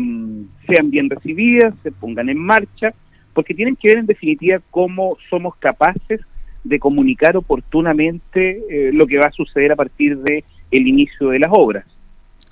sean 0.69 0.91
bien 0.93 1.11
recibidas, 1.11 1.75
se 1.83 1.91
pongan 1.91 2.29
en 2.29 2.39
marcha, 2.39 2.95
porque 3.35 3.53
tienen 3.53 3.75
que 3.75 3.89
ver 3.89 3.99
en 3.99 4.07
definitiva 4.07 4.63
cómo 4.71 5.17
somos 5.29 5.57
capaces 5.57 6.21
de 6.65 6.79
comunicar 6.79 7.37
oportunamente 7.37 8.61
eh, 8.71 8.91
lo 8.93 9.07
que 9.07 9.19
va 9.19 9.27
a 9.27 9.33
suceder 9.33 9.73
a 9.73 9.77
partir 9.77 10.19
de 10.19 10.45
el 10.71 10.87
inicio 10.87 11.31
de 11.31 11.39
las 11.39 11.51
obras. 11.53 11.85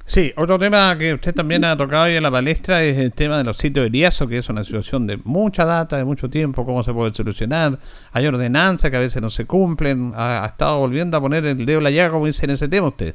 Sí, 0.08 0.32
otro 0.36 0.58
tema 0.58 0.96
que 0.98 1.12
usted 1.12 1.34
también 1.34 1.66
ha 1.66 1.76
tocado 1.76 2.04
hoy 2.04 2.14
en 2.14 2.22
la 2.22 2.30
palestra 2.30 2.82
es 2.82 2.96
el 2.96 3.12
tema 3.12 3.36
de 3.36 3.44
los 3.44 3.58
sitios 3.58 3.84
de 3.84 3.90
Riazo, 3.90 4.26
que 4.26 4.38
es 4.38 4.48
una 4.48 4.64
situación 4.64 5.06
de 5.06 5.18
mucha 5.22 5.66
data, 5.66 5.98
de 5.98 6.04
mucho 6.06 6.30
tiempo, 6.30 6.64
cómo 6.64 6.82
se 6.82 6.94
puede 6.94 7.12
solucionar. 7.12 7.78
Hay 8.12 8.26
ordenanzas 8.26 8.90
que 8.90 8.96
a 8.96 9.00
veces 9.00 9.20
no 9.20 9.28
se 9.28 9.44
cumplen. 9.44 10.12
Ha, 10.14 10.46
estado 10.46 10.78
volviendo 10.78 11.18
a 11.18 11.20
poner 11.20 11.44
el 11.44 11.66
dedo 11.66 11.76
en 11.76 11.84
la 11.84 11.90
llaga, 11.90 12.12
como 12.12 12.24
dice 12.24 12.46
en 12.46 12.52
ese 12.52 12.70
tema 12.70 12.88
usted. 12.88 13.14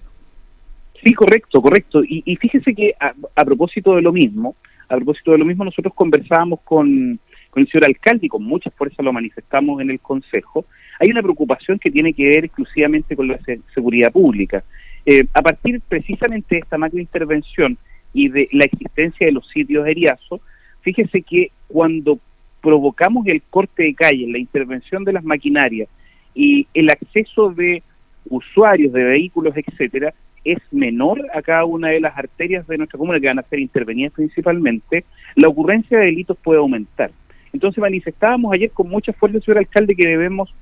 Sí, 1.03 1.15
correcto, 1.15 1.63
correcto. 1.63 2.03
Y, 2.03 2.21
y 2.27 2.35
fíjese 2.35 2.75
que 2.75 2.93
a, 2.99 3.13
a, 3.35 3.43
propósito 3.43 3.95
de 3.95 4.03
lo 4.03 4.13
mismo, 4.13 4.55
a 4.87 4.95
propósito 4.95 5.31
de 5.31 5.39
lo 5.39 5.45
mismo, 5.45 5.65
nosotros 5.65 5.95
conversábamos 5.95 6.59
con, 6.63 7.19
con 7.49 7.61
el 7.61 7.69
señor 7.69 7.85
alcalde 7.85 8.27
y 8.27 8.29
con 8.29 8.43
muchas 8.43 8.71
fuerzas 8.75 9.03
lo 9.03 9.11
manifestamos 9.11 9.81
en 9.81 9.89
el 9.89 9.99
Consejo, 9.99 10.65
hay 11.03 11.11
una 11.11 11.21
preocupación 11.21 11.79
que 11.79 11.91
tiene 11.91 12.13
que 12.13 12.25
ver 12.25 12.45
exclusivamente 12.45 13.15
con 13.15 13.27
la 13.27 13.37
seguridad 13.73 14.11
pública. 14.11 14.63
Eh, 15.05 15.25
a 15.33 15.41
partir 15.41 15.81
precisamente 15.81 16.55
de 16.55 16.61
esta 16.61 16.77
macrointervención 16.77 17.77
y 18.13 18.29
de 18.29 18.47
la 18.53 18.63
existencia 18.63 19.27
de 19.27 19.33
los 19.33 19.45
sitios 19.49 19.83
de 19.83 19.91
Eriazo, 19.91 20.39
fíjese 20.81 21.21
que 21.21 21.51
cuando 21.67 22.19
provocamos 22.61 23.27
el 23.27 23.41
corte 23.49 23.83
de 23.83 23.95
calle, 23.95 24.31
la 24.31 24.37
intervención 24.37 25.03
de 25.03 25.11
las 25.11 25.25
maquinarias 25.25 25.89
y 26.33 26.67
el 26.73 26.89
acceso 26.89 27.49
de 27.49 27.83
usuarios 28.29 28.93
de 28.93 29.03
vehículos, 29.03 29.53
etcétera, 29.57 30.13
es 30.45 30.59
menor 30.71 31.21
a 31.33 31.41
cada 31.41 31.65
una 31.65 31.89
de 31.89 31.99
las 31.99 32.17
arterias 32.17 32.65
de 32.67 32.77
nuestra 32.77 32.97
comuna 32.97 33.19
que 33.19 33.27
van 33.27 33.39
a 33.39 33.43
ser 33.43 33.59
intervenidas 33.59 34.13
principalmente, 34.13 35.03
la 35.35 35.49
ocurrencia 35.49 35.99
de 35.99 36.05
delitos 36.05 36.37
puede 36.41 36.59
aumentar. 36.59 37.11
Entonces 37.51 37.81
manifestábamos 37.81 38.53
ayer 38.53 38.71
con 38.71 38.89
mucha 38.89 39.11
fuerza, 39.11 39.39
señor 39.41 39.59
alcalde, 39.59 39.95
que 39.95 40.07
debemos 40.07 40.53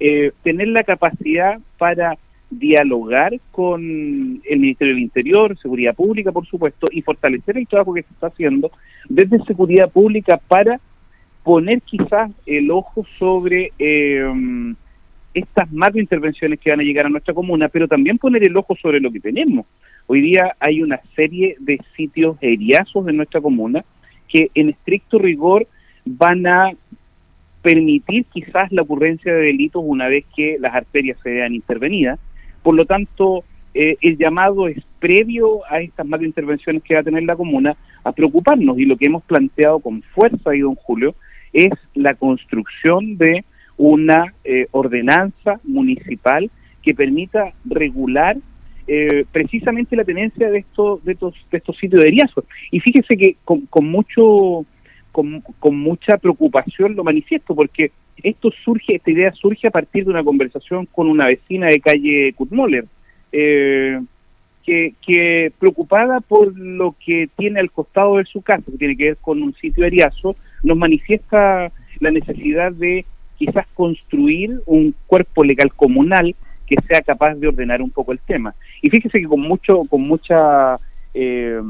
eh, 0.00 0.32
tener 0.42 0.68
la 0.68 0.82
capacidad 0.82 1.58
para 1.78 2.16
dialogar 2.50 3.32
con 3.50 3.80
el 4.44 4.58
Ministerio 4.60 4.94
del 4.94 5.02
Interior, 5.02 5.58
Seguridad 5.58 5.94
Pública, 5.94 6.32
por 6.32 6.46
supuesto, 6.46 6.86
y 6.90 7.02
fortalecer 7.02 7.58
el 7.58 7.66
trabajo 7.66 7.94
que 7.94 8.02
se 8.02 8.12
está 8.12 8.28
haciendo 8.28 8.70
desde 9.08 9.44
Seguridad 9.44 9.90
Pública 9.90 10.40
para 10.48 10.80
poner 11.42 11.82
quizás 11.82 12.30
el 12.46 12.70
ojo 12.70 13.04
sobre 13.18 13.72
eh, 13.78 14.74
estas 15.34 15.70
macrointervenciones 15.72 16.60
que 16.60 16.70
van 16.70 16.80
a 16.80 16.84
llegar 16.84 17.06
a 17.06 17.10
nuestra 17.10 17.34
comuna, 17.34 17.68
pero 17.68 17.88
también 17.88 18.18
poner 18.18 18.46
el 18.46 18.56
ojo 18.56 18.76
sobre 18.76 19.00
lo 19.00 19.10
que 19.10 19.20
tenemos. 19.20 19.66
Hoy 20.06 20.20
día 20.20 20.54
hay 20.60 20.82
una 20.82 21.00
serie 21.16 21.56
de 21.58 21.78
sitios 21.96 22.36
eriazos 22.40 23.08
en 23.08 23.16
nuestra 23.16 23.40
comuna 23.40 23.84
que 24.28 24.50
en 24.54 24.70
estricto 24.70 25.18
rigor 25.18 25.66
van 26.04 26.46
a 26.46 26.72
permitir 27.64 28.26
quizás 28.26 28.70
la 28.72 28.82
ocurrencia 28.82 29.32
de 29.32 29.40
delitos 29.40 29.82
una 29.82 30.06
vez 30.06 30.26
que 30.36 30.58
las 30.60 30.74
arterias 30.74 31.16
se 31.22 31.30
vean 31.30 31.54
intervenidas. 31.54 32.20
Por 32.62 32.74
lo 32.74 32.84
tanto, 32.84 33.42
eh, 33.72 33.96
el 34.02 34.18
llamado 34.18 34.68
es 34.68 34.76
previo 35.00 35.60
a 35.70 35.80
estas 35.80 36.06
macrointervenciones 36.06 36.82
que 36.82 36.92
va 36.92 37.00
a 37.00 37.04
tener 37.04 37.22
la 37.22 37.36
comuna 37.36 37.74
a 38.04 38.12
preocuparnos 38.12 38.78
y 38.78 38.84
lo 38.84 38.98
que 38.98 39.06
hemos 39.06 39.22
planteado 39.24 39.78
con 39.80 40.02
fuerza 40.02 40.50
ahí, 40.50 40.60
don 40.60 40.74
Julio, 40.74 41.14
es 41.54 41.70
la 41.94 42.12
construcción 42.14 43.16
de 43.16 43.46
una 43.78 44.34
eh, 44.44 44.66
ordenanza 44.72 45.58
municipal 45.64 46.50
que 46.82 46.92
permita 46.92 47.54
regular 47.64 48.36
eh, 48.86 49.24
precisamente 49.32 49.96
la 49.96 50.04
tenencia 50.04 50.50
de 50.50 50.58
estos 50.58 51.02
de 51.02 51.12
estos, 51.12 51.34
de 51.50 51.56
estos 51.56 51.78
sitios 51.78 52.02
de 52.02 52.08
eriazos. 52.08 52.44
Y 52.70 52.80
fíjese 52.80 53.16
que 53.16 53.36
con, 53.42 53.62
con 53.66 53.88
mucho 53.88 54.66
con, 55.14 55.42
con, 55.60 55.78
mucha 55.78 56.18
preocupación 56.18 56.96
lo 56.96 57.04
manifiesto 57.04 57.54
porque 57.54 57.92
esto 58.20 58.50
surge, 58.64 58.96
esta 58.96 59.12
idea 59.12 59.30
surge 59.30 59.68
a 59.68 59.70
partir 59.70 60.04
de 60.04 60.10
una 60.10 60.24
conversación 60.24 60.86
con 60.86 61.08
una 61.08 61.28
vecina 61.28 61.68
de 61.68 61.78
calle 61.78 62.32
Kutmoller, 62.32 62.84
eh, 63.30 64.00
que, 64.64 64.94
que 65.06 65.52
preocupada 65.56 66.18
por 66.18 66.58
lo 66.58 66.96
que 66.98 67.28
tiene 67.36 67.60
al 67.60 67.70
costado 67.70 68.16
de 68.16 68.24
su 68.24 68.42
casa, 68.42 68.64
que 68.72 68.76
tiene 68.76 68.96
que 68.96 69.04
ver 69.04 69.16
con 69.18 69.40
un 69.40 69.54
sitio 69.54 69.84
eriazo, 69.84 70.34
nos 70.64 70.76
manifiesta 70.76 71.70
la 72.00 72.10
necesidad 72.10 72.72
de 72.72 73.04
quizás 73.36 73.68
construir 73.72 74.62
un 74.66 74.96
cuerpo 75.06 75.44
legal 75.44 75.72
comunal 75.74 76.34
que 76.66 76.74
sea 76.88 77.02
capaz 77.02 77.34
de 77.34 77.46
ordenar 77.46 77.80
un 77.80 77.90
poco 77.90 78.10
el 78.10 78.18
tema. 78.18 78.52
Y 78.82 78.90
fíjese 78.90 79.20
que 79.20 79.28
con 79.28 79.42
mucho, 79.42 79.82
con 79.88 80.02
mucha 80.02 80.76
eh, 81.12 81.60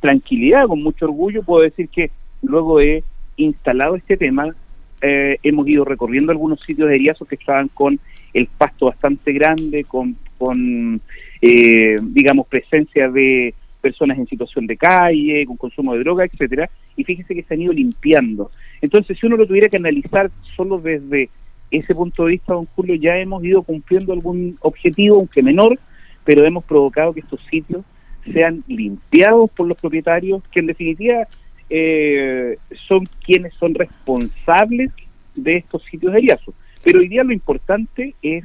tranquilidad, 0.00 0.68
con 0.68 0.82
mucho 0.82 1.04
orgullo, 1.04 1.42
puedo 1.42 1.62
decir 1.64 1.90
que 1.90 2.10
luego 2.42 2.78
de 2.78 3.04
instalado 3.36 3.96
este 3.96 4.16
tema, 4.16 4.54
eh, 5.00 5.38
hemos 5.42 5.66
ido 5.68 5.84
recorriendo 5.84 6.30
algunos 6.30 6.60
sitios 6.60 6.88
de 6.88 6.94
eriazos 6.94 7.26
que 7.26 7.34
estaban 7.34 7.68
con 7.68 7.98
el 8.34 8.46
pasto 8.46 8.86
bastante 8.86 9.32
grande, 9.32 9.84
con, 9.84 10.16
con 10.38 11.00
eh, 11.40 11.96
digamos, 12.00 12.46
presencia 12.46 13.10
de 13.10 13.54
personas 13.80 14.16
en 14.16 14.28
situación 14.28 14.66
de 14.66 14.76
calle, 14.76 15.44
con 15.44 15.56
consumo 15.56 15.94
de 15.94 16.00
droga, 16.00 16.24
etcétera, 16.24 16.70
y 16.96 17.02
fíjese 17.02 17.34
que 17.34 17.42
se 17.42 17.54
han 17.54 17.62
ido 17.62 17.72
limpiando. 17.72 18.50
Entonces, 18.80 19.18
si 19.18 19.26
uno 19.26 19.36
lo 19.36 19.46
tuviera 19.46 19.68
que 19.68 19.76
analizar 19.76 20.30
solo 20.56 20.78
desde 20.78 21.28
ese 21.70 21.94
punto 21.94 22.24
de 22.24 22.32
vista, 22.32 22.54
don 22.54 22.66
Julio, 22.76 22.94
ya 22.94 23.18
hemos 23.18 23.42
ido 23.44 23.62
cumpliendo 23.62 24.12
algún 24.12 24.56
objetivo, 24.60 25.16
aunque 25.16 25.42
menor, 25.42 25.78
pero 26.24 26.46
hemos 26.46 26.64
provocado 26.64 27.12
que 27.12 27.20
estos 27.20 27.40
sitios 27.50 27.84
sean 28.32 28.62
limpiados 28.68 29.50
por 29.50 29.66
los 29.66 29.80
propietarios, 29.80 30.42
que 30.52 30.60
en 30.60 30.66
definitiva 30.66 31.26
eh, 31.74 32.58
son 32.86 33.06
quienes 33.24 33.54
son 33.54 33.74
responsables 33.74 34.92
de 35.34 35.56
estos 35.56 35.82
sitios 35.84 36.12
de 36.12 36.18
eriazos. 36.18 36.54
Pero 36.84 36.98
hoy 37.00 37.08
día 37.08 37.24
lo 37.24 37.32
importante 37.32 38.14
es 38.20 38.44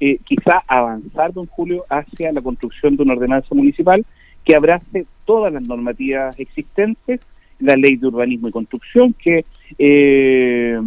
eh, 0.00 0.18
quizá 0.24 0.64
avanzar, 0.66 1.32
don 1.32 1.46
Julio, 1.46 1.84
hacia 1.88 2.32
la 2.32 2.42
construcción 2.42 2.96
de 2.96 3.04
una 3.04 3.12
ordenanza 3.12 3.54
municipal 3.54 4.04
que 4.44 4.56
abrace 4.56 5.06
todas 5.24 5.52
las 5.52 5.62
normativas 5.68 6.38
existentes, 6.40 7.20
la 7.60 7.76
ley 7.76 7.96
de 7.96 8.08
urbanismo 8.08 8.48
y 8.48 8.52
construcción, 8.52 9.14
que 9.14 9.44
eh, 9.78 10.78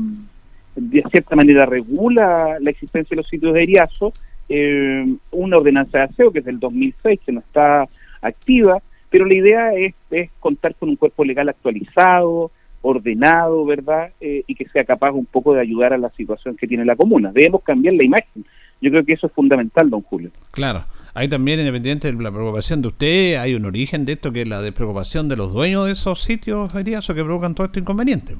de 0.76 1.04
cierta 1.10 1.38
manera 1.38 1.66
regula 1.66 2.58
la 2.60 2.70
existencia 2.70 3.16
de 3.16 3.22
los 3.22 3.28
sitios 3.28 3.54
de 3.54 3.64
eriazo, 3.64 4.12
eh, 4.50 5.06
una 5.32 5.58
ordenanza 5.58 6.00
de 6.00 6.04
aseo 6.04 6.32
que 6.32 6.40
es 6.40 6.46
del 6.46 6.60
2006, 6.60 7.22
que 7.26 7.32
no 7.32 7.40
está 7.40 7.88
activa, 8.22 8.82
pero 9.10 9.26
la 9.26 9.34
idea 9.34 9.74
es, 9.74 9.96
es 10.12 10.30
contar 10.40 10.76
con 10.76 10.90
un 10.90 10.96
cuerpo 10.96 11.24
legal 11.24 11.50
actualizado, 11.50 12.52
ordenado, 12.82 13.66
¿verdad? 13.66 14.12
Eh, 14.22 14.44
y 14.48 14.56
que 14.56 14.68
sea 14.70 14.84
capaz 14.84 15.12
un 15.12 15.26
poco 15.26 15.54
de 15.54 15.62
ayudar 15.62 15.94
a 15.94 15.98
la 15.98 16.10
situación 16.12 16.56
que 16.56 16.68
tiene 16.68 16.86
la 16.86 16.96
comuna. 16.96 17.32
Debemos 17.34 17.64
cambiar 17.64 17.96
la 17.96 18.04
imagen. 18.04 18.46
Yo 18.82 18.92
creo 18.92 19.04
que 19.04 19.14
eso 19.14 19.28
es 19.28 19.34
fundamental, 19.34 19.90
don 19.90 20.02
Julio. 20.02 20.30
Claro. 20.52 20.86
Hay 21.14 21.28
también, 21.28 21.60
independiente 21.60 22.12
de 22.12 22.22
la 22.22 22.32
preocupación 22.32 22.84
de 22.84 22.90
usted, 22.90 23.36
hay 23.38 23.56
un 23.56 23.66
origen 23.66 24.06
de 24.06 24.14
esto 24.14 24.32
que 24.32 24.44
es 24.44 24.48
la 24.48 24.62
despreocupación 24.62 25.28
de 25.28 25.36
los 25.36 25.52
dueños 25.52 25.88
de 25.88 25.94
esos 25.94 26.22
sitios, 26.22 26.72
o 26.76 26.84
que 27.16 27.24
provocan 27.24 27.56
todo 27.56 27.66
este 27.66 27.80
inconveniente. 27.80 28.36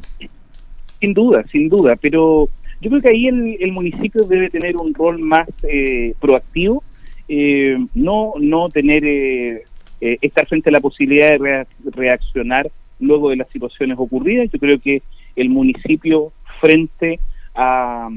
Sin 1.00 1.14
duda, 1.16 1.44
sin 1.52 1.70
duda, 1.70 1.96
pero 1.96 2.48
yo 2.80 2.90
creo 2.92 3.02
que 3.02 3.10
ahí 3.10 3.28
el, 3.28 3.72
municipio 3.72 4.26
debe 4.26 4.52
tener 4.52 4.78
un 4.78 4.94
rol 4.94 5.18
más 5.18 5.48
eh, 5.64 6.14
proactivo, 6.20 6.84
eh, 7.28 7.78
no 7.96 8.34
no 8.40 8.70
tener 8.70 9.64
eh, 10.02 10.18
estar 10.22 10.46
frente 10.48 10.70
a 10.70 10.74
la 10.74 10.80
posibilidad 10.80 11.40
de 11.40 11.66
reaccionar 11.92 12.70
luego 13.00 13.30
de 13.30 13.38
las 13.38 13.50
situaciones 13.50 13.98
ocurridas. 14.00 14.50
Yo 14.52 14.60
creo 14.60 14.80
que 14.80 15.02
el 15.36 15.50
municipio 15.50 16.32
frente 16.60 17.20
a 17.56 18.10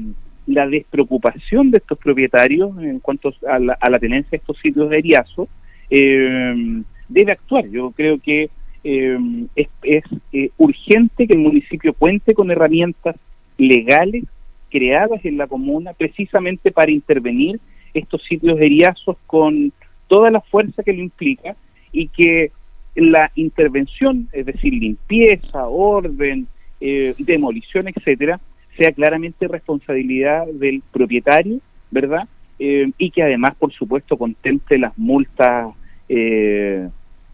la 0.47 0.67
despreocupación 0.67 1.71
de 1.71 1.77
estos 1.77 1.97
propietarios 1.97 2.77
en 2.79 2.99
cuanto 2.99 3.33
a 3.47 3.59
la, 3.59 3.99
tenencia 3.99 4.31
de 4.31 4.37
estos 4.37 4.57
sitios 4.57 4.89
de 4.89 4.97
eriazo 4.97 5.47
eh, 5.89 6.81
debe 7.07 7.31
actuar. 7.31 7.67
Yo 7.69 7.91
creo 7.91 8.19
que 8.19 8.49
eh, 8.83 9.17
es, 9.55 10.03
eh, 10.33 10.49
urgente 10.57 11.27
que 11.27 11.33
el 11.33 11.39
municipio 11.39 11.93
cuente 11.93 12.33
con 12.33 12.49
herramientas 12.49 13.15
legales 13.57 14.23
creadas 14.71 15.23
en 15.25 15.37
la 15.37 15.47
comuna 15.47 15.93
precisamente 15.93 16.71
para 16.71 16.91
intervenir 16.91 17.59
estos 17.93 18.23
sitios 18.23 18.57
de 18.57 18.65
eriazos 18.65 19.17
con 19.27 19.71
toda 20.07 20.31
la 20.31 20.41
fuerza 20.41 20.81
que 20.81 20.93
lo 20.93 21.03
implica 21.03 21.55
y 21.91 22.07
que 22.07 22.51
la 22.95 23.31
intervención, 23.35 24.27
es 24.31 24.45
decir, 24.45 24.73
limpieza, 24.73 25.67
orden, 25.67 26.47
demolición, 26.79 27.87
etcétera, 27.87 28.39
sea 28.77 28.91
claramente 28.91 29.47
responsabilidad 29.47 30.47
del 30.47 30.81
propietario, 30.91 31.59
¿verdad? 31.91 32.27
Eh, 32.59 32.91
y 32.97 33.09
que 33.11 33.23
además, 33.23 33.55
por 33.57 33.71
supuesto, 33.73 34.17
contemple 34.17 34.77
las 34.77 34.97
multas, 34.97 35.73
eh, 36.07 36.87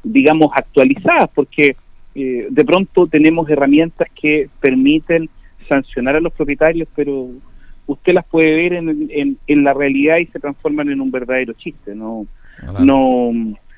digamos, 0.03 0.51
actualizadas, 0.53 1.29
porque 1.33 1.75
eh, 2.15 2.47
de 2.49 2.65
pronto 2.65 3.07
tenemos 3.07 3.49
herramientas 3.49 4.07
que 4.19 4.49
permiten 4.59 5.29
sancionar 5.67 6.15
a 6.15 6.21
los 6.21 6.33
propietarios, 6.33 6.87
pero 6.95 7.29
usted 7.85 8.13
las 8.13 8.25
puede 8.25 8.55
ver 8.55 8.73
en, 8.73 9.37
en, 9.45 9.63
la 9.63 9.73
realidad 9.73 10.17
y 10.17 10.27
se 10.27 10.39
transforman 10.39 10.89
en 10.89 11.01
un 11.01 11.11
verdadero 11.11 11.53
chiste, 11.53 11.93
no, 11.93 12.25
no, 12.79 13.31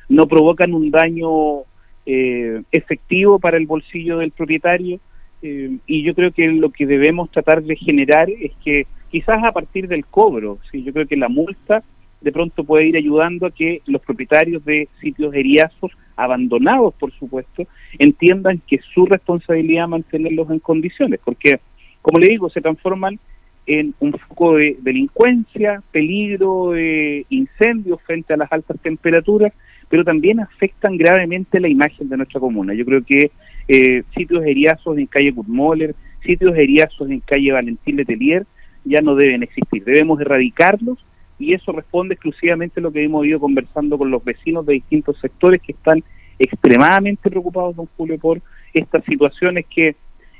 no 0.10 0.28
provocan 0.28 0.74
un 0.74 0.92
daño 0.92 1.64
efectivo 2.06 3.38
para 3.38 3.58
el 3.58 3.68
bolsillo 3.68 4.18
del 4.18 4.32
propietario, 4.32 5.00
eh, 5.42 5.78
y 5.88 6.04
yo 6.04 6.14
creo 6.14 6.32
que 6.32 6.48
lo 6.48 6.70
que 6.70 6.86
debemos 6.86 7.32
tratar 7.32 7.64
de 7.64 7.76
generar 7.76 8.30
es 8.30 8.52
que 8.64 8.88
quizás 9.10 9.44
a 9.44 9.52
partir 9.52 9.88
del 9.88 10.06
cobro, 10.06 10.60
¿sí? 10.72 10.84
yo 10.84 10.92
creo 10.92 11.08
que 11.08 11.16
la 11.16 11.30
multa 11.30 11.84
de 12.20 12.32
pronto 12.34 12.66
puede 12.66 12.88
ir 12.88 12.98
ayudando 12.98 13.46
a 13.46 13.52
que 13.52 13.82
los 13.86 14.02
propietarios 14.02 14.64
de 14.66 14.90
sitios 15.00 15.34
eriazos, 15.34 15.92
abandonados 16.18 16.94
por 16.96 17.14
supuesto, 17.14 17.64
entiendan 17.98 18.62
que 18.68 18.78
es 18.78 18.86
su 18.94 19.06
responsabilidad 19.06 19.88
mantenerlos 19.88 20.50
en 20.52 20.60
condiciones, 20.60 21.22
porque 21.24 21.60
como 22.02 22.20
le 22.20 22.28
digo, 22.28 22.50
se 22.50 22.62
transforman 22.62 23.20
en 23.66 23.94
un 24.00 24.14
foco 24.14 24.56
de 24.56 24.78
delincuencia, 24.82 25.82
peligro 25.92 26.72
de 26.72 27.26
incendios 27.30 28.02
frente 28.02 28.34
a 28.34 28.38
las 28.38 28.52
altas 28.52 28.78
temperaturas, 28.82 29.54
pero 29.90 30.04
también 30.04 30.40
afectan 30.40 30.98
gravemente 30.98 31.60
la 31.60 31.68
imagen 31.68 32.08
de 32.10 32.18
nuestra 32.18 32.40
comuna. 32.40 32.74
Yo 32.74 32.86
creo 32.86 33.04
que 33.04 33.32
eh, 33.68 34.04
sitios 34.16 34.46
eriazos 34.46 34.98
en 34.98 35.08
calle 35.08 35.32
Gutmoller, 35.32 35.96
sitios 36.24 36.56
eriazos 36.56 37.10
en 37.10 37.20
calle 37.22 37.52
Valentín 37.52 37.98
Letelier, 37.98 38.46
ya 38.86 39.02
no 39.02 39.16
deben 39.16 39.44
existir. 39.44 39.84
Debemos 39.84 40.22
erradicarlos 40.22 41.04
y 41.40 41.54
eso 41.54 41.72
responde 41.72 42.14
exclusivamente 42.14 42.80
a 42.80 42.84
lo 42.84 42.92
que 42.92 43.04
hemos 43.04 43.26
ido 43.26 43.40
conversando 43.40 43.98
con 43.98 44.12
los 44.12 44.24
vecinos 44.24 44.66
de 44.66 44.74
distintos 44.74 45.18
sectores 45.20 45.62
que 45.62 45.72
están 45.72 46.04
extremadamente 46.38 47.30
preocupados, 47.30 47.76
don 47.76 47.88
Julio, 47.98 48.18
por 48.18 48.42
estas 48.74 49.04
situaciones 49.06 49.66
que 49.74 49.96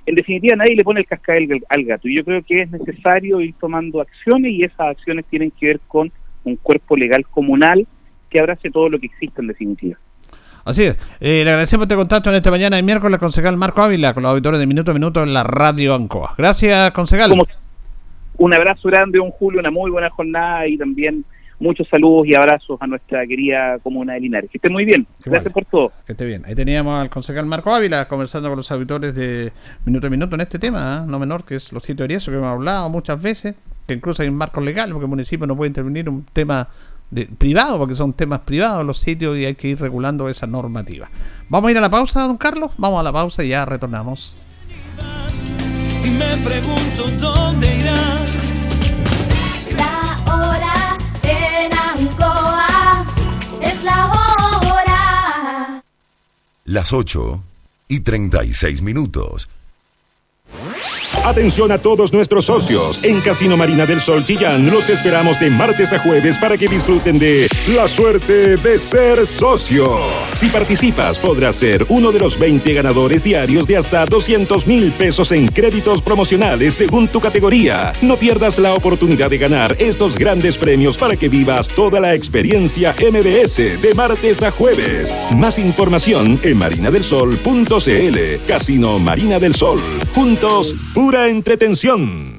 en 0.06 0.16
definitiva 0.16 0.56
nadie 0.56 0.76
le 0.76 0.84
pone 0.84 1.02
el 1.02 1.06
cascabel 1.06 1.64
al 1.70 1.84
gato 1.84 2.08
y 2.08 2.16
yo 2.16 2.24
creo 2.24 2.42
que 2.44 2.62
es 2.62 2.72
necesario 2.72 3.42
ir 3.42 3.54
tomando 3.60 4.02
acciones 4.02 4.52
y 4.52 4.64
esas 4.64 4.80
acciones 4.80 5.26
tienen 5.26 5.52
que 5.52 5.68
ver 5.68 5.80
con 5.88 6.12
un 6.44 6.56
cuerpo 6.56 6.96
legal 6.96 7.26
comunal 7.28 7.86
que 8.30 8.40
abrace 8.40 8.70
todo 8.70 8.90
lo 8.90 9.00
que 9.00 9.08
existe 9.08 9.42
en 9.42 9.48
definitiva. 9.48 9.98
Así 10.66 10.84
es. 10.84 10.98
Eh, 11.20 11.44
le 11.44 11.50
agradecemos 11.50 11.86
este 11.86 11.96
contacto 11.96 12.30
en 12.30 12.36
esta 12.36 12.52
mañana 12.52 12.76
de 12.76 12.84
miércoles 12.84 13.16
al 13.16 13.20
concejal 13.20 13.58
Marco 13.58 13.82
Ávila 13.82 14.14
con 14.14 14.24
los 14.24 14.32
auditores 14.32 14.60
de 14.60 14.68
Minuto 14.68 14.92
a 14.92 14.94
Minuto 14.94 15.24
en 15.24 15.34
la 15.34 15.44
radio 15.44 15.96
Ancoa. 15.96 16.36
Gracias, 16.38 16.92
concejal. 16.92 17.32
un 18.38 18.54
abrazo 18.54 18.88
grande, 18.90 19.20
un 19.20 19.32
Julio, 19.32 19.60
una 19.60 19.72
muy 19.72 19.90
buena 19.90 20.10
jornada 20.10 20.68
y 20.68 20.78
también 20.78 21.26
muchos 21.60 21.88
saludos 21.90 22.28
y 22.28 22.36
abrazos 22.36 22.78
a 22.82 22.88
nuestra 22.88 23.26
querida 23.28 23.80
comuna 23.80 24.14
de 24.14 24.22
Linares. 24.22 24.50
Que 24.50 24.58
esté 24.58 24.70
muy 24.70 24.86
bien. 24.86 25.06
Gracias 25.26 25.54
por 25.54 25.66
todo. 25.66 25.92
Que 26.06 26.14
esté 26.14 26.26
bien. 26.26 26.44
Ahí 26.46 26.56
teníamos 26.56 27.02
al 27.02 27.10
concejal 27.10 27.46
Marco 27.46 27.74
Ávila 27.74 28.08
conversando 28.08 28.50
con 28.50 28.58
los 28.58 28.72
auditores 28.72 29.16
de 29.16 29.52
Minuto 29.86 30.08
a 30.08 30.10
Minuto 30.10 30.36
en 30.36 30.42
este 30.42 30.60
tema, 30.60 31.02
¿eh? 31.04 31.08
no 31.10 31.20
menor, 31.20 31.44
que 31.46 31.56
es 31.56 31.72
los 31.74 31.84
sitios 31.84 32.08
de 32.08 32.16
eso 32.16 32.32
que 32.32 32.38
hemos 32.38 32.52
hablado 32.52 32.90
muchas 32.90 33.22
veces, 33.22 33.56
que 33.88 33.94
incluso 33.94 34.22
hay 34.22 34.30
un 34.30 34.36
marco 34.36 34.62
legal, 34.62 34.90
porque 34.92 35.06
el 35.06 35.10
municipio 35.10 35.48
no 35.48 35.56
puede 35.56 35.70
intervenir 35.70 36.10
un 36.10 36.26
tema 36.26 36.68
de, 37.12 37.26
privado, 37.26 37.78
porque 37.78 37.96
son 37.96 38.14
temas 38.14 38.42
privados 38.42 38.86
los 38.86 39.00
sitios 39.00 39.38
y 39.38 39.46
hay 39.46 39.56
que 39.56 39.70
ir 39.70 39.80
regulando 39.80 40.30
esa 40.30 40.48
normativa. 40.48 41.10
Vamos 41.50 41.70
a 41.70 41.72
ir 41.72 41.78
a 41.78 41.82
la 41.82 41.90
pausa, 41.90 42.22
don 42.22 42.38
Carlos. 42.38 42.72
Vamos 42.78 43.00
a 43.00 43.04
la 43.04 43.14
pausa 43.14 43.44
y 43.44 43.50
ya 43.50 43.66
retornamos. 43.66 44.42
Y 46.04 46.10
me 46.10 46.38
pregunto 46.38 47.08
dónde 47.20 47.78
irá. 47.78 48.26
La 49.78 50.34
hora 50.34 50.98
en 51.24 51.72
Ancoa 51.74 53.06
es 53.62 53.84
la 53.84 54.08
hora. 54.08 55.84
Las 56.66 56.94
8 56.94 57.44
y 57.88 58.02
36 58.02 58.82
minutos. 58.84 59.50
Atención 61.26 61.72
a 61.72 61.78
todos 61.78 62.14
nuestros 62.14 62.46
socios. 62.46 63.04
En 63.04 63.20
Casino 63.22 63.58
Marina 63.58 63.86
del 63.86 64.00
Sol 64.00 64.24
Chillán 64.24 64.72
los 64.72 64.90
esperamos 64.90 65.40
de 65.40 65.50
martes 65.50 65.94
a 65.94 66.00
jueves 66.00 66.38
para 66.38 66.58
que 66.58 66.68
disfruten 66.68 67.20
de 67.20 67.48
la 67.76 67.88
suerte 67.88 68.58
de 68.58 68.80
ser 68.80 69.28
socio. 69.28 69.92
Si 70.34 70.48
participas, 70.48 71.20
podrás 71.20 71.58
ser 71.58 71.86
uno 71.90 72.12
de 72.12 72.20
los 72.20 72.40
20 72.40 72.74
ganadores 72.74 73.24
diarios 73.24 73.68
de 73.68 73.78
hasta 73.78 74.06
200 74.06 74.66
mil 74.66 74.92
pesos 74.92 75.32
en 75.32 75.48
créditos 75.48 76.02
promocionales 76.02 76.74
según 76.74 77.08
tu 77.08 77.20
categoría. 77.20 77.94
No 78.02 78.16
pierdas 78.16 78.58
la 78.58 78.74
oportunidad 78.74 79.30
de 79.30 79.38
ganar 79.38 79.76
estos 79.78 80.16
grandes 80.16 80.58
premios 80.58 80.98
para 80.98 81.16
que 81.16 81.30
vivas 81.30 81.68
toda 81.68 82.00
la 82.00 82.16
experiencia 82.16 82.96
MBS 82.98 83.82
de 83.82 83.94
martes 83.94 84.42
a 84.42 84.52
jueves. 84.52 85.14
Más 85.36 85.60
información 85.60 86.40
en 86.44 86.58
marinadelsol.cl. 86.58 88.48
Casino 88.48 89.00
Marina 89.00 89.38
del 89.38 89.54
Sol. 89.54 89.80
Juntos, 90.16 90.74
entretención. 91.16 92.39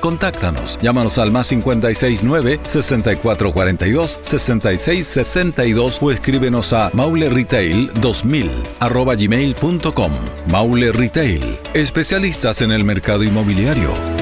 Contáctanos. 0.00 0.78
Llámanos 0.80 1.18
al 1.18 1.30
más 1.30 1.48
569 1.48 2.60
6442 2.64 4.18
6662 4.20 5.98
o 6.00 6.10
escríbenos 6.10 6.72
a 6.72 6.90
mauleretail2000 6.92 8.50
arroba 8.80 9.14
gmail.com. 9.14 10.12
Maule 10.48 10.92
Retail, 10.92 11.58
especialistas 11.74 12.62
en 12.62 12.72
el 12.72 12.84
mercado 12.84 13.24
inmobiliario. 13.24 14.21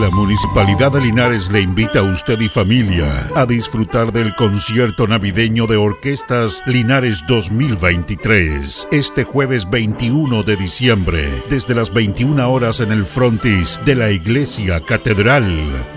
La 0.00 0.10
Municipalidad 0.10 0.90
de 0.90 1.00
Linares 1.00 1.52
le 1.52 1.60
invita 1.60 2.00
a 2.00 2.02
usted 2.02 2.40
y 2.40 2.48
familia 2.48 3.06
a 3.36 3.46
disfrutar 3.46 4.12
del 4.12 4.34
concierto 4.34 5.06
navideño 5.06 5.68
de 5.68 5.76
orquestas 5.76 6.64
Linares 6.66 7.22
2023 7.28 8.88
este 8.90 9.22
jueves 9.22 9.70
21 9.70 10.42
de 10.42 10.56
diciembre 10.56 11.28
desde 11.48 11.76
las 11.76 11.94
21 11.94 12.50
horas 12.50 12.80
en 12.80 12.90
el 12.90 13.04
frontis 13.04 13.78
de 13.84 13.94
la 13.94 14.10
Iglesia 14.10 14.80
Catedral. 14.80 15.46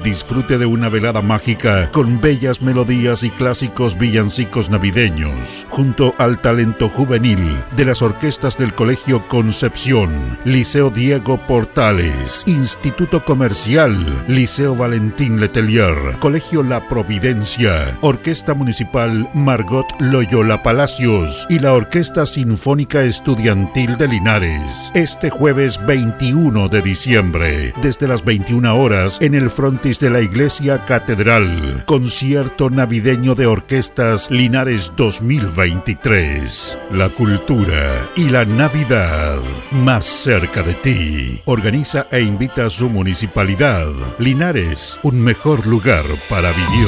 Disfrute 0.03 0.59
de 0.59 0.67
una 0.67 0.89
velada 0.89 1.23
mágica 1.23 1.89
con 1.91 2.21
bellas 2.21 2.61
melodías 2.61 3.23
y 3.23 3.31
clásicos 3.31 3.97
villancicos 3.97 4.69
navideños 4.69 5.65
junto 5.69 6.13
al 6.19 6.39
talento 6.39 6.87
juvenil 6.87 7.57
de 7.75 7.85
las 7.85 8.03
orquestas 8.03 8.59
del 8.59 8.75
Colegio 8.75 9.27
Concepción, 9.27 10.37
Liceo 10.45 10.91
Diego 10.91 11.39
Portales, 11.47 12.43
Instituto 12.45 13.25
Comercial 13.25 13.86
Liceo 13.87 14.75
Valentín 14.75 15.39
Letelier, 15.39 15.95
Colegio 16.19 16.61
La 16.63 16.87
Providencia, 16.89 17.97
Orquesta 18.01 18.53
Municipal 18.53 19.29
Margot 19.33 19.85
Loyola 19.99 20.61
Palacios 20.61 21.45
y 21.49 21.59
la 21.59 21.73
Orquesta 21.73 22.25
Sinfónica 22.25 23.03
Estudiantil 23.03 23.97
de 23.97 24.07
Linares. 24.07 24.91
Este 24.93 25.29
jueves 25.29 25.79
21 25.85 26.67
de 26.69 26.81
diciembre, 26.81 27.73
desde 27.81 28.07
las 28.07 28.25
21 28.25 28.77
horas, 28.77 29.19
en 29.21 29.33
el 29.35 29.49
frontis 29.49 29.99
de 29.99 30.09
la 30.09 30.21
Iglesia 30.21 30.83
Catedral, 30.85 31.83
concierto 31.85 32.69
navideño 32.69 33.35
de 33.35 33.45
orquestas 33.45 34.29
Linares 34.29 34.93
2023. 34.97 36.79
La 36.91 37.09
cultura 37.09 38.09
y 38.15 38.29
la 38.29 38.43
Navidad 38.43 39.39
más 39.71 40.05
cerca 40.05 40.63
de 40.63 40.73
ti. 40.73 41.41
Organiza 41.45 42.07
e 42.11 42.21
invita 42.21 42.65
a 42.65 42.69
su 42.69 42.89
municipalidad 42.89 43.76
Linares, 44.19 44.99
un 45.03 45.21
mejor 45.21 45.65
lugar 45.67 46.05
para 46.29 46.51
vivir. 46.51 46.87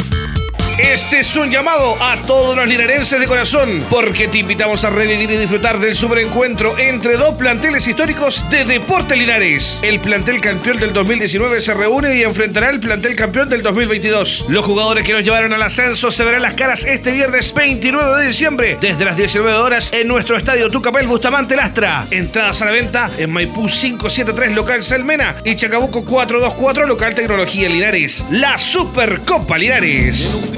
Este 0.83 1.19
es 1.19 1.35
un 1.35 1.51
llamado 1.51 1.95
a 2.01 2.17
todos 2.25 2.55
los 2.57 2.67
linarenses 2.67 3.19
de 3.19 3.27
corazón, 3.27 3.83
porque 3.89 4.27
te 4.27 4.39
invitamos 4.39 4.83
a 4.83 4.89
revivir 4.89 5.29
y 5.29 5.37
disfrutar 5.37 5.79
del 5.79 5.95
superencuentro 5.95 6.77
entre 6.77 7.17
dos 7.17 7.35
planteles 7.35 7.87
históricos 7.87 8.43
de 8.49 8.65
Deporte 8.65 9.15
Linares. 9.15 9.79
El 9.83 9.99
plantel 9.99 10.41
campeón 10.41 10.79
del 10.79 10.91
2019 10.91 11.61
se 11.61 11.75
reúne 11.75 12.15
y 12.15 12.23
enfrentará 12.23 12.69
al 12.69 12.79
plantel 12.79 13.15
campeón 13.15 13.47
del 13.47 13.61
2022. 13.61 14.45
Los 14.49 14.65
jugadores 14.65 15.05
que 15.05 15.13
nos 15.13 15.23
llevaron 15.23 15.53
al 15.53 15.61
ascenso 15.61 16.09
se 16.09 16.23
verán 16.23 16.41
las 16.41 16.55
caras 16.55 16.83
este 16.83 17.11
viernes 17.11 17.53
29 17.53 18.19
de 18.19 18.27
diciembre, 18.27 18.77
desde 18.81 19.05
las 19.05 19.15
19 19.15 19.53
horas 19.53 19.93
en 19.93 20.07
nuestro 20.07 20.35
estadio 20.35 20.69
Tucapel 20.69 21.05
Bustamante 21.07 21.55
Lastra. 21.55 22.05
Entradas 22.09 22.61
a 22.63 22.65
la 22.65 22.71
venta 22.71 23.09
en 23.17 23.31
Maipú 23.31 23.67
573 23.67 24.53
local 24.53 24.83
Salmena 24.83 25.35
y 25.45 25.55
Chacabuco 25.55 26.03
424 26.03 26.87
local 26.87 27.13
Tecnología 27.13 27.69
Linares. 27.69 28.25
La 28.31 28.57
Supercopa 28.57 29.57
Linares. 29.57 30.57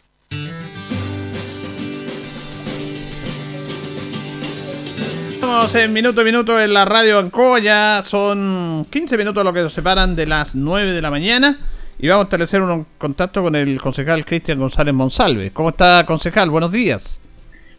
En 5.54 5.94
minuto 5.94 6.22
a 6.22 6.24
minuto 6.24 6.60
en 6.60 6.74
la 6.74 6.84
radio 6.84 7.20
Ancoa, 7.20 7.60
ya 7.60 8.04
son 8.06 8.88
15 8.90 9.18
minutos 9.18 9.44
lo 9.44 9.54
que 9.54 9.62
nos 9.62 9.72
separan 9.72 10.16
de 10.16 10.26
las 10.26 10.56
9 10.56 10.92
de 10.92 11.02
la 11.02 11.12
mañana 11.12 11.60
y 12.00 12.08
vamos 12.08 12.24
a 12.24 12.26
establecer 12.26 12.62
un 12.62 12.88
contacto 12.98 13.44
con 13.44 13.56
el 13.56 13.80
concejal 13.80 14.26
Cristian 14.26 14.58
González 14.58 14.96
Monsalve. 14.96 15.52
¿Cómo 15.52 15.70
está, 15.70 16.06
concejal? 16.08 16.50
Buenos 16.50 16.72
días. 16.72 17.22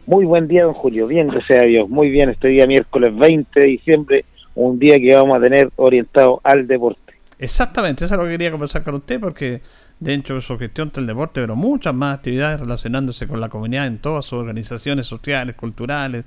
Muy 0.05 0.23
buen 0.23 0.47
día, 0.47 0.63
don 0.63 0.73
Julio. 0.73 1.05
Bien, 1.05 1.27
gracias 1.27 1.63
a 1.63 1.65
Dios. 1.65 1.89
Muy 1.89 2.09
bien, 2.09 2.29
este 2.29 2.47
día 2.47 2.65
miércoles 2.65 3.13
20 3.13 3.59
de 3.59 3.67
diciembre, 3.67 4.25
un 4.55 4.79
día 4.79 4.95
que 4.95 5.13
vamos 5.13 5.37
a 5.37 5.41
tener 5.41 5.69
orientado 5.75 6.39
al 6.45 6.65
deporte. 6.67 7.13
Exactamente, 7.39 8.05
eso 8.05 8.13
es 8.13 8.17
lo 8.17 8.23
que 8.23 8.31
quería 8.31 8.51
conversar 8.51 8.83
con 8.83 8.95
usted 8.95 9.19
porque 9.19 9.61
dentro 9.99 10.35
de 10.35 10.41
su 10.41 10.57
gestión 10.57 10.91
del 10.95 11.07
deporte, 11.07 11.41
pero 11.41 11.57
muchas 11.57 11.93
más 11.93 12.17
actividades 12.17 12.61
relacionándose 12.61 13.27
con 13.27 13.41
la 13.41 13.49
comunidad 13.49 13.87
en 13.87 13.97
todas 13.97 14.25
sus 14.25 14.39
organizaciones 14.39 15.07
sociales, 15.07 15.55
culturales, 15.55 16.23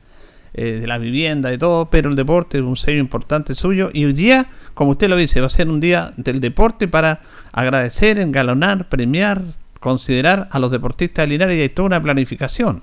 eh, 0.55 0.81
de 0.81 0.87
la 0.87 0.99
vivienda, 0.99 1.51
de 1.51 1.59
todo, 1.59 1.91
pero 1.91 2.11
el 2.11 2.17
deporte 2.17 2.59
es 2.59 2.65
un 2.65 2.77
sello 2.77 2.99
importante 2.99 3.55
suyo. 3.55 3.91
Y 3.93 4.05
hoy 4.05 4.13
día, 4.13 4.47
como 4.75 4.93
usted 4.93 5.09
lo 5.09 5.17
dice, 5.17 5.41
va 5.41 5.47
a 5.47 5.51
ser 5.51 5.69
un 5.69 5.81
día 5.81 6.11
del 6.17 6.41
deporte 6.41 6.89
para 6.89 7.21
agradecer, 7.53 8.19
engalonar, 8.19 8.89
premiar, 8.89 9.43
considerar 9.81 10.49
a 10.51 10.59
los 10.59 10.71
deportistas 10.71 11.27
de 11.27 11.31
Linares 11.31 11.57
y 11.57 11.63
hay 11.63 11.69
toda 11.69 11.87
una 11.87 12.03
planificación. 12.03 12.83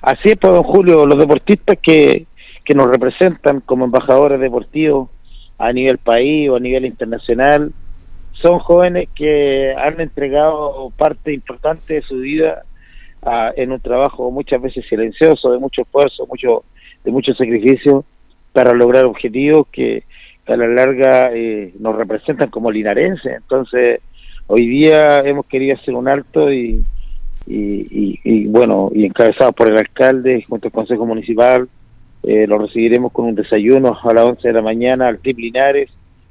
Así 0.00 0.30
es, 0.30 0.36
pues, 0.36 0.52
don 0.52 0.64
Julio, 0.64 1.06
los 1.06 1.18
deportistas 1.18 1.78
que, 1.80 2.26
que 2.64 2.74
nos 2.74 2.88
representan 2.88 3.60
como 3.60 3.84
embajadores 3.84 4.40
deportivos 4.40 5.08
a 5.58 5.72
nivel 5.72 5.98
país 5.98 6.50
o 6.50 6.56
a 6.56 6.60
nivel 6.60 6.84
internacional 6.84 7.72
son 8.42 8.58
jóvenes 8.58 9.08
que 9.14 9.72
han 9.76 10.00
entregado 10.00 10.90
parte 10.96 11.32
importante 11.32 11.94
de 11.94 12.02
su 12.02 12.16
vida 12.16 12.64
a- 13.22 13.52
en 13.56 13.72
un 13.72 13.80
trabajo 13.80 14.30
muchas 14.30 14.60
veces 14.60 14.84
silencioso, 14.88 15.52
de 15.52 15.58
mucho 15.58 15.82
esfuerzo, 15.82 16.26
mucho 16.26 16.64
de 17.04 17.10
mucho 17.10 17.34
sacrificio 17.34 18.04
para 18.52 18.72
lograr 18.72 19.04
objetivos 19.06 19.66
que, 19.72 20.04
a 20.46 20.56
la 20.56 20.66
larga 20.66 21.30
eh, 21.32 21.72
nos 21.78 21.96
representan 21.96 22.50
como 22.50 22.70
linarenses. 22.70 23.36
Entonces, 23.36 24.00
hoy 24.48 24.66
día 24.66 25.16
hemos 25.24 25.46
querido 25.46 25.76
hacer 25.76 25.94
un 25.94 26.08
alto 26.08 26.52
y, 26.52 26.82
y, 27.46 28.20
y, 28.24 28.46
bueno, 28.46 28.90
y 28.94 29.04
encabezado 29.04 29.52
por 29.52 29.70
el 29.70 29.76
alcalde 29.78 30.44
junto 30.48 30.68
al 30.68 30.72
Consejo 30.72 31.06
Municipal, 31.06 31.68
eh, 32.24 32.46
lo 32.46 32.58
recibiremos 32.58 33.12
con 33.12 33.26
un 33.26 33.34
desayuno 33.34 33.98
a 34.02 34.14
las 34.14 34.24
11 34.26 34.48
de 34.48 34.54
la 34.54 34.62
mañana 34.62 35.08
al 35.08 35.18
Trip 35.18 35.38
Linares, 35.38 35.90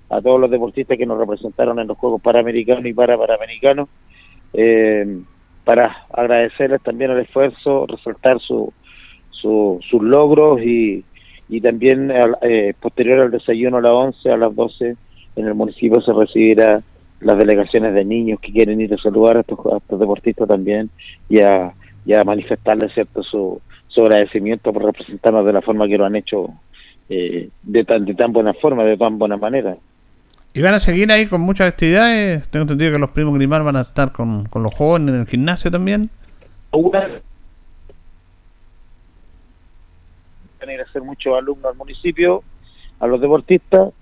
a 0.09 0.21
todos 0.21 0.39
los 0.39 0.51
deportistas 0.51 0.97
que 0.97 1.05
nos 1.05 1.17
representaron 1.17 1.79
en 1.79 1.87
los 1.87 1.97
Juegos 1.97 2.21
Panamericanos 2.21 2.85
y 2.85 2.93
para 2.93 3.17
Panamericanos, 3.17 3.87
eh, 4.53 5.19
para 5.63 6.05
agradecerles 6.11 6.81
también 6.81 7.11
el 7.11 7.19
esfuerzo, 7.19 7.85
resaltar 7.87 8.39
su, 8.39 8.73
su, 9.29 9.79
sus 9.89 10.01
logros 10.01 10.61
y, 10.61 11.03
y 11.49 11.61
también 11.61 12.11
eh, 12.41 12.73
posterior 12.79 13.19
al 13.19 13.31
desayuno 13.31 13.77
a 13.77 13.81
las 13.81 13.91
11, 13.91 14.31
a 14.31 14.37
las 14.37 14.55
12 14.55 14.95
en 15.35 15.47
el 15.47 15.53
municipio 15.53 16.01
se 16.01 16.13
recibirá 16.13 16.81
las 17.19 17.37
delegaciones 17.37 17.93
de 17.93 18.03
niños 18.03 18.39
que 18.39 18.51
quieren 18.51 18.81
ir 18.81 18.93
a 18.93 18.97
saludar 18.97 19.37
a 19.37 19.39
estos, 19.41 19.99
deportistas 19.99 20.47
también 20.47 20.89
y 21.29 21.39
a, 21.39 21.73
manifestarles 22.25 22.93
cierto 22.93 23.21
su, 23.23 23.61
su 23.87 24.01
agradecimiento 24.01 24.73
por 24.73 24.83
representarnos 24.83 25.45
de 25.45 25.53
la 25.53 25.61
forma 25.61 25.87
que 25.87 25.97
lo 25.97 26.05
han 26.05 26.15
hecho 26.15 26.49
eh, 27.09 27.49
de, 27.61 27.83
tan, 27.85 28.05
de 28.05 28.15
tan 28.15 28.33
buena 28.33 28.53
forma, 28.53 28.83
de 28.83 28.97
tan 28.97 29.19
buena 29.19 29.37
manera. 29.37 29.77
¿Y 30.53 30.61
van 30.61 30.73
a 30.73 30.79
seguir 30.79 31.09
ahí 31.11 31.27
con 31.27 31.41
muchas 31.41 31.69
actividades? 31.69 32.45
Tengo 32.49 32.63
entendido 32.63 32.91
que 32.91 32.99
los 32.99 33.11
primos 33.11 33.35
Grimar 33.35 33.63
van 33.63 33.77
a 33.77 33.81
estar 33.81 34.11
con, 34.11 34.49
los 34.53 34.73
jóvenes 34.73 35.09
en 35.15 35.21
el 35.21 35.27
gimnasio 35.27 35.71
también. 35.71 36.09
Van 40.59 40.69
a 40.69 40.73
ir 40.73 40.79
a 40.81 40.83
hacer 40.83 41.01
muchos 41.01 41.37
alumnos 41.37 41.71
al 41.71 41.77
municipio, 41.77 42.43
a 42.99 43.07
los 43.07 43.21
deportistas. 43.21 43.93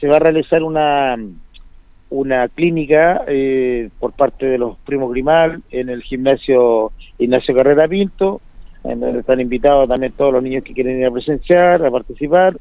Se 0.00 0.08
va 0.08 0.16
a 0.16 0.20
realizar 0.20 0.62
una 0.62 1.16
una 2.10 2.48
clínica 2.48 3.22
eh, 3.28 3.88
por 4.00 4.12
parte 4.12 4.44
de 4.44 4.58
los 4.58 4.76
primos 4.78 5.12
Grimal 5.12 5.62
en 5.70 5.88
el 5.88 6.02
gimnasio 6.02 6.92
Ignacio 7.18 7.54
Carrera 7.54 7.86
Pinto, 7.86 8.40
en 8.82 9.00
donde 9.00 9.20
están 9.20 9.40
invitados 9.40 9.88
también 9.88 10.12
todos 10.12 10.32
los 10.32 10.42
niños 10.42 10.64
que 10.64 10.74
quieren 10.74 10.98
ir 10.98 11.06
a 11.06 11.10
presenciar, 11.10 11.84
a 11.84 11.90
participar. 11.90 12.56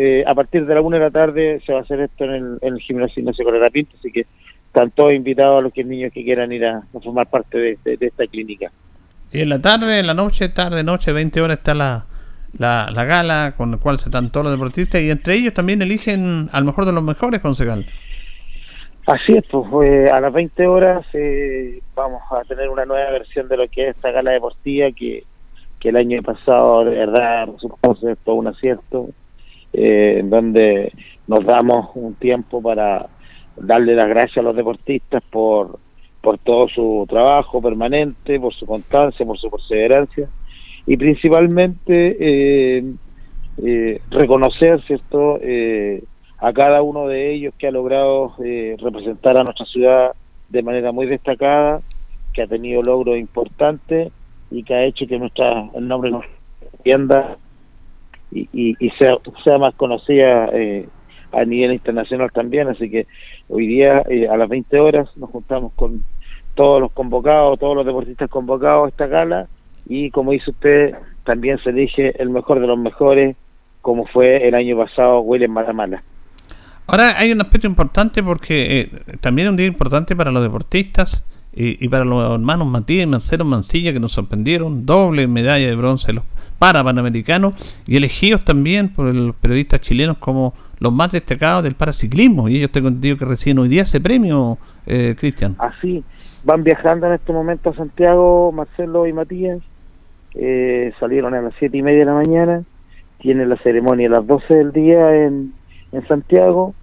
Eh, 0.00 0.22
a 0.24 0.32
partir 0.32 0.64
de 0.64 0.76
la 0.76 0.80
una 0.80 0.96
de 0.96 1.02
la 1.02 1.10
tarde 1.10 1.60
se 1.66 1.72
va 1.72 1.80
a 1.80 1.82
hacer 1.82 1.98
esto 1.98 2.22
en 2.22 2.56
el, 2.62 2.78
gimnasio 2.78 3.20
Ignacio 3.20 3.44
Carrera 3.44 3.68
Pinto, 3.68 3.96
así 3.98 4.12
que 4.12 4.26
están 4.66 4.92
todos 4.92 5.12
invitados 5.12 5.58
a 5.58 5.60
los 5.60 5.72
que 5.72 5.82
niños 5.82 6.12
que 6.12 6.22
quieran 6.22 6.52
ir 6.52 6.64
a, 6.66 6.82
formar 7.02 7.26
parte 7.28 7.58
de, 7.58 7.98
esta 8.00 8.24
clínica. 8.28 8.70
Y 9.32 9.40
en 9.40 9.48
la 9.48 9.60
tarde, 9.60 9.98
en 9.98 10.06
la 10.06 10.14
noche, 10.14 10.50
tarde, 10.50 10.84
noche, 10.84 11.12
20 11.12 11.40
horas 11.40 11.58
está 11.58 11.74
la, 11.74 12.06
la, 12.56 12.88
la 12.92 13.04
gala 13.04 13.54
con 13.56 13.72
la 13.72 13.78
cual 13.78 13.98
se 13.98 14.04
están 14.04 14.30
todos 14.30 14.44
los 14.44 14.52
deportistas 14.52 15.00
y 15.00 15.10
entre 15.10 15.34
ellos 15.34 15.52
también 15.52 15.82
eligen 15.82 16.48
al 16.52 16.64
mejor 16.64 16.84
de 16.86 16.92
los 16.92 17.02
mejores, 17.02 17.40
concejal. 17.40 17.84
Así 19.06 19.32
es, 19.32 19.44
pues 19.50 20.12
a 20.12 20.20
las 20.20 20.32
20 20.32 20.64
horas 20.68 21.04
eh, 21.12 21.80
vamos 21.96 22.22
a 22.30 22.44
tener 22.44 22.68
una 22.68 22.84
nueva 22.84 23.10
versión 23.10 23.48
de 23.48 23.56
lo 23.56 23.66
que 23.66 23.88
es 23.88 23.96
esta 23.96 24.12
gala 24.12 24.30
deportiva 24.30 24.92
que, 24.92 25.24
que 25.80 25.88
el 25.88 25.96
año 25.96 26.22
pasado 26.22 26.84
de 26.84 26.94
verdad 26.94 27.48
resultó 27.52 27.96
ser 27.96 28.16
todo 28.18 28.36
un 28.36 28.46
acierto, 28.46 29.08
eh, 29.72 30.18
en 30.20 30.30
donde 30.30 30.92
nos 31.26 31.44
damos 31.44 31.90
un 31.94 32.14
tiempo 32.14 32.62
para 32.62 33.06
darle 33.56 33.94
las 33.94 34.08
gracias 34.08 34.38
a 34.38 34.42
los 34.42 34.56
deportistas 34.56 35.22
por, 35.30 35.78
por 36.20 36.38
todo 36.38 36.68
su 36.68 37.06
trabajo 37.08 37.60
permanente, 37.60 38.38
por 38.40 38.54
su 38.54 38.66
constancia, 38.66 39.26
por 39.26 39.38
su 39.38 39.50
perseverancia 39.50 40.28
y 40.86 40.96
principalmente 40.96 42.16
eh, 42.18 42.84
eh, 43.62 44.00
reconocer, 44.10 44.80
eh, 45.42 46.02
a 46.38 46.52
cada 46.52 46.82
uno 46.82 47.08
de 47.08 47.34
ellos 47.34 47.54
que 47.58 47.66
ha 47.66 47.72
logrado 47.72 48.34
eh, 48.44 48.76
representar 48.78 49.36
a 49.36 49.42
nuestra 49.42 49.66
ciudad 49.66 50.12
de 50.48 50.62
manera 50.62 50.92
muy 50.92 51.06
destacada, 51.06 51.80
que 52.32 52.42
ha 52.42 52.46
tenido 52.46 52.82
logros 52.82 53.18
importantes 53.18 54.12
y 54.50 54.62
que 54.62 54.74
ha 54.74 54.84
hecho 54.84 55.06
que 55.06 55.18
nuestra 55.18 55.68
el 55.74 55.88
nombre 55.88 56.10
nos 56.10 56.24
tienda 56.84 57.36
y, 58.30 58.48
y, 58.52 58.90
sea, 58.98 59.16
sea, 59.44 59.58
más 59.58 59.74
conocida 59.74 60.50
eh, 60.52 60.88
a 61.32 61.44
nivel 61.44 61.72
internacional 61.72 62.30
también. 62.32 62.68
Así 62.68 62.90
que 62.90 63.06
hoy 63.48 63.66
día 63.66 64.02
eh, 64.08 64.28
a 64.28 64.36
las 64.36 64.48
20 64.48 64.78
horas 64.80 65.08
nos 65.16 65.30
juntamos 65.30 65.72
con 65.74 66.04
todos 66.54 66.80
los 66.80 66.92
convocados, 66.92 67.58
todos 67.58 67.76
los 67.76 67.86
deportistas 67.86 68.28
convocados 68.28 68.86
a 68.86 68.88
esta 68.88 69.06
gala 69.06 69.48
y 69.88 70.10
como 70.10 70.32
dice 70.32 70.50
usted, 70.50 70.94
también 71.24 71.58
se 71.62 71.70
elige 71.70 72.20
el 72.20 72.30
mejor 72.30 72.60
de 72.60 72.66
los 72.66 72.78
mejores, 72.78 73.36
como 73.80 74.06
fue 74.06 74.46
el 74.46 74.54
año 74.54 74.76
pasado 74.76 75.20
William 75.20 75.52
Matamala. 75.52 76.02
Ahora 76.86 77.18
hay 77.18 77.32
un 77.32 77.40
aspecto 77.40 77.66
importante 77.66 78.22
porque 78.22 78.80
eh, 78.80 79.16
también 79.20 79.46
es 79.46 79.50
un 79.52 79.56
día 79.56 79.66
importante 79.66 80.16
para 80.16 80.30
los 80.30 80.42
deportistas 80.42 81.24
y, 81.60 81.88
para 81.88 82.04
los 82.04 82.34
hermanos 82.34 82.66
Matías 82.68 83.04
y 83.04 83.06
Mancero 83.06 83.44
Mancilla 83.44 83.92
que 83.92 84.00
nos 84.00 84.12
sorprendieron, 84.12 84.86
doble 84.86 85.26
medalla 85.26 85.66
de 85.66 85.74
bronce 85.74 86.12
los 86.12 86.24
para 86.58 86.82
panamericanos 86.82 87.54
y 87.86 87.96
elegidos 87.96 88.44
también 88.44 88.92
por 88.92 89.14
los 89.14 89.34
periodistas 89.36 89.80
chilenos 89.80 90.18
como 90.18 90.54
los 90.80 90.92
más 90.92 91.12
destacados 91.12 91.62
del 91.62 91.74
paraciclismo 91.74 92.48
y 92.48 92.56
ellos 92.56 92.72
tengo 92.72 92.88
entendido 92.88 93.16
que 93.16 93.24
reciben 93.24 93.58
hoy 93.58 93.68
día 93.68 93.82
ese 93.82 94.00
premio, 94.00 94.58
eh, 94.86 95.14
Cristian. 95.18 95.54
Así, 95.58 96.02
van 96.44 96.64
viajando 96.64 97.06
en 97.06 97.14
este 97.14 97.32
momento 97.32 97.70
a 97.70 97.74
Santiago, 97.74 98.50
Marcelo 98.52 99.06
y 99.06 99.12
Matías, 99.12 99.60
eh, 100.34 100.92
salieron 100.98 101.34
a 101.34 101.42
las 101.42 101.54
siete 101.58 101.78
y 101.78 101.82
media 101.82 102.00
de 102.00 102.04
la 102.06 102.14
mañana, 102.14 102.62
tienen 103.18 103.48
la 103.48 103.56
ceremonia 103.58 104.08
a 104.08 104.12
las 104.12 104.26
12 104.26 104.54
del 104.54 104.72
día 104.72 105.14
en 105.14 105.52
en 105.92 106.06
Santiago 106.06 106.74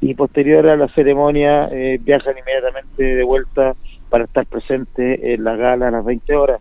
y 0.00 0.14
posterior 0.14 0.66
a 0.68 0.76
la 0.76 0.88
ceremonia 0.88 1.68
eh, 1.70 1.98
viajan 2.02 2.36
inmediatamente 2.38 3.02
de 3.02 3.24
vuelta 3.24 3.74
para 4.08 4.24
estar 4.24 4.46
presente 4.46 5.34
en 5.34 5.44
la 5.44 5.56
gala 5.56 5.88
a 5.88 5.90
las 5.90 6.04
20 6.04 6.34
horas. 6.34 6.60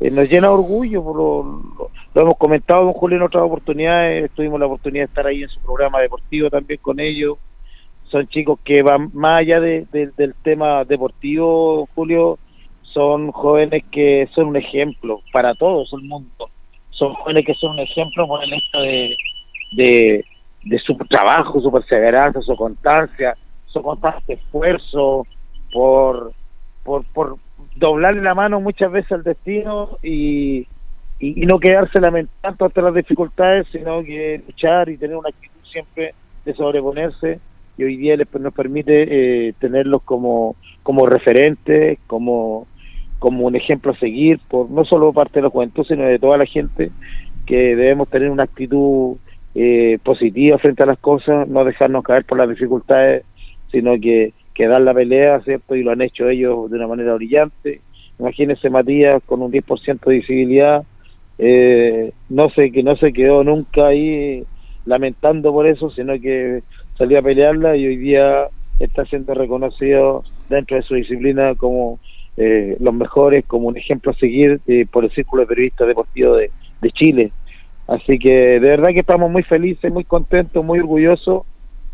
Eh, 0.00 0.10
nos 0.10 0.28
llena 0.28 0.50
orgullo, 0.50 1.02
lo, 1.02 1.88
lo, 2.14 2.22
hemos 2.22 2.36
comentado 2.36 2.84
con 2.84 2.92
Julio 2.92 3.16
en 3.16 3.22
otras 3.22 3.44
oportunidades, 3.44 4.30
tuvimos 4.32 4.60
la 4.60 4.66
oportunidad 4.66 5.04
de 5.04 5.08
estar 5.08 5.26
ahí 5.26 5.42
en 5.42 5.48
su 5.48 5.60
programa 5.60 6.00
deportivo 6.00 6.50
también 6.50 6.80
con 6.82 7.00
ellos. 7.00 7.38
Son 8.10 8.26
chicos 8.28 8.58
que 8.64 8.82
van 8.82 9.10
más 9.14 9.40
allá 9.40 9.60
de, 9.60 9.86
del 9.90 10.34
tema 10.42 10.84
deportivo, 10.84 11.88
Julio, 11.94 12.38
son 12.82 13.32
jóvenes 13.32 13.84
que 13.90 14.28
son 14.34 14.48
un 14.48 14.56
ejemplo 14.56 15.20
para 15.32 15.54
todos 15.54 15.92
el 15.92 16.02
mundo. 16.02 16.50
Son 16.90 17.12
jóvenes 17.14 17.44
que 17.44 17.54
son 17.54 17.72
un 17.72 17.80
ejemplo 17.80 18.26
por 18.26 18.42
el 18.42 18.52
hecho 18.52 18.78
de 19.76 20.24
de 20.66 20.80
su 20.80 20.96
trabajo, 21.08 21.60
su 21.60 21.70
perseverancia, 21.70 22.42
su 22.42 22.56
constancia, 22.56 23.36
su 23.66 23.80
constante 23.80 24.34
esfuerzo 24.34 25.24
por, 25.72 26.32
por, 26.86 27.04
por 27.06 27.36
doblarle 27.74 28.22
la 28.22 28.34
mano 28.34 28.60
muchas 28.60 28.90
veces 28.92 29.10
al 29.12 29.24
destino 29.24 29.98
y, 30.02 30.66
y, 31.18 31.44
no 31.44 31.58
quedarse 31.58 32.00
lamentando 32.00 32.64
ante 32.64 32.80
las 32.80 32.94
dificultades, 32.94 33.66
sino 33.72 34.02
que 34.04 34.40
luchar 34.46 34.88
y 34.88 34.96
tener 34.96 35.16
una 35.16 35.28
actitud 35.28 35.60
siempre 35.70 36.14
de 36.44 36.54
sobreponerse. 36.54 37.40
Y 37.76 37.84
hoy 37.84 37.96
día 37.96 38.16
les, 38.16 38.32
nos 38.40 38.54
permite 38.54 39.48
eh, 39.48 39.52
tenerlos 39.58 40.02
como, 40.02 40.54
como 40.82 41.06
referentes, 41.06 41.98
como, 42.06 42.66
como 43.18 43.44
un 43.46 43.56
ejemplo 43.56 43.92
a 43.92 43.98
seguir, 43.98 44.38
por 44.48 44.70
no 44.70 44.84
solo 44.84 45.12
parte 45.12 45.40
de 45.40 45.42
los 45.42 45.52
juventud, 45.52 45.84
sino 45.86 46.04
de 46.04 46.18
toda 46.18 46.38
la 46.38 46.46
gente, 46.46 46.90
que 47.44 47.76
debemos 47.76 48.08
tener 48.08 48.30
una 48.30 48.44
actitud 48.44 49.16
eh, 49.56 49.98
positiva 50.04 50.58
frente 50.58 50.84
a 50.84 50.86
las 50.86 50.98
cosas, 50.98 51.48
no 51.48 51.64
dejarnos 51.64 52.04
caer 52.04 52.24
por 52.24 52.38
las 52.38 52.48
dificultades, 52.48 53.24
sino 53.72 54.00
que, 54.00 54.32
que 54.56 54.66
dar 54.66 54.80
la 54.80 54.94
pelea, 54.94 55.40
¿cierto? 55.42 55.76
Y 55.76 55.82
lo 55.82 55.92
han 55.92 56.00
hecho 56.00 56.28
ellos 56.28 56.70
de 56.70 56.78
una 56.78 56.88
manera 56.88 57.14
brillante. 57.14 57.80
Imagínense 58.18 58.70
Matías 58.70 59.22
con 59.26 59.42
un 59.42 59.52
10% 59.52 60.00
de 60.00 60.14
visibilidad, 60.14 60.82
eh, 61.38 62.12
no 62.30 62.48
sé 62.50 62.72
que 62.72 62.82
no 62.82 62.96
se 62.96 63.12
quedó 63.12 63.44
nunca 63.44 63.88
ahí 63.88 64.42
lamentando 64.86 65.52
por 65.52 65.66
eso, 65.66 65.90
sino 65.90 66.18
que 66.18 66.62
salió 66.96 67.18
a 67.18 67.22
pelearla 67.22 67.76
y 67.76 67.86
hoy 67.86 67.96
día 67.96 68.46
está 68.80 69.04
siendo 69.04 69.34
reconocido 69.34 70.24
dentro 70.48 70.78
de 70.78 70.82
su 70.82 70.94
disciplina 70.94 71.54
como 71.56 71.98
eh, 72.38 72.78
los 72.80 72.94
mejores, 72.94 73.44
como 73.44 73.68
un 73.68 73.76
ejemplo 73.76 74.12
a 74.12 74.14
seguir 74.14 74.60
eh, 74.66 74.86
por 74.90 75.04
el 75.04 75.10
Círculo 75.10 75.42
de 75.42 75.48
Periodistas 75.48 75.88
Deportivos 75.88 76.38
de, 76.38 76.50
de 76.80 76.90
Chile. 76.92 77.32
Así 77.86 78.18
que 78.18 78.32
de 78.32 78.70
verdad 78.70 78.88
que 78.88 79.00
estamos 79.00 79.30
muy 79.30 79.42
felices, 79.42 79.92
muy 79.92 80.04
contentos, 80.04 80.64
muy 80.64 80.78
orgullosos 80.78 81.42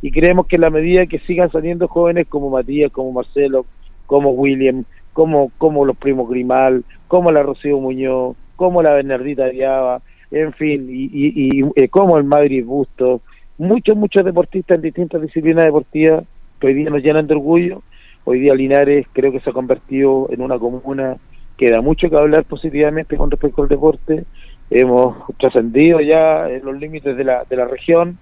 y 0.03 0.11
creemos 0.11 0.46
que 0.46 0.57
en 0.57 0.62
la 0.62 0.70
medida 0.70 1.07
que 1.07 1.20
sigan 1.20 1.50
saliendo 1.50 1.88
jóvenes 1.88 2.26
como 2.28 2.50
Matías, 2.50 2.92
como 2.92 3.12
Marcelo, 3.12 3.64
como 4.07 4.30
William, 4.30 4.84
como, 5.12 5.50
como 5.59 5.84
los 5.84 5.96
primos 5.96 6.28
Grimal, 6.28 6.84
como 7.09 7.30
la 7.30 7.42
Rocío 7.42 7.78
Muñoz, 7.78 8.36
como 8.57 8.82
la 8.82 8.94
Bernardita 8.94 9.46
Diaba, 9.46 10.03
en 10.30 10.53
fin, 10.55 10.88
y, 10.90 11.09
y, 11.12 11.64
eh, 11.76 11.88
como 11.88 12.18
el 12.18 12.24
Madrid 12.24 12.64
Busto, 12.64 13.20
muchos, 13.59 13.96
muchos 13.96 14.24
deportistas 14.24 14.76
en 14.76 14.82
distintas 14.82 15.22
disciplinas 15.22 15.64
deportivas 15.64 16.24
que 16.59 16.66
hoy 16.66 16.74
día 16.74 16.90
nos 16.90 17.03
llenan 17.03 17.26
de 17.26 17.34
orgullo. 17.34 17.82
Hoy 18.24 18.40
día 18.40 18.55
Linares 18.55 19.07
creo 19.12 19.32
que 19.32 19.40
se 19.40 19.50
ha 19.50 19.53
convertido 19.53 20.28
en 20.30 20.42
una 20.42 20.59
comuna 20.59 21.16
que 21.57 21.70
da 21.70 21.80
mucho 21.80 22.09
que 22.09 22.16
hablar 22.16 22.44
positivamente 22.44 23.16
con 23.16 23.30
respecto 23.30 23.62
al 23.62 23.68
deporte 23.68 24.24
hemos 24.70 25.16
trascendido 25.38 26.00
ya 26.00 26.48
los 26.62 26.78
límites 26.78 27.16
de 27.16 27.24
la, 27.24 27.44
de 27.48 27.57
la 27.57 27.66
región 27.66 28.18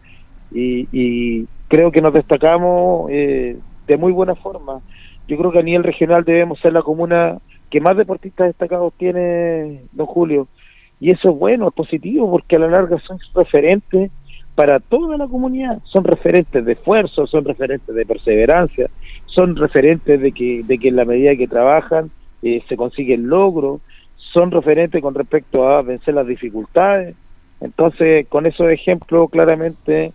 y, 0.52 1.46
creo 1.70 1.92
que 1.92 2.02
nos 2.02 2.12
destacamos 2.12 3.08
eh, 3.10 3.56
de 3.86 3.96
muy 3.96 4.12
buena 4.12 4.34
forma. 4.34 4.80
yo 5.28 5.38
creo 5.38 5.52
que 5.52 5.60
a 5.60 5.62
nivel 5.62 5.84
regional 5.84 6.24
debemos 6.24 6.58
ser 6.58 6.72
la 6.72 6.82
comuna 6.82 7.38
que 7.70 7.80
más 7.80 7.96
deportistas 7.96 8.48
destacados 8.48 8.92
tiene 8.98 9.82
don 9.92 10.06
Julio. 10.06 10.48
Y 10.98 11.12
eso 11.12 11.30
es 11.30 11.38
bueno, 11.38 11.68
es 11.68 11.74
positivo, 11.74 12.28
porque 12.28 12.56
a 12.56 12.58
la 12.58 12.66
larga 12.66 12.98
son 13.06 13.18
referentes 13.34 14.10
para 14.56 14.80
toda 14.80 15.16
la 15.16 15.28
comunidad. 15.28 15.78
Son 15.84 16.02
referentes 16.02 16.64
de 16.64 16.72
esfuerzo, 16.72 17.28
son 17.28 17.44
referentes 17.44 17.94
de 17.94 18.04
perseverancia, 18.04 18.90
son 19.26 19.54
referentes 19.54 20.20
de 20.20 20.32
que, 20.32 20.64
de 20.64 20.76
que 20.76 20.88
en 20.88 20.96
la 20.96 21.04
medida 21.04 21.36
que 21.36 21.46
trabajan 21.46 22.10
eh, 22.42 22.62
se 22.68 22.76
consiguen 22.76 23.28
logros, 23.28 23.80
son 24.32 24.50
referentes 24.50 25.00
con 25.00 25.14
respecto 25.14 25.68
a 25.68 25.82
vencer 25.82 26.14
las 26.14 26.26
dificultades. 26.26 27.14
Entonces, 27.60 28.26
con 28.28 28.46
esos 28.46 28.68
ejemplos, 28.70 29.30
claramente 29.30 30.12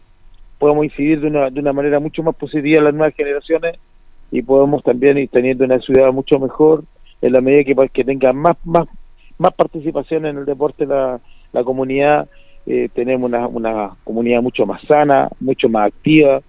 podemos 0.60 0.86
incidir 0.86 1.22
de 1.22 1.28
una, 1.28 1.50
de 1.50 1.60
una 1.60 1.74
manera 1.74 2.00
mucho 2.00 2.24
más 2.24 2.36
positiva 2.36 2.80
en 2.80 2.86
las 2.86 2.94
nuevas 2.94 3.16
generaciones 3.16 3.78
y 4.32 4.42
podemos 4.42 4.84
también 4.84 5.18
ir 5.18 5.30
teniendo 5.30 5.66
una 5.66 5.80
ciudad 5.80 6.12
mucho 6.12 6.40
mejor 6.40 6.84
en 7.22 7.34
la 7.34 7.42
medida 7.42 7.64
que, 7.64 7.90
que 7.90 8.04
tenga 8.04 8.34
más, 8.34 8.58
más, 8.64 8.88
más 9.38 9.54
participación 9.54 10.26
en 10.26 10.38
el 10.38 10.46
deporte 10.46 10.86
la, 10.86 11.20
la 11.54 11.64
comunidad, 11.64 12.28
eh, 12.66 12.90
tenemos 12.94 13.28
una, 13.28 13.48
una 13.48 13.96
comunidad 14.04 14.42
mucho 14.42 14.66
más 14.66 14.82
sana, 14.88 15.30
mucho 15.40 15.70
más 15.70 15.88
activa, 15.88 16.42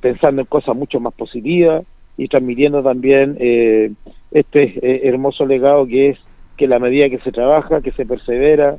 pensando 0.00 0.42
en 0.42 0.46
cosas 0.46 0.76
mucho 0.76 0.98
más 1.00 1.14
positivas 1.14 1.84
y 2.16 2.28
transmitiendo 2.28 2.82
también 2.82 3.36
eh, 3.40 3.92
este 4.30 4.62
eh, 4.82 5.08
hermoso 5.08 5.46
legado 5.46 5.86
que 5.86 6.10
es 6.10 6.18
que 6.56 6.66
la 6.66 6.78
medida 6.78 7.08
que 7.08 7.18
se 7.20 7.32
trabaja, 7.32 7.80
que 7.80 7.92
se 7.92 8.04
persevera, 8.04 8.76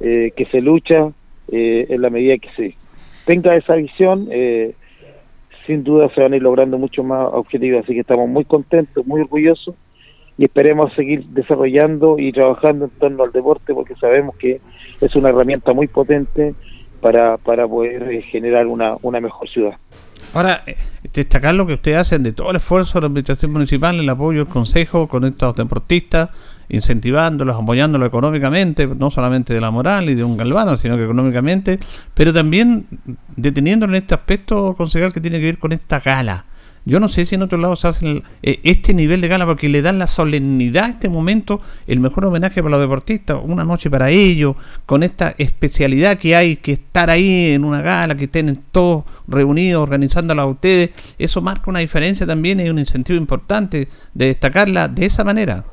eh, 0.00 0.32
que 0.36 0.46
se 0.46 0.60
lucha, 0.60 1.12
en 1.52 2.00
la 2.00 2.10
medida 2.10 2.38
que 2.38 2.48
se 2.54 2.76
tenga 3.24 3.56
esa 3.56 3.74
visión, 3.74 4.28
eh, 4.30 4.74
sin 5.66 5.84
duda 5.84 6.08
se 6.14 6.20
van 6.20 6.32
a 6.32 6.36
ir 6.36 6.42
logrando 6.42 6.78
mucho 6.78 7.02
más 7.02 7.28
objetivos. 7.32 7.84
Así 7.84 7.94
que 7.94 8.00
estamos 8.00 8.28
muy 8.28 8.44
contentos, 8.44 9.06
muy 9.06 9.20
orgullosos 9.20 9.74
y 10.38 10.44
esperemos 10.44 10.92
seguir 10.94 11.24
desarrollando 11.26 12.18
y 12.18 12.32
trabajando 12.32 12.86
en 12.86 12.90
torno 12.92 13.24
al 13.24 13.32
deporte 13.32 13.74
porque 13.74 13.94
sabemos 13.96 14.36
que 14.36 14.60
es 15.00 15.14
una 15.14 15.28
herramienta 15.28 15.72
muy 15.72 15.86
potente 15.86 16.54
para, 17.00 17.36
para 17.36 17.68
poder 17.68 18.10
eh, 18.10 18.22
generar 18.22 18.66
una, 18.66 18.96
una 19.02 19.20
mejor 19.20 19.48
ciudad. 19.48 19.72
Ahora, 20.32 20.62
eh, 20.66 20.76
destacar 21.12 21.54
lo 21.54 21.66
que 21.66 21.74
ustedes 21.74 21.98
hacen 21.98 22.22
de 22.22 22.32
todo 22.32 22.50
el 22.50 22.56
esfuerzo 22.56 22.98
de 22.98 23.02
la 23.02 23.06
administración 23.08 23.52
municipal, 23.52 23.98
el 23.98 24.08
apoyo 24.08 24.44
del 24.44 24.52
consejo 24.52 25.08
con 25.08 25.24
estos 25.24 25.56
deportistas, 25.56 26.30
incentivándolos, 26.70 27.56
apoyándolos 27.56 28.08
económicamente, 28.08 28.86
no 28.86 29.10
solamente 29.10 29.52
de 29.52 29.60
la 29.60 29.70
moral 29.70 30.08
y 30.08 30.14
de 30.14 30.24
un 30.24 30.36
galvano, 30.36 30.76
sino 30.76 30.96
que 30.96 31.04
económicamente, 31.04 31.78
pero 32.14 32.32
también 32.32 32.86
deteniéndolo 33.36 33.92
en 33.92 34.02
este 34.02 34.14
aspecto 34.14 34.74
concejal 34.76 35.12
que 35.12 35.20
tiene 35.20 35.38
que 35.38 35.46
ver 35.46 35.58
con 35.58 35.72
esta 35.72 36.00
gala. 36.00 36.46
Yo 36.86 36.98
no 36.98 37.08
sé 37.08 37.26
si 37.26 37.34
en 37.34 37.42
otros 37.42 37.60
lados 37.60 37.80
se 37.80 37.88
hacen 37.88 38.22
eh, 38.42 38.58
este 38.64 38.94
nivel 38.94 39.20
de 39.20 39.28
gala 39.28 39.44
porque 39.44 39.68
le 39.68 39.82
dan 39.82 39.98
la 39.98 40.06
solemnidad 40.06 40.84
a 40.84 40.88
este 40.88 41.10
momento, 41.10 41.60
el 41.86 42.00
mejor 42.00 42.24
homenaje 42.24 42.62
para 42.62 42.70
los 42.70 42.80
deportistas, 42.80 43.38
una 43.42 43.64
noche 43.64 43.90
para 43.90 44.08
ellos, 44.08 44.56
con 44.86 45.02
esta 45.02 45.34
especialidad 45.36 46.18
que 46.18 46.34
hay, 46.34 46.56
que 46.56 46.72
estar 46.72 47.10
ahí 47.10 47.52
en 47.52 47.64
una 47.64 47.82
gala, 47.82 48.16
que 48.16 48.24
estén 48.24 48.56
todos 48.72 49.04
reunidos 49.28 49.82
organizándola 49.82 50.42
a 50.42 50.46
ustedes, 50.46 50.90
eso 51.18 51.42
marca 51.42 51.70
una 51.70 51.80
diferencia 51.80 52.26
también 52.26 52.60
y 52.60 52.70
un 52.70 52.78
incentivo 52.78 53.18
importante 53.18 53.88
de 54.14 54.26
destacarla 54.26 54.88
de 54.88 55.04
esa 55.04 55.22
manera. 55.22 55.64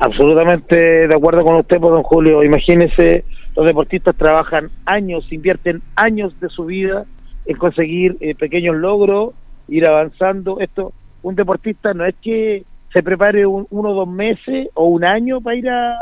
Absolutamente 0.00 0.76
de 1.08 1.14
acuerdo 1.14 1.44
con 1.44 1.56
usted, 1.56 1.78
pues, 1.78 1.92
don 1.92 2.02
Julio. 2.02 2.42
Imagínese, 2.42 3.24
los 3.54 3.66
deportistas 3.66 4.16
trabajan 4.16 4.70
años, 4.86 5.30
invierten 5.30 5.82
años 5.94 6.38
de 6.40 6.48
su 6.48 6.64
vida 6.64 7.04
en 7.44 7.56
conseguir 7.56 8.16
eh, 8.20 8.34
pequeños 8.34 8.76
logros, 8.76 9.34
ir 9.68 9.86
avanzando. 9.86 10.58
Esto, 10.58 10.92
un 11.22 11.34
deportista 11.34 11.92
no 11.92 12.06
es 12.06 12.14
que 12.22 12.64
se 12.94 13.02
prepare 13.02 13.46
un, 13.46 13.66
uno 13.70 13.90
o 13.90 13.94
dos 13.94 14.08
meses 14.08 14.68
o 14.74 14.86
un 14.86 15.04
año 15.04 15.42
para 15.42 15.56
ir 15.56 15.68
a, 15.68 15.92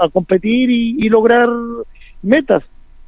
a- 0.00 0.08
competir 0.10 0.70
y, 0.70 0.96
y 0.98 1.08
lograr 1.10 1.48
metas. 2.22 2.64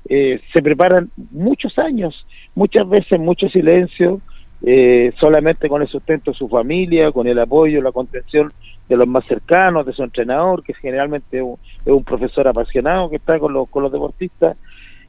Eh, 0.09 0.41
se 0.53 0.63
preparan 0.63 1.11
muchos 1.31 1.79
años, 1.79 2.15
muchas 2.55 2.87
veces 2.89 3.19
mucho 3.19 3.49
silencio, 3.49 4.21
eh, 4.63 5.13
solamente 5.19 5.69
con 5.69 5.83
el 5.83 5.89
sustento 5.89 6.33
de 6.33 6.37
su 6.37 6.49
familia, 6.49 7.13
con 7.13 7.27
el 7.27 7.39
apoyo, 7.39 7.81
la 7.81 7.93
contención 7.93 8.53
de 8.89 8.97
los 8.97 9.07
más 9.07 9.25
cercanos, 9.27 9.87
de 9.87 9.93
su 9.93 10.03
entrenador, 10.03 10.63
que 10.63 10.75
generalmente 10.75 11.39
es 11.39 11.43
un, 11.43 11.57
es 11.85 11.93
un 11.93 12.05
profesor 12.05 12.49
apasionado 12.49 13.09
que 13.09 13.17
está 13.17 13.39
con 13.39 13.53
los, 13.53 13.69
con 13.69 13.83
los 13.83 13.93
deportistas. 13.93 14.57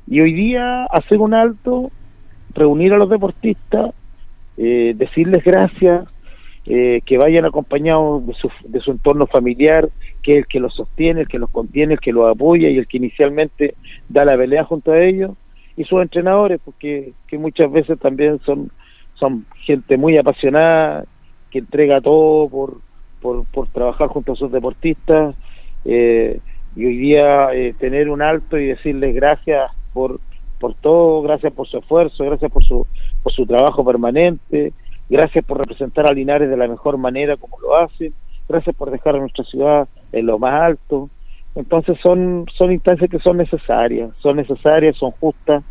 Y 0.07 0.21
hoy 0.21 0.33
día 0.33 0.85
hacer 0.85 1.19
un 1.19 1.33
alto, 1.33 1.91
reunir 2.53 2.93
a 2.93 2.97
los 2.97 3.09
deportistas, 3.09 3.93
eh, 4.57 4.93
decirles 4.95 5.43
gracias, 5.43 6.07
eh, 6.67 7.01
que 7.05 7.17
vayan 7.17 7.45
acompañados 7.45 8.25
de 8.27 8.33
su, 8.35 8.49
de 8.65 8.79
su 8.81 8.91
entorno 8.91 9.25
familiar, 9.25 9.89
que 10.21 10.33
es 10.33 10.37
el 10.39 10.47
que 10.47 10.59
los 10.59 10.75
sostiene, 10.75 11.21
el 11.21 11.27
que 11.27 11.39
los 11.39 11.49
contiene, 11.49 11.93
el 11.93 11.99
que 11.99 12.11
los 12.11 12.29
apoya 12.29 12.69
y 12.69 12.77
el 12.77 12.87
que 12.87 12.97
inicialmente 12.97 13.73
da 14.07 14.25
la 14.25 14.37
pelea 14.37 14.63
junto 14.63 14.91
a 14.91 15.01
ellos, 15.01 15.31
y 15.75 15.85
sus 15.85 16.01
entrenadores, 16.01 16.61
porque 16.63 17.13
que 17.27 17.37
muchas 17.39 17.71
veces 17.71 17.97
también 17.99 18.39
son, 18.45 18.69
son 19.21 19.45
gente 19.65 19.97
muy 19.97 20.17
apasionada, 20.17 21.05
que 21.51 21.59
entrega 21.59 22.01
todo 22.01 22.49
por, 22.49 22.77
por, 23.21 23.45
por 23.45 23.67
trabajar 23.67 24.07
junto 24.07 24.33
a 24.33 24.35
sus 24.35 24.51
deportistas, 24.51 25.35
eh, 25.85 26.39
y 26.75 26.85
hoy 26.85 26.97
día 26.97 27.53
eh, 27.53 27.75
tener 27.77 28.09
un 28.09 28.21
alto 28.21 28.57
y 28.57 28.65
decirles 28.65 29.13
gracias 29.13 29.71
por, 29.93 30.19
por 30.59 30.73
todo, 30.73 31.21
gracias 31.21 31.53
por 31.53 31.67
su 31.67 31.77
esfuerzo, 31.77 32.25
gracias 32.25 32.51
por 32.51 32.63
su, 32.63 32.87
por 33.21 33.31
su 33.31 33.45
trabajo 33.45 33.85
permanente, 33.85 34.73
gracias 35.07 35.45
por 35.45 35.59
representar 35.59 36.07
a 36.07 36.13
Linares 36.13 36.49
de 36.49 36.57
la 36.57 36.67
mejor 36.67 36.97
manera 36.97 37.37
como 37.37 37.59
lo 37.59 37.77
hacen, 37.77 38.13
gracias 38.49 38.75
por 38.75 38.89
dejar 38.89 39.15
a 39.15 39.19
nuestra 39.19 39.43
ciudad 39.45 39.87
en 40.11 40.25
lo 40.25 40.39
más 40.39 40.53
alto. 40.53 41.09
Entonces 41.53 41.97
son, 42.01 42.45
son 42.57 42.71
instancias 42.71 43.09
que 43.09 43.19
son 43.19 43.37
necesarias, 43.37 44.09
son 44.19 44.37
necesarias, 44.37 44.95
son 44.95 45.11
justas 45.11 45.63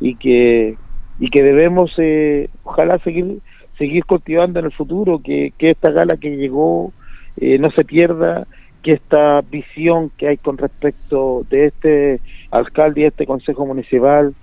y 0.00 0.16
que, 0.16 0.76
y 1.18 1.30
que 1.30 1.42
debemos 1.42 1.92
eh, 1.98 2.48
ojalá 2.64 2.98
seguir, 2.98 3.38
seguir 3.78 4.04
cultivando 4.04 4.58
en 4.58 4.66
el 4.66 4.72
futuro, 4.72 5.20
que, 5.22 5.52
que 5.58 5.70
esta 5.70 5.90
gala 5.90 6.16
que 6.16 6.36
llegó 6.36 6.92
eh, 7.36 7.58
no 7.58 7.70
se 7.70 7.84
pierda, 7.84 8.46
que 8.82 8.92
esta 8.92 9.40
visión 9.42 10.10
que 10.16 10.28
hay 10.28 10.36
con 10.36 10.58
respecto 10.58 11.46
de 11.48 11.66
este 11.66 12.20
alcalde 12.50 13.02
y 13.02 13.04
este 13.04 13.26
consejo 13.26 13.64
municipal 13.64 14.34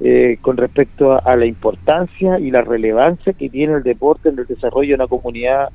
eh, 0.00 0.38
con 0.42 0.56
respecto 0.56 1.12
a, 1.12 1.36
la 1.36 1.46
importancia 1.46 2.40
y 2.40 2.50
la 2.50 2.62
relevancia 2.62 3.32
que 3.32 3.48
tiene 3.48 3.74
el 3.74 3.84
deporte 3.84 4.28
en 4.28 4.38
el 4.38 4.46
desarrollo 4.46 4.88
de 4.88 4.94
una 4.96 5.06
comunidad 5.06 5.68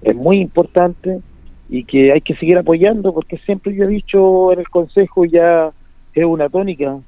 es 0.00 0.14
muy 0.14 0.36
importante 0.38 1.20
y 1.68 1.82
que 1.84 2.12
hay 2.12 2.20
que 2.20 2.36
seguir 2.36 2.56
apoyando 2.56 3.12
porque 3.12 3.36
siempre 3.38 3.74
yo 3.74 3.84
he 3.84 3.88
dicho 3.88 4.52
en 4.52 4.60
el 4.60 4.68
consejo 4.68 5.24
ya 5.24 5.72
es 6.14 6.24
una 6.24 6.48
tónica 6.48 6.98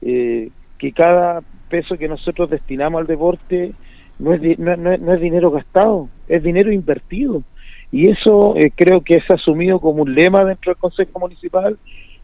eh, 0.00 0.48
que 0.78 0.92
cada 0.92 1.42
peso 1.74 1.96
que 1.98 2.08
nosotros 2.08 2.50
destinamos 2.50 3.00
al 3.00 3.06
deporte 3.06 3.74
no 4.18 4.34
es, 4.34 4.58
no, 4.58 4.76
no- 4.76 5.14
es 5.14 5.20
dinero 5.20 5.50
gastado, 5.50 6.10
es 6.26 6.42
dinero 6.42 6.72
invertido. 6.72 7.44
Y 7.90 8.08
eso 8.10 8.54
eh, 8.56 8.72
creo 8.76 9.02
que 9.02 9.14
es 9.18 9.24
asumido 9.30 9.80
como 9.80 10.02
un 10.02 10.14
lema 10.14 10.44
dentro 10.44 10.70
del 10.72 10.78
Consejo 10.78 11.18
Municipal 11.20 11.78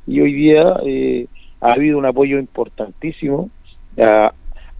y 0.07 0.21
hoy 0.21 0.33
día 0.33 0.65
eh, 0.87 1.29
ha 1.61 1.73
habido 1.73 1.99
un 1.99 2.07
apoyo 2.07 2.39
importantísimo 2.39 3.51
a, 3.99 4.33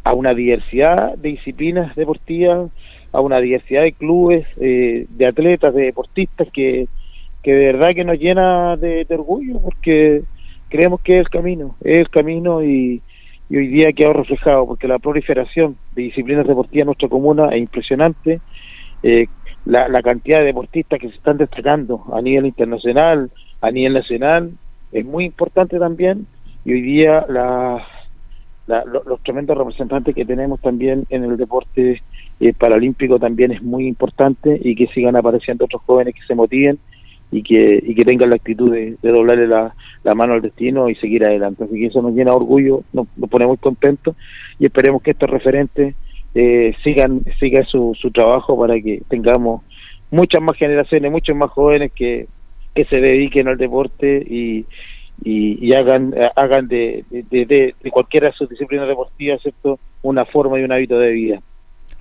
a 0.05 0.15
una 0.15 0.35
diversidad 0.35 1.15
de 1.17 1.31
disciplinas 1.31 1.95
deportivas, 1.97 2.71
a 3.13 3.21
una 3.21 3.41
diversidad 3.41 3.83
de 3.83 3.95
clubes, 3.95 4.47
eh, 4.61 5.07
de 5.09 5.29
atletas, 5.29 5.75
de 5.75 5.85
deportistas 5.85 6.49
que, 6.53 6.89
que 7.43 7.53
de 7.55 7.67
verdad 7.73 7.95
que 7.95 8.05
nos 8.05 8.19
llena 8.19 8.77
de, 8.77 9.05
de 9.09 9.15
orgullo 9.15 9.61
porque 9.61 10.23
creemos 10.69 11.01
que 11.03 11.15
es 11.15 11.21
el 11.21 11.29
camino, 11.29 11.77
es 11.81 12.01
el 12.01 12.11
camino 12.11 12.63
y, 12.65 13.03
y 13.51 13.59
hoy 13.59 13.67
día 13.69 13.89
ha 13.91 13.95
quedado 13.95 14.15
reflejado 14.15 14.67
porque 14.67 14.89
la 14.89 15.01
proliferación 15.01 15.77
de 15.93 16.05
disciplinas 16.05 16.47
deportivas 16.47 16.83
en 16.83 16.87
nuestra 16.87 17.09
comuna 17.11 17.49
es 17.51 17.61
impresionante. 17.61 18.43
Eh, 19.03 19.29
la, 19.65 19.89
cantidad 20.03 20.39
de 20.41 20.47
deportistas 20.47 21.01
que 21.01 21.09
se 21.11 21.17
están 21.17 21.39
destacando 21.39 22.05
a 22.15 22.23
nivel 22.23 22.47
internacional, 22.47 23.31
a 23.61 23.71
nivel 23.73 23.95
nacional, 23.95 24.53
es 24.93 25.05
muy 25.05 25.27
importante 25.27 25.79
también. 25.81 26.29
Y 26.65 26.75
hoy 26.75 26.83
día 26.83 27.27
la, 27.29 27.85
la- 28.67 28.85
lo- 28.85 29.03
los 29.05 29.23
tremendos 29.23 29.59
representantes 29.59 30.15
que 30.15 30.25
tenemos 30.25 30.61
también 30.61 31.05
en 31.11 31.25
el 31.25 31.37
deporte 31.37 32.03
eh, 32.41 32.55
paralímpico 32.55 33.19
también 33.19 33.53
es 33.53 33.63
muy 33.63 33.87
importante 33.89 34.61
y 34.63 34.77
que 34.77 34.87
sigan 34.95 35.17
apareciendo 35.17 35.65
otros 35.67 35.83
jóvenes 35.85 36.15
que 36.15 36.27
se 36.27 36.37
motiven 36.37 36.79
y 37.31 37.43
que, 37.43 37.83
y 37.85 37.95
que 37.95 38.05
tengan 38.05 38.31
la 38.31 38.37
actitud 38.37 38.71
de, 38.73 38.97
doblarle 39.03 39.47
la, 39.47 39.75
la 40.03 40.15
mano 40.15 40.35
al 40.35 40.43
destino 40.43 40.89
y 40.89 40.95
seguir 40.97 41.25
adelante. 41.25 41.65
Así 41.65 41.75
que 41.75 41.87
eso 41.87 42.03
nos 42.03 42.13
llena 42.13 42.33
de 42.33 42.37
orgullo, 42.37 42.83
nos, 42.93 43.07
nos 43.17 43.31
pone 43.31 43.47
muy 43.47 43.57
contentos 43.57 44.17
y 44.59 44.67
esperemos 44.67 45.03
que 45.03 45.13
estos 45.13 45.31
referentes 45.31 45.95
eh, 46.35 46.75
sigan 46.85 47.23
sigan 47.41 47.65
su, 47.65 47.97
su 48.01 48.11
trabajo 48.11 48.59
para 48.59 48.81
que 48.81 49.03
tengamos 49.09 49.63
muchas 50.11 50.43
más 50.43 50.57
generaciones, 50.57 51.11
muchos 51.11 51.37
más 51.37 51.51
jóvenes 51.51 51.93
que, 51.93 52.27
que 52.75 52.85
se 52.85 52.97
dediquen 52.97 53.49
al 53.49 53.59
deporte 53.59 54.25
y, 54.29 54.65
y, 55.25 55.59
y 55.61 55.73
hagan 55.75 56.15
hagan 56.37 56.69
de, 56.69 57.05
de, 57.11 57.47
de, 57.47 57.75
de 57.81 57.91
cualquiera 57.91 58.29
de 58.29 58.35
sus 58.35 58.49
disciplinas 58.49 58.89
deportivas 58.89 59.41
¿cierto? 59.43 59.79
una 60.03 60.25
forma 60.25 60.59
y 60.59 60.65
un 60.65 60.73
hábito 60.73 60.99
de 60.99 61.11
vida. 61.11 61.41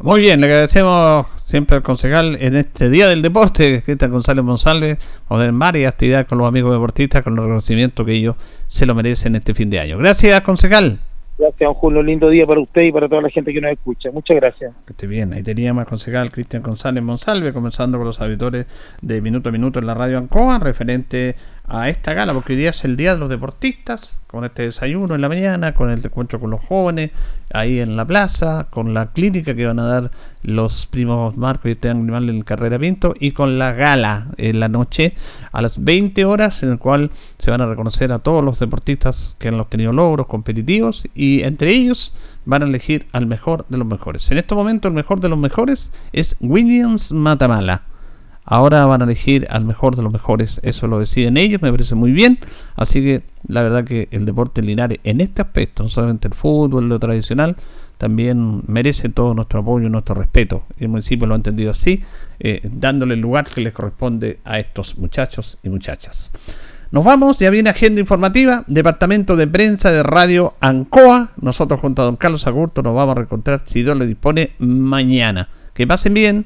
Muy 0.02 0.22
bien, 0.22 0.40
le 0.40 0.48
agradecemos 0.48 1.26
siempre 1.44 1.76
al 1.76 1.84
concejal 1.84 2.38
en 2.40 2.56
este 2.56 2.90
Día 2.90 3.10
del 3.10 3.22
Deporte, 3.22 3.82
Cristian 3.84 4.12
González 4.12 4.46
Monsalve, 4.46 4.98
vamos 5.28 5.42
a 5.42 5.46
tener 5.46 5.60
varias 5.60 5.92
actividades 5.92 6.26
con 6.26 6.38
los 6.38 6.48
amigos 6.48 6.72
deportistas, 6.72 7.22
con 7.22 7.34
el 7.34 7.44
reconocimiento 7.44 8.06
que 8.06 8.14
ellos 8.14 8.38
se 8.68 8.86
lo 8.86 8.96
merecen 8.96 9.36
este 9.36 9.54
fin 9.54 9.70
de 9.70 9.82
año. 9.82 9.98
Gracias, 9.98 10.40
concejal. 10.40 11.00
Gracias, 11.38 11.60
don 11.60 11.74
Julio. 11.74 12.02
Lindo 12.02 12.30
día 12.30 12.46
para 12.46 12.62
usted 12.62 12.84
y 12.84 12.92
para 12.94 13.10
toda 13.10 13.22
la 13.22 13.30
gente 13.30 13.54
que 13.54 13.60
nos 13.60 13.72
escucha. 13.72 14.10
Muchas 14.12 14.38
gracias. 14.38 14.74
Que 14.86 14.94
esté 14.94 15.08
bien. 15.08 15.34
Ahí 15.34 15.44
teníamos 15.44 15.82
al 15.82 15.88
concejal 15.88 16.32
Cristian 16.32 16.64
González 16.64 17.02
Monsalve, 17.04 17.52
comenzando 17.52 17.98
con 17.98 18.08
los 18.08 18.22
auditores 18.22 18.68
de 19.02 19.22
Minuto 19.22 19.50
a 19.50 19.52
Minuto 19.52 19.80
en 19.80 19.86
la 19.86 19.96
radio 19.96 20.18
Ancoa, 20.18 20.60
referente 20.60 21.36
a 21.70 21.88
esta 21.90 22.14
gala, 22.14 22.34
porque 22.34 22.54
hoy 22.54 22.60
día 22.60 22.72
es 22.72 22.84
el 22.84 22.98
Día 22.98 23.14
de 23.14 23.20
los 23.20 23.30
Deportistas, 23.30 24.20
con 24.28 24.44
este 24.44 24.64
desayuno 24.64 25.16
en 25.16 25.22
la 25.22 25.30
mañana, 25.30 25.74
con 25.74 25.90
el 25.90 26.04
encuentro 26.04 26.40
con 26.40 26.50
los 26.50 26.60
jóvenes, 26.62 27.12
ahí 27.54 27.80
en 27.80 27.96
la 27.96 28.06
plaza, 28.06 28.68
con 28.70 28.94
la 28.94 29.12
clínica 29.12 29.56
que 29.56 29.66
van 29.66 29.80
a 29.80 29.86
dar 29.86 30.12
los 30.44 30.88
primos 30.88 31.38
Marcos 31.38 31.66
y 31.66 31.72
Esteban 31.72 32.04
Grimal 32.04 32.30
en 32.30 32.42
Carrera 32.42 32.78
Pinto, 32.80 33.14
y 33.20 33.32
con 33.32 33.60
la 33.60 33.74
gala 33.74 34.28
en 34.38 34.60
la 34.60 34.68
noche 34.68 35.16
a 35.52 35.62
las 35.62 35.84
20 35.84 36.26
horas, 36.26 36.64
en 36.64 36.72
el 36.72 36.80
cual 36.80 37.12
se 37.38 37.52
van 37.52 37.62
a 37.62 37.68
reconocer 37.68 38.12
a 38.12 38.20
todos 38.20 38.44
los 38.44 38.60
deportistas 38.60 39.36
que 39.38 39.48
han 39.48 39.60
obtenido 39.60 39.94
logros 39.94 40.28
competitivos, 40.28 41.08
y 41.14 41.44
entre 41.44 41.72
ellos 41.72 42.16
van 42.46 42.64
a 42.64 42.66
elegir 42.66 43.08
al 43.12 43.28
mejor 43.28 43.66
de 43.70 43.78
los 43.78 43.88
mejores. 43.88 44.30
En 44.32 44.40
este 44.40 44.56
momento 44.56 44.88
el 44.88 44.94
mejor 44.96 45.20
de 45.20 45.30
los 45.30 45.38
mejores 45.38 45.92
es 46.14 46.36
Williams 46.40 47.12
Matamala. 47.12 47.84
Ahora 48.46 48.86
van 48.86 49.02
a 49.02 49.06
elegir 49.06 49.48
al 49.50 49.66
mejor 49.66 49.96
de 49.96 50.02
los 50.02 50.12
mejores. 50.12 50.60
Eso 50.64 50.88
lo 50.88 51.00
deciden 51.00 51.38
ellos, 51.38 51.62
me 51.62 51.72
parece 51.72 51.96
muy 51.96 52.12
bien. 52.12 52.40
Así 52.76 53.02
que 53.02 53.24
la 53.48 53.62
verdad 53.62 53.84
que 53.84 54.08
el 54.12 54.26
deporte 54.26 54.62
Linares 54.62 55.00
en 55.04 55.22
este 55.22 55.42
aspecto, 55.42 55.84
no 55.84 55.90
solamente 55.90 56.28
el 56.28 56.34
fútbol, 56.34 56.90
lo 56.90 57.00
tradicional, 57.00 57.56
también 58.00 58.64
merece 58.66 59.10
todo 59.10 59.34
nuestro 59.34 59.60
apoyo 59.60 59.88
y 59.88 59.90
nuestro 59.90 60.16
respeto. 60.16 60.64
El 60.80 60.88
municipio 60.88 61.28
lo 61.28 61.34
ha 61.34 61.38
entendido 61.38 61.72
así, 61.72 62.02
eh, 62.40 62.62
dándole 62.64 63.16
el 63.16 63.20
lugar 63.20 63.46
que 63.46 63.62
les 63.62 63.74
corresponde 63.74 64.40
a 64.46 64.58
estos 64.58 64.98
muchachos 64.98 65.58
y 65.64 65.70
muchachas. 65.70 66.32
Nos 66.92 67.04
vamos, 67.04 67.38
ya 67.38 67.52
viene 67.52 67.70
agenda 67.70 68.02
informativa, 68.02 68.64
Departamento 68.66 69.36
de 69.36 69.46
Prensa 69.48 69.92
de 69.92 70.02
Radio 70.02 70.56
Ancoa. 70.60 71.30
Nosotros 71.40 71.80
junto 71.82 72.02
a 72.02 72.06
don 72.06 72.16
Carlos 72.16 72.48
Agurto 72.48 72.82
nos 72.82 72.96
vamos 72.96 73.12
a 73.12 73.16
reencontrar, 73.16 73.62
si 73.66 73.84
Dios 73.84 73.96
le 73.96 74.08
dispone, 74.08 74.54
mañana. 74.58 75.50
Que 75.76 75.86
pasen 75.86 76.16
bien. 76.16 76.46